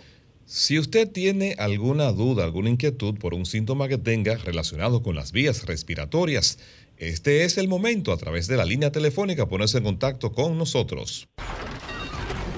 Si 0.48 0.78
usted 0.78 1.10
tiene 1.10 1.56
alguna 1.58 2.12
duda, 2.12 2.44
alguna 2.44 2.70
inquietud 2.70 3.18
por 3.18 3.34
un 3.34 3.46
síntoma 3.46 3.88
que 3.88 3.98
tenga 3.98 4.36
relacionado 4.36 5.02
con 5.02 5.16
las 5.16 5.32
vías 5.32 5.66
respiratorias, 5.66 6.60
este 6.98 7.44
es 7.44 7.58
el 7.58 7.66
momento 7.66 8.12
a 8.12 8.16
través 8.16 8.46
de 8.46 8.56
la 8.56 8.64
línea 8.64 8.92
telefónica 8.92 9.48
ponerse 9.48 9.78
en 9.78 9.84
contacto 9.84 10.30
con 10.30 10.56
nosotros. 10.56 11.26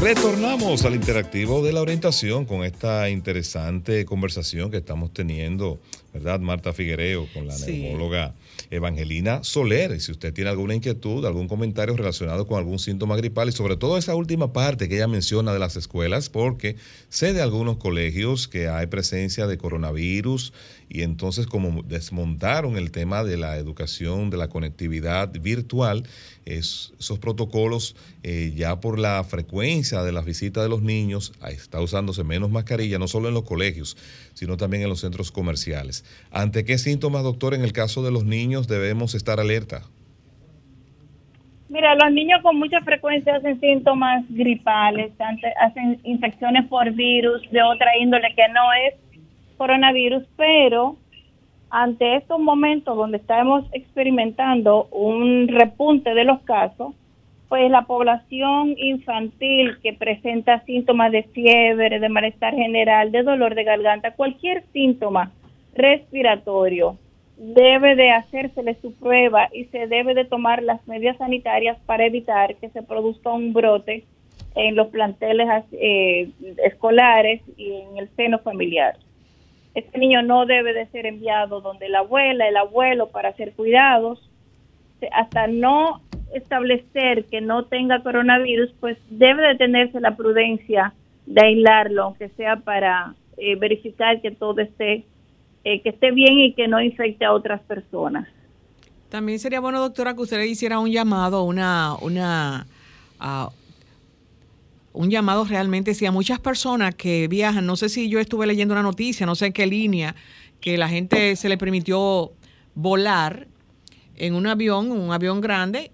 Retornamos 0.00 0.84
al 0.84 0.94
interactivo 0.96 1.62
de 1.64 1.72
la 1.72 1.80
orientación 1.80 2.44
con 2.46 2.64
esta 2.64 3.08
interesante 3.10 4.04
conversación 4.04 4.70
que 4.70 4.78
estamos 4.78 5.12
teniendo, 5.12 5.78
¿verdad? 6.12 6.40
Marta 6.40 6.72
Figuereo 6.72 7.28
con 7.32 7.46
la 7.46 7.54
Sí. 7.54 7.80
neumóloga 7.82 8.34
Evangelina 8.70 9.44
Soler. 9.44 9.92
Y 9.92 10.00
si 10.00 10.10
usted 10.10 10.34
tiene 10.34 10.50
alguna 10.50 10.74
inquietud, 10.74 11.24
algún 11.24 11.46
comentario 11.46 11.96
relacionado 11.96 12.46
con 12.46 12.58
algún 12.58 12.78
síntoma 12.80 13.16
gripal 13.16 13.48
y 13.48 13.52
sobre 13.52 13.76
todo 13.76 13.96
esa 13.96 14.14
última 14.16 14.52
parte 14.52 14.88
que 14.88 14.96
ella 14.96 15.06
menciona 15.08 15.52
de 15.52 15.60
las 15.60 15.76
escuelas, 15.76 16.28
porque 16.28 16.76
sé 17.08 17.32
de 17.32 17.40
algunos 17.42 17.76
colegios 17.76 18.48
que 18.48 18.68
hay 18.68 18.88
presencia 18.88 19.46
de 19.46 19.56
coronavirus 19.58 20.52
y 20.88 21.02
entonces 21.02 21.46
como 21.46 21.82
desmontaron 21.82 22.76
el 22.76 22.90
tema 22.90 23.24
de 23.24 23.36
la 23.36 23.56
educación, 23.56 24.30
de 24.30 24.36
la 24.36 24.48
conectividad 24.48 25.30
virtual, 25.40 26.04
es- 26.44 26.92
esos 26.98 27.18
protocolos 27.18 27.96
eh, 28.22 28.52
ya 28.54 28.80
por 28.80 28.98
la 28.98 29.22
frecuencia 29.24 30.02
de 30.02 30.12
las 30.12 30.24
visitas 30.24 30.62
de 30.62 30.68
los 30.68 30.82
niños, 30.82 31.32
está 31.48 31.80
usándose 31.80 32.24
menos 32.24 32.50
mascarilla, 32.50 32.98
no 32.98 33.08
solo 33.08 33.28
en 33.28 33.34
los 33.34 33.44
colegios, 33.44 33.96
sino 34.34 34.56
también 34.56 34.82
en 34.82 34.88
los 34.88 35.00
centros 35.00 35.30
comerciales. 35.30 36.04
¿Ante 36.30 36.64
qué 36.64 36.78
síntomas, 36.78 37.22
doctor, 37.22 37.54
en 37.54 37.62
el 37.62 37.72
caso 37.72 38.02
de 38.02 38.10
los 38.10 38.24
niños 38.24 38.68
debemos 38.68 39.14
estar 39.14 39.40
alerta? 39.40 39.82
Mira, 41.68 41.94
los 41.96 42.12
niños 42.12 42.40
con 42.42 42.56
mucha 42.58 42.80
frecuencia 42.82 43.36
hacen 43.36 43.58
síntomas 43.58 44.24
gripales, 44.28 45.12
hacen 45.60 45.98
infecciones 46.04 46.66
por 46.68 46.90
virus 46.92 47.42
de 47.50 47.62
otra 47.62 47.96
índole 47.98 48.28
que 48.36 48.46
no 48.48 48.60
es 48.86 48.94
coronavirus, 49.56 50.24
pero 50.36 50.96
ante 51.70 52.16
estos 52.16 52.38
momentos 52.38 52.96
donde 52.96 53.16
estamos 53.16 53.64
experimentando 53.72 54.84
un 54.92 55.48
repunte 55.48 56.14
de 56.14 56.24
los 56.24 56.40
casos, 56.42 56.94
pues 57.48 57.70
la 57.70 57.82
población 57.82 58.74
infantil 58.78 59.78
que 59.82 59.92
presenta 59.92 60.64
síntomas 60.64 61.12
de 61.12 61.24
fiebre, 61.24 62.00
de 62.00 62.08
malestar 62.08 62.54
general, 62.54 63.12
de 63.12 63.22
dolor 63.22 63.54
de 63.54 63.64
garganta, 63.64 64.14
cualquier 64.14 64.64
síntoma 64.72 65.30
respiratorio, 65.74 66.96
debe 67.36 67.96
de 67.96 68.10
hacérsele 68.10 68.76
su 68.80 68.94
prueba 68.94 69.48
y 69.52 69.64
se 69.66 69.86
debe 69.86 70.14
de 70.14 70.24
tomar 70.24 70.62
las 70.62 70.86
medidas 70.86 71.16
sanitarias 71.18 71.78
para 71.86 72.06
evitar 72.06 72.54
que 72.56 72.70
se 72.70 72.82
produzca 72.82 73.30
un 73.30 73.52
brote 73.52 74.04
en 74.54 74.76
los 74.76 74.88
planteles 74.88 75.48
eh, 75.72 76.30
escolares 76.64 77.42
y 77.56 77.72
en 77.72 77.98
el 77.98 78.08
seno 78.16 78.38
familiar. 78.38 78.96
Este 79.74 79.98
niño 79.98 80.22
no 80.22 80.46
debe 80.46 80.72
de 80.72 80.86
ser 80.86 81.06
enviado 81.06 81.60
donde 81.60 81.88
la 81.88 82.00
abuela, 82.00 82.48
el 82.48 82.56
abuelo 82.56 83.08
para 83.08 83.30
hacer 83.30 83.52
cuidados, 83.54 84.20
hasta 85.12 85.46
no 85.46 86.00
establecer 86.32 87.24
que 87.26 87.40
no 87.40 87.64
tenga 87.64 88.02
coronavirus, 88.02 88.72
pues 88.80 88.98
debe 89.10 89.46
de 89.48 89.56
tenerse 89.56 90.00
la 90.00 90.16
prudencia 90.16 90.94
de 91.26 91.46
aislarlo, 91.46 92.04
aunque 92.04 92.28
sea 92.30 92.56
para 92.56 93.14
eh, 93.36 93.56
verificar 93.56 94.20
que 94.20 94.30
todo 94.30 94.60
esté 94.60 95.04
eh, 95.64 95.80
que 95.80 95.88
esté 95.88 96.10
bien 96.10 96.38
y 96.40 96.52
que 96.52 96.68
no 96.68 96.80
infecte 96.80 97.24
a 97.24 97.32
otras 97.32 97.62
personas. 97.62 98.28
También 99.08 99.38
sería 99.38 99.60
bueno, 99.60 99.80
doctora, 99.80 100.14
que 100.14 100.20
usted 100.20 100.36
le 100.36 100.46
hiciera 100.46 100.78
un 100.78 100.90
llamado, 100.90 101.44
una, 101.44 101.94
una, 102.02 102.66
ah, 103.18 103.48
un 104.94 105.10
llamado 105.10 105.44
realmente, 105.44 105.92
si 105.92 106.06
a 106.06 106.12
muchas 106.12 106.38
personas 106.38 106.94
que 106.94 107.26
viajan, 107.26 107.66
no 107.66 107.76
sé 107.76 107.88
si 107.88 108.08
yo 108.08 108.20
estuve 108.20 108.46
leyendo 108.46 108.74
una 108.74 108.82
noticia, 108.82 109.26
no 109.26 109.34
sé 109.34 109.46
en 109.46 109.52
qué 109.52 109.66
línea, 109.66 110.14
que 110.60 110.78
la 110.78 110.88
gente 110.88 111.34
se 111.34 111.48
le 111.48 111.58
permitió 111.58 112.32
volar 112.76 113.48
en 114.16 114.34
un 114.34 114.46
avión, 114.46 114.92
un 114.92 115.12
avión 115.12 115.40
grande 115.40 115.90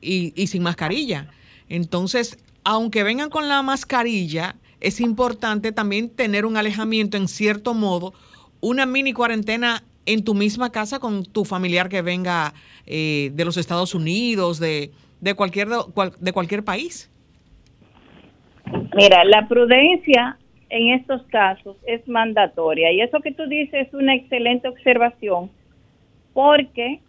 y, 0.00 0.32
y 0.40 0.46
sin 0.46 0.62
mascarilla. 0.62 1.28
Entonces, 1.68 2.38
aunque 2.62 3.02
vengan 3.02 3.30
con 3.30 3.48
la 3.48 3.60
mascarilla, 3.62 4.54
es 4.80 5.00
importante 5.00 5.72
también 5.72 6.08
tener 6.08 6.46
un 6.46 6.56
alejamiento 6.56 7.16
en 7.16 7.26
cierto 7.26 7.74
modo, 7.74 8.14
una 8.60 8.86
mini 8.86 9.12
cuarentena 9.12 9.82
en 10.06 10.22
tu 10.22 10.34
misma 10.34 10.70
casa 10.70 11.00
con 11.00 11.24
tu 11.24 11.44
familiar 11.44 11.88
que 11.88 12.00
venga 12.00 12.54
eh, 12.86 13.32
de 13.34 13.44
los 13.44 13.56
Estados 13.56 13.92
Unidos, 13.92 14.60
de, 14.60 14.92
de, 15.20 15.34
cualquier, 15.34 15.68
de 16.20 16.32
cualquier 16.32 16.64
país. 16.64 17.10
Mira, 18.94 19.24
la 19.24 19.46
prudencia 19.46 20.36
en 20.68 20.90
estos 20.90 21.22
casos 21.26 21.76
es 21.86 22.06
mandatoria 22.08 22.92
y 22.92 23.00
eso 23.00 23.20
que 23.20 23.32
tú 23.32 23.46
dices 23.46 23.86
es 23.86 23.94
una 23.94 24.14
excelente 24.14 24.68
observación 24.68 25.50
porque 26.32 27.00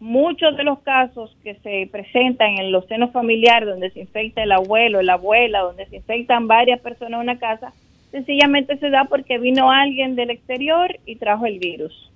muchos 0.00 0.56
de 0.56 0.64
los 0.64 0.80
casos 0.80 1.36
que 1.42 1.54
se 1.56 1.88
presentan 1.90 2.58
en 2.58 2.72
los 2.72 2.86
senos 2.86 3.10
familiares, 3.12 3.68
donde 3.68 3.90
se 3.90 4.00
infecta 4.00 4.42
el 4.42 4.52
abuelo, 4.52 5.02
la 5.02 5.14
abuela, 5.14 5.60
donde 5.60 5.86
se 5.86 5.96
infectan 5.96 6.48
varias 6.48 6.80
personas 6.80 7.14
en 7.14 7.28
una 7.28 7.38
casa, 7.38 7.72
sencillamente 8.10 8.76
se 8.78 8.90
da 8.90 9.04
porque 9.04 9.38
vino 9.38 9.70
alguien 9.70 10.16
del 10.16 10.30
exterior 10.30 10.98
y 11.06 11.16
trajo 11.16 11.46
el 11.46 11.58
virus. 11.58 12.10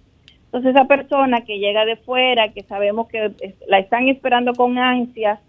Entonces 0.47 0.74
esa 0.74 0.87
persona 0.87 1.43
que 1.43 1.59
llega 1.59 1.85
de 1.85 1.97
fuera, 1.97 2.53
que 2.53 2.62
sabemos 2.62 3.09
que 3.09 3.30
la 3.66 3.78
están 3.78 4.09
esperando 4.09 4.53
con 4.55 4.78
ansias, 4.78 5.41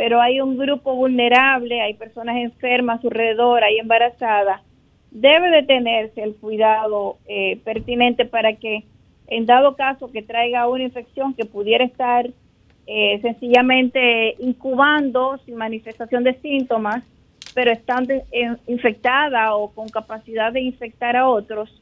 pero 0.00 0.18
hay 0.18 0.40
un 0.40 0.56
grupo 0.56 0.94
vulnerable, 0.94 1.82
hay 1.82 1.92
personas 1.92 2.38
enfermas 2.38 2.96
a 2.96 3.02
su 3.02 3.08
alrededor, 3.08 3.62
hay 3.62 3.76
embarazadas, 3.76 4.62
debe 5.10 5.50
de 5.50 5.62
tenerse 5.62 6.22
el 6.22 6.36
cuidado 6.36 7.18
eh, 7.28 7.58
pertinente 7.64 8.24
para 8.24 8.54
que 8.54 8.84
en 9.26 9.44
dado 9.44 9.76
caso 9.76 10.10
que 10.10 10.22
traiga 10.22 10.66
una 10.68 10.84
infección 10.84 11.34
que 11.34 11.44
pudiera 11.44 11.84
estar 11.84 12.30
eh, 12.86 13.18
sencillamente 13.20 14.36
incubando 14.38 15.36
sin 15.44 15.56
manifestación 15.56 16.24
de 16.24 16.32
síntomas, 16.40 17.04
pero 17.52 17.70
estando 17.70 18.14
infectada 18.68 19.54
o 19.54 19.70
con 19.70 19.90
capacidad 19.90 20.50
de 20.50 20.62
infectar 20.62 21.14
a 21.14 21.28
otros, 21.28 21.78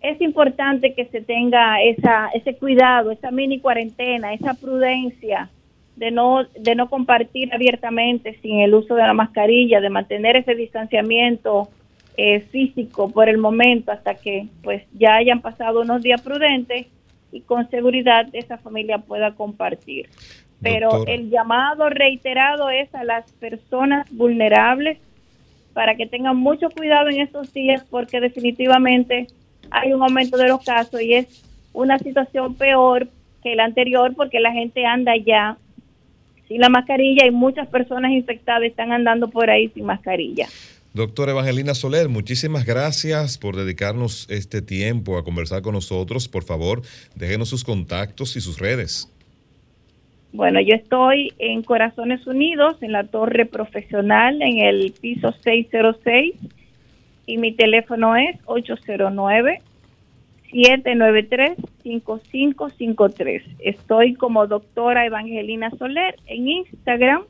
es 0.00 0.20
importante 0.20 0.94
que 0.94 1.04
se 1.04 1.20
tenga 1.20 1.80
esa, 1.80 2.26
ese 2.34 2.56
cuidado, 2.56 3.12
esa 3.12 3.30
mini 3.30 3.60
cuarentena, 3.60 4.34
esa 4.34 4.54
prudencia 4.54 5.48
de 5.96 6.10
no, 6.10 6.44
de 6.44 6.74
no 6.74 6.88
compartir 6.88 7.52
abiertamente 7.52 8.38
sin 8.40 8.60
el 8.60 8.74
uso 8.74 8.94
de 8.94 9.02
la 9.02 9.14
mascarilla, 9.14 9.80
de 9.80 9.90
mantener 9.90 10.36
ese 10.36 10.54
distanciamiento 10.54 11.68
eh, 12.16 12.40
físico 12.40 13.10
por 13.10 13.28
el 13.28 13.38
momento 13.38 13.92
hasta 13.92 14.14
que 14.14 14.46
pues 14.62 14.82
ya 14.92 15.16
hayan 15.16 15.40
pasado 15.40 15.80
unos 15.80 16.02
días 16.02 16.20
prudentes 16.20 16.86
y 17.30 17.40
con 17.40 17.68
seguridad 17.70 18.26
esa 18.32 18.58
familia 18.58 18.98
pueda 18.98 19.34
compartir. 19.34 20.08
Pero 20.60 21.06
el 21.06 21.28
llamado 21.30 21.88
reiterado 21.90 22.70
es 22.70 22.94
a 22.94 23.02
las 23.02 23.32
personas 23.32 24.06
vulnerables 24.12 24.98
para 25.72 25.96
que 25.96 26.06
tengan 26.06 26.36
mucho 26.36 26.68
cuidado 26.70 27.08
en 27.08 27.20
estos 27.20 27.52
días 27.52 27.84
porque 27.90 28.20
definitivamente 28.20 29.26
hay 29.70 29.92
un 29.92 30.02
aumento 30.02 30.36
de 30.36 30.48
los 30.48 30.64
casos 30.64 31.00
y 31.00 31.14
es 31.14 31.42
una 31.72 31.98
situación 31.98 32.54
peor 32.54 33.08
que 33.42 33.56
la 33.56 33.64
anterior 33.64 34.14
porque 34.14 34.38
la 34.38 34.52
gente 34.52 34.84
anda 34.84 35.16
ya 35.16 35.56
sin 36.52 36.60
la 36.60 36.68
mascarilla 36.68 37.26
y 37.26 37.30
muchas 37.30 37.66
personas 37.68 38.12
infectadas 38.12 38.64
están 38.64 38.92
andando 38.92 39.28
por 39.28 39.48
ahí 39.48 39.70
sin 39.70 39.86
mascarilla. 39.86 40.46
Doctora 40.92 41.32
Evangelina 41.32 41.72
Soler, 41.72 42.10
muchísimas 42.10 42.66
gracias 42.66 43.38
por 43.38 43.56
dedicarnos 43.56 44.28
este 44.28 44.60
tiempo 44.60 45.16
a 45.16 45.24
conversar 45.24 45.62
con 45.62 45.72
nosotros. 45.72 46.28
Por 46.28 46.44
favor, 46.44 46.82
déjenos 47.14 47.48
sus 47.48 47.64
contactos 47.64 48.36
y 48.36 48.42
sus 48.42 48.58
redes. 48.58 49.10
Bueno, 50.34 50.60
yo 50.60 50.74
estoy 50.74 51.32
en 51.38 51.62
Corazones 51.62 52.26
Unidos, 52.26 52.76
en 52.82 52.92
la 52.92 53.04
torre 53.04 53.46
profesional, 53.46 54.42
en 54.42 54.58
el 54.58 54.92
piso 55.00 55.34
606, 55.42 56.34
y 57.24 57.38
mi 57.38 57.52
teléfono 57.52 58.14
es 58.14 58.36
809-793-5553. 60.52 63.42
Estoy 63.58 64.14
como 64.14 64.46
doctora 64.46 65.04
Evangelina 65.06 65.70
Soler 65.78 66.16
en 66.26 66.48
Instagram 66.48 67.22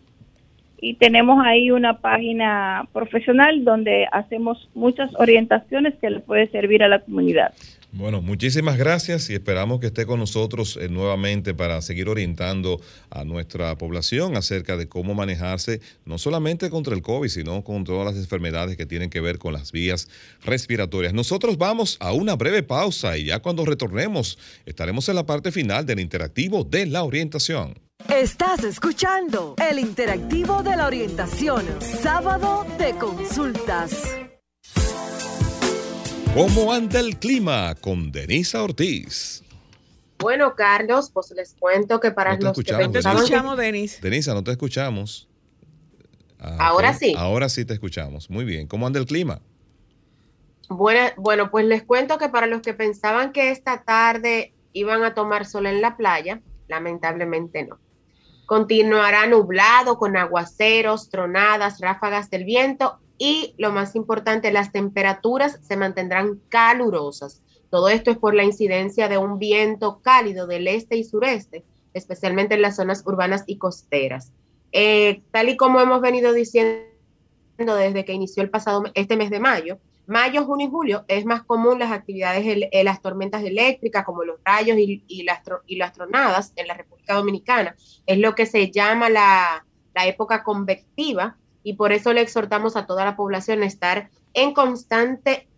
y 0.80 0.94
tenemos 0.94 1.44
ahí 1.44 1.70
una 1.70 1.98
página 1.98 2.88
profesional 2.92 3.64
donde 3.64 4.08
hacemos 4.10 4.68
muchas 4.74 5.14
orientaciones 5.14 5.94
que 6.00 6.10
le 6.10 6.18
puede 6.20 6.48
servir 6.48 6.82
a 6.82 6.88
la 6.88 6.98
comunidad. 6.98 7.54
Bueno, 7.94 8.22
muchísimas 8.22 8.78
gracias 8.78 9.28
y 9.28 9.34
esperamos 9.34 9.78
que 9.78 9.88
esté 9.88 10.06
con 10.06 10.18
nosotros 10.18 10.78
eh, 10.80 10.88
nuevamente 10.88 11.52
para 11.52 11.82
seguir 11.82 12.08
orientando 12.08 12.80
a 13.10 13.24
nuestra 13.24 13.76
población 13.76 14.34
acerca 14.34 14.78
de 14.78 14.88
cómo 14.88 15.12
manejarse 15.12 15.82
no 16.06 16.16
solamente 16.16 16.70
contra 16.70 16.94
el 16.94 17.02
COVID, 17.02 17.28
sino 17.28 17.62
con 17.62 17.84
todas 17.84 18.06
las 18.06 18.16
enfermedades 18.16 18.78
que 18.78 18.86
tienen 18.86 19.10
que 19.10 19.20
ver 19.20 19.38
con 19.38 19.52
las 19.52 19.72
vías 19.72 20.08
respiratorias. 20.42 21.12
Nosotros 21.12 21.58
vamos 21.58 21.98
a 22.00 22.12
una 22.12 22.34
breve 22.34 22.62
pausa 22.62 23.18
y 23.18 23.26
ya 23.26 23.40
cuando 23.40 23.66
retornemos 23.66 24.38
estaremos 24.64 25.06
en 25.10 25.16
la 25.16 25.26
parte 25.26 25.52
final 25.52 25.84
del 25.84 26.00
interactivo 26.00 26.64
de 26.64 26.86
la 26.86 27.02
orientación. 27.04 27.78
Estás 28.08 28.64
escuchando 28.64 29.54
el 29.70 29.78
interactivo 29.78 30.62
de 30.62 30.76
la 30.76 30.86
orientación, 30.86 31.66
sábado 32.00 32.64
de 32.78 32.94
consultas. 32.94 33.92
¿Cómo 36.34 36.72
anda 36.72 36.98
el 36.98 37.18
clima 37.18 37.74
con 37.74 38.10
Denisa 38.10 38.62
Ortiz? 38.62 39.44
Bueno, 40.18 40.54
Carlos, 40.54 41.10
pues 41.12 41.30
les 41.32 41.52
cuento 41.52 42.00
que 42.00 42.10
para 42.10 42.38
los 42.38 42.56
que 42.56 42.72
te 42.72 42.98
escuchamos, 43.00 43.58
Denis. 43.58 44.00
Denisa, 44.00 44.32
no 44.32 44.42
te 44.42 44.50
escuchamos. 44.50 45.28
Ah, 46.38 46.56
Ahora 46.58 46.94
sí. 46.94 47.14
Ahora 47.18 47.50
sí 47.50 47.66
te 47.66 47.74
escuchamos. 47.74 48.30
Muy 48.30 48.46
bien. 48.46 48.66
¿Cómo 48.66 48.86
anda 48.86 48.98
el 48.98 49.04
clima? 49.04 49.42
Bueno, 50.70 51.10
bueno, 51.18 51.50
pues 51.50 51.66
les 51.66 51.82
cuento 51.82 52.16
que 52.16 52.30
para 52.30 52.46
los 52.46 52.62
que 52.62 52.72
pensaban 52.72 53.32
que 53.32 53.50
esta 53.50 53.82
tarde 53.82 54.54
iban 54.72 55.04
a 55.04 55.12
tomar 55.12 55.44
sol 55.44 55.66
en 55.66 55.82
la 55.82 55.98
playa, 55.98 56.40
lamentablemente 56.66 57.66
no. 57.66 57.78
Continuará 58.46 59.26
nublado 59.26 59.98
con 59.98 60.16
aguaceros, 60.16 61.10
tronadas, 61.10 61.78
ráfagas 61.78 62.30
del 62.30 62.44
viento 62.44 63.01
y 63.24 63.54
lo 63.56 63.70
más 63.70 63.94
importante, 63.94 64.50
las 64.50 64.72
temperaturas 64.72 65.60
se 65.62 65.76
mantendrán 65.76 66.40
calurosas. 66.48 67.40
Todo 67.70 67.88
esto 67.88 68.10
es 68.10 68.18
por 68.18 68.34
la 68.34 68.42
incidencia 68.42 69.08
de 69.08 69.16
un 69.16 69.38
viento 69.38 70.00
cálido 70.02 70.48
del 70.48 70.66
este 70.66 70.96
y 70.96 71.04
sureste, 71.04 71.62
especialmente 71.94 72.56
en 72.56 72.62
las 72.62 72.74
zonas 72.74 73.04
urbanas 73.06 73.44
y 73.46 73.58
costeras. 73.58 74.32
Eh, 74.72 75.22
tal 75.30 75.50
y 75.50 75.56
como 75.56 75.80
hemos 75.80 76.00
venido 76.00 76.32
diciendo 76.32 76.82
desde 77.56 78.04
que 78.04 78.12
inició 78.12 78.42
el 78.42 78.50
pasado 78.50 78.82
este 78.94 79.16
mes 79.16 79.30
de 79.30 79.38
mayo, 79.38 79.78
mayo, 80.08 80.44
junio 80.44 80.66
y 80.66 80.70
julio 80.70 81.04
es 81.06 81.24
más 81.24 81.44
común 81.44 81.78
las 81.78 81.92
actividades, 81.92 82.44
en 82.44 82.84
las 82.84 83.00
tormentas 83.02 83.44
eléctricas 83.44 84.04
como 84.04 84.24
los 84.24 84.40
rayos 84.44 84.76
y, 84.78 85.22
las, 85.22 85.42
y 85.68 85.76
las 85.76 85.92
tronadas 85.92 86.52
en 86.56 86.66
la 86.66 86.74
República 86.74 87.14
Dominicana. 87.14 87.76
Es 88.04 88.18
lo 88.18 88.34
que 88.34 88.46
se 88.46 88.72
llama 88.72 89.08
la, 89.10 89.64
la 89.94 90.06
época 90.08 90.42
convectiva 90.42 91.36
y 91.62 91.74
por 91.74 91.92
eso 91.92 92.12
le 92.12 92.20
exhortamos 92.20 92.76
a 92.76 92.86
toda 92.86 93.04
la 93.04 93.16
población 93.16 93.62
a 93.62 93.66
estar 93.66 94.10
en 94.34 94.52
constante 94.52 95.48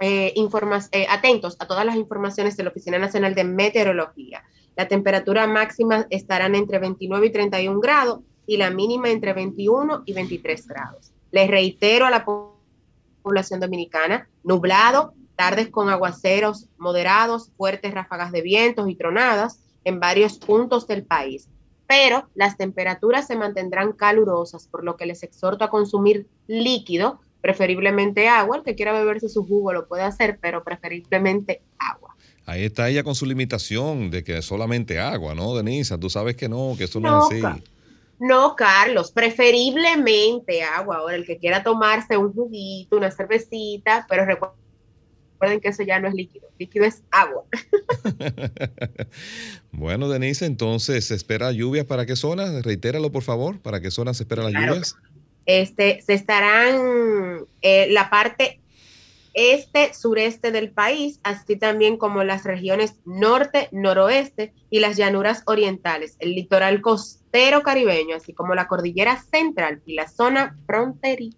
eh, 0.00 0.34
eh, 0.36 1.06
atentos 1.08 1.56
a 1.58 1.66
todas 1.66 1.86
las 1.86 1.96
informaciones 1.96 2.56
de 2.56 2.64
la 2.64 2.70
Oficina 2.70 2.98
Nacional 2.98 3.34
de 3.34 3.44
Meteorología. 3.44 4.44
La 4.76 4.88
temperatura 4.88 5.46
máxima 5.46 6.06
estarán 6.10 6.54
entre 6.54 6.78
29 6.78 7.26
y 7.26 7.32
31 7.32 7.80
grados 7.80 8.20
y 8.46 8.58
la 8.58 8.70
mínima 8.70 9.10
entre 9.10 9.32
21 9.32 10.02
y 10.04 10.12
23 10.12 10.66
grados. 10.66 11.12
Les 11.30 11.48
reitero 11.48 12.06
a 12.06 12.10
la 12.10 12.26
población 13.22 13.60
dominicana, 13.60 14.28
nublado, 14.44 15.14
tardes 15.34 15.68
con 15.68 15.88
aguaceros 15.88 16.68
moderados, 16.78 17.50
fuertes 17.56 17.92
ráfagas 17.94 18.32
de 18.32 18.42
vientos 18.42 18.88
y 18.88 18.94
tronadas 18.94 19.60
en 19.84 19.98
varios 19.98 20.38
puntos 20.38 20.86
del 20.86 21.04
país 21.04 21.48
pero 21.86 22.28
las 22.34 22.56
temperaturas 22.56 23.26
se 23.26 23.36
mantendrán 23.36 23.92
calurosas, 23.92 24.66
por 24.68 24.84
lo 24.84 24.96
que 24.96 25.06
les 25.06 25.22
exhorto 25.22 25.64
a 25.64 25.70
consumir 25.70 26.26
líquido, 26.46 27.20
preferiblemente 27.40 28.28
agua. 28.28 28.56
El 28.56 28.62
que 28.64 28.74
quiera 28.74 28.92
beberse 28.92 29.28
su 29.28 29.46
jugo 29.46 29.72
lo 29.72 29.86
puede 29.86 30.02
hacer, 30.02 30.38
pero 30.40 30.64
preferiblemente 30.64 31.62
agua. 31.78 32.16
Ahí 32.44 32.64
está 32.64 32.88
ella 32.88 33.02
con 33.02 33.14
su 33.14 33.26
limitación 33.26 34.10
de 34.10 34.24
que 34.24 34.40
solamente 34.42 35.00
agua, 35.00 35.34
¿no, 35.34 35.54
Denisa? 35.54 35.98
Tú 35.98 36.10
sabes 36.10 36.36
que 36.36 36.48
no, 36.48 36.74
que 36.78 36.84
eso 36.84 37.00
no, 37.00 37.30
es 37.30 37.44
así. 37.44 37.62
No, 38.18 38.56
Carlos, 38.56 39.10
preferiblemente 39.12 40.62
agua. 40.62 40.98
Ahora, 40.98 41.16
el 41.16 41.26
que 41.26 41.38
quiera 41.38 41.62
tomarse 41.62 42.16
un 42.16 42.32
juguito, 42.32 42.96
una 42.96 43.10
cervecita, 43.10 44.06
pero 44.08 44.24
recuerda 44.24 44.56
Recuerden 45.36 45.60
que 45.60 45.68
eso 45.68 45.82
ya 45.82 46.00
no 46.00 46.08
es 46.08 46.14
líquido, 46.14 46.48
líquido 46.58 46.86
es 46.86 47.02
agua. 47.10 47.44
bueno, 49.70 50.08
Denise, 50.08 50.46
entonces 50.46 51.04
se 51.04 51.14
espera 51.14 51.52
lluvias 51.52 51.84
para 51.84 52.06
qué 52.06 52.16
zonas? 52.16 52.64
Reitéralo, 52.64 53.12
por 53.12 53.22
favor, 53.22 53.60
¿para 53.60 53.80
qué 53.82 53.90
zonas 53.90 54.16
se 54.16 54.22
esperan 54.22 54.50
las 54.50 54.62
lluvias? 54.62 54.96
Este, 55.44 56.00
se 56.00 56.14
estarán 56.14 57.44
eh, 57.60 57.88
la 57.90 58.08
parte 58.08 58.60
este, 59.34 59.92
sureste 59.92 60.50
del 60.50 60.70
país, 60.70 61.20
así 61.22 61.56
también 61.56 61.98
como 61.98 62.24
las 62.24 62.44
regiones 62.44 62.94
norte, 63.04 63.68
noroeste 63.70 64.54
y 64.70 64.80
las 64.80 64.96
llanuras 64.96 65.42
orientales, 65.44 66.16
el 66.20 66.34
litoral 66.34 66.80
costero 66.80 67.62
caribeño, 67.62 68.16
así 68.16 68.32
como 68.32 68.54
la 68.54 68.68
cordillera 68.68 69.22
central 69.22 69.82
y 69.84 69.94
la 69.94 70.08
zona 70.08 70.56
fronteriza. 70.66 71.36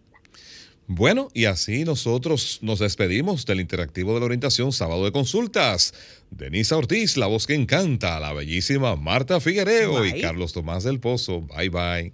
Bueno, 0.90 1.28
y 1.34 1.44
así 1.44 1.84
nosotros 1.84 2.60
nos 2.62 2.78
despedimos 2.78 3.44
del 3.44 3.60
interactivo 3.60 4.14
de 4.14 4.20
la 4.20 4.24
orientación 4.24 4.72
sábado 4.72 5.04
de 5.04 5.12
consultas. 5.12 5.92
Denisa 6.30 6.78
Ortiz, 6.78 7.18
la 7.18 7.26
voz 7.26 7.46
que 7.46 7.54
encanta, 7.54 8.18
la 8.18 8.32
bellísima 8.32 8.96
Marta 8.96 9.38
Figuereo 9.38 10.06
y 10.06 10.22
Carlos 10.22 10.54
Tomás 10.54 10.84
del 10.84 10.98
Pozo. 10.98 11.42
Bye 11.42 11.68
bye. 11.68 12.12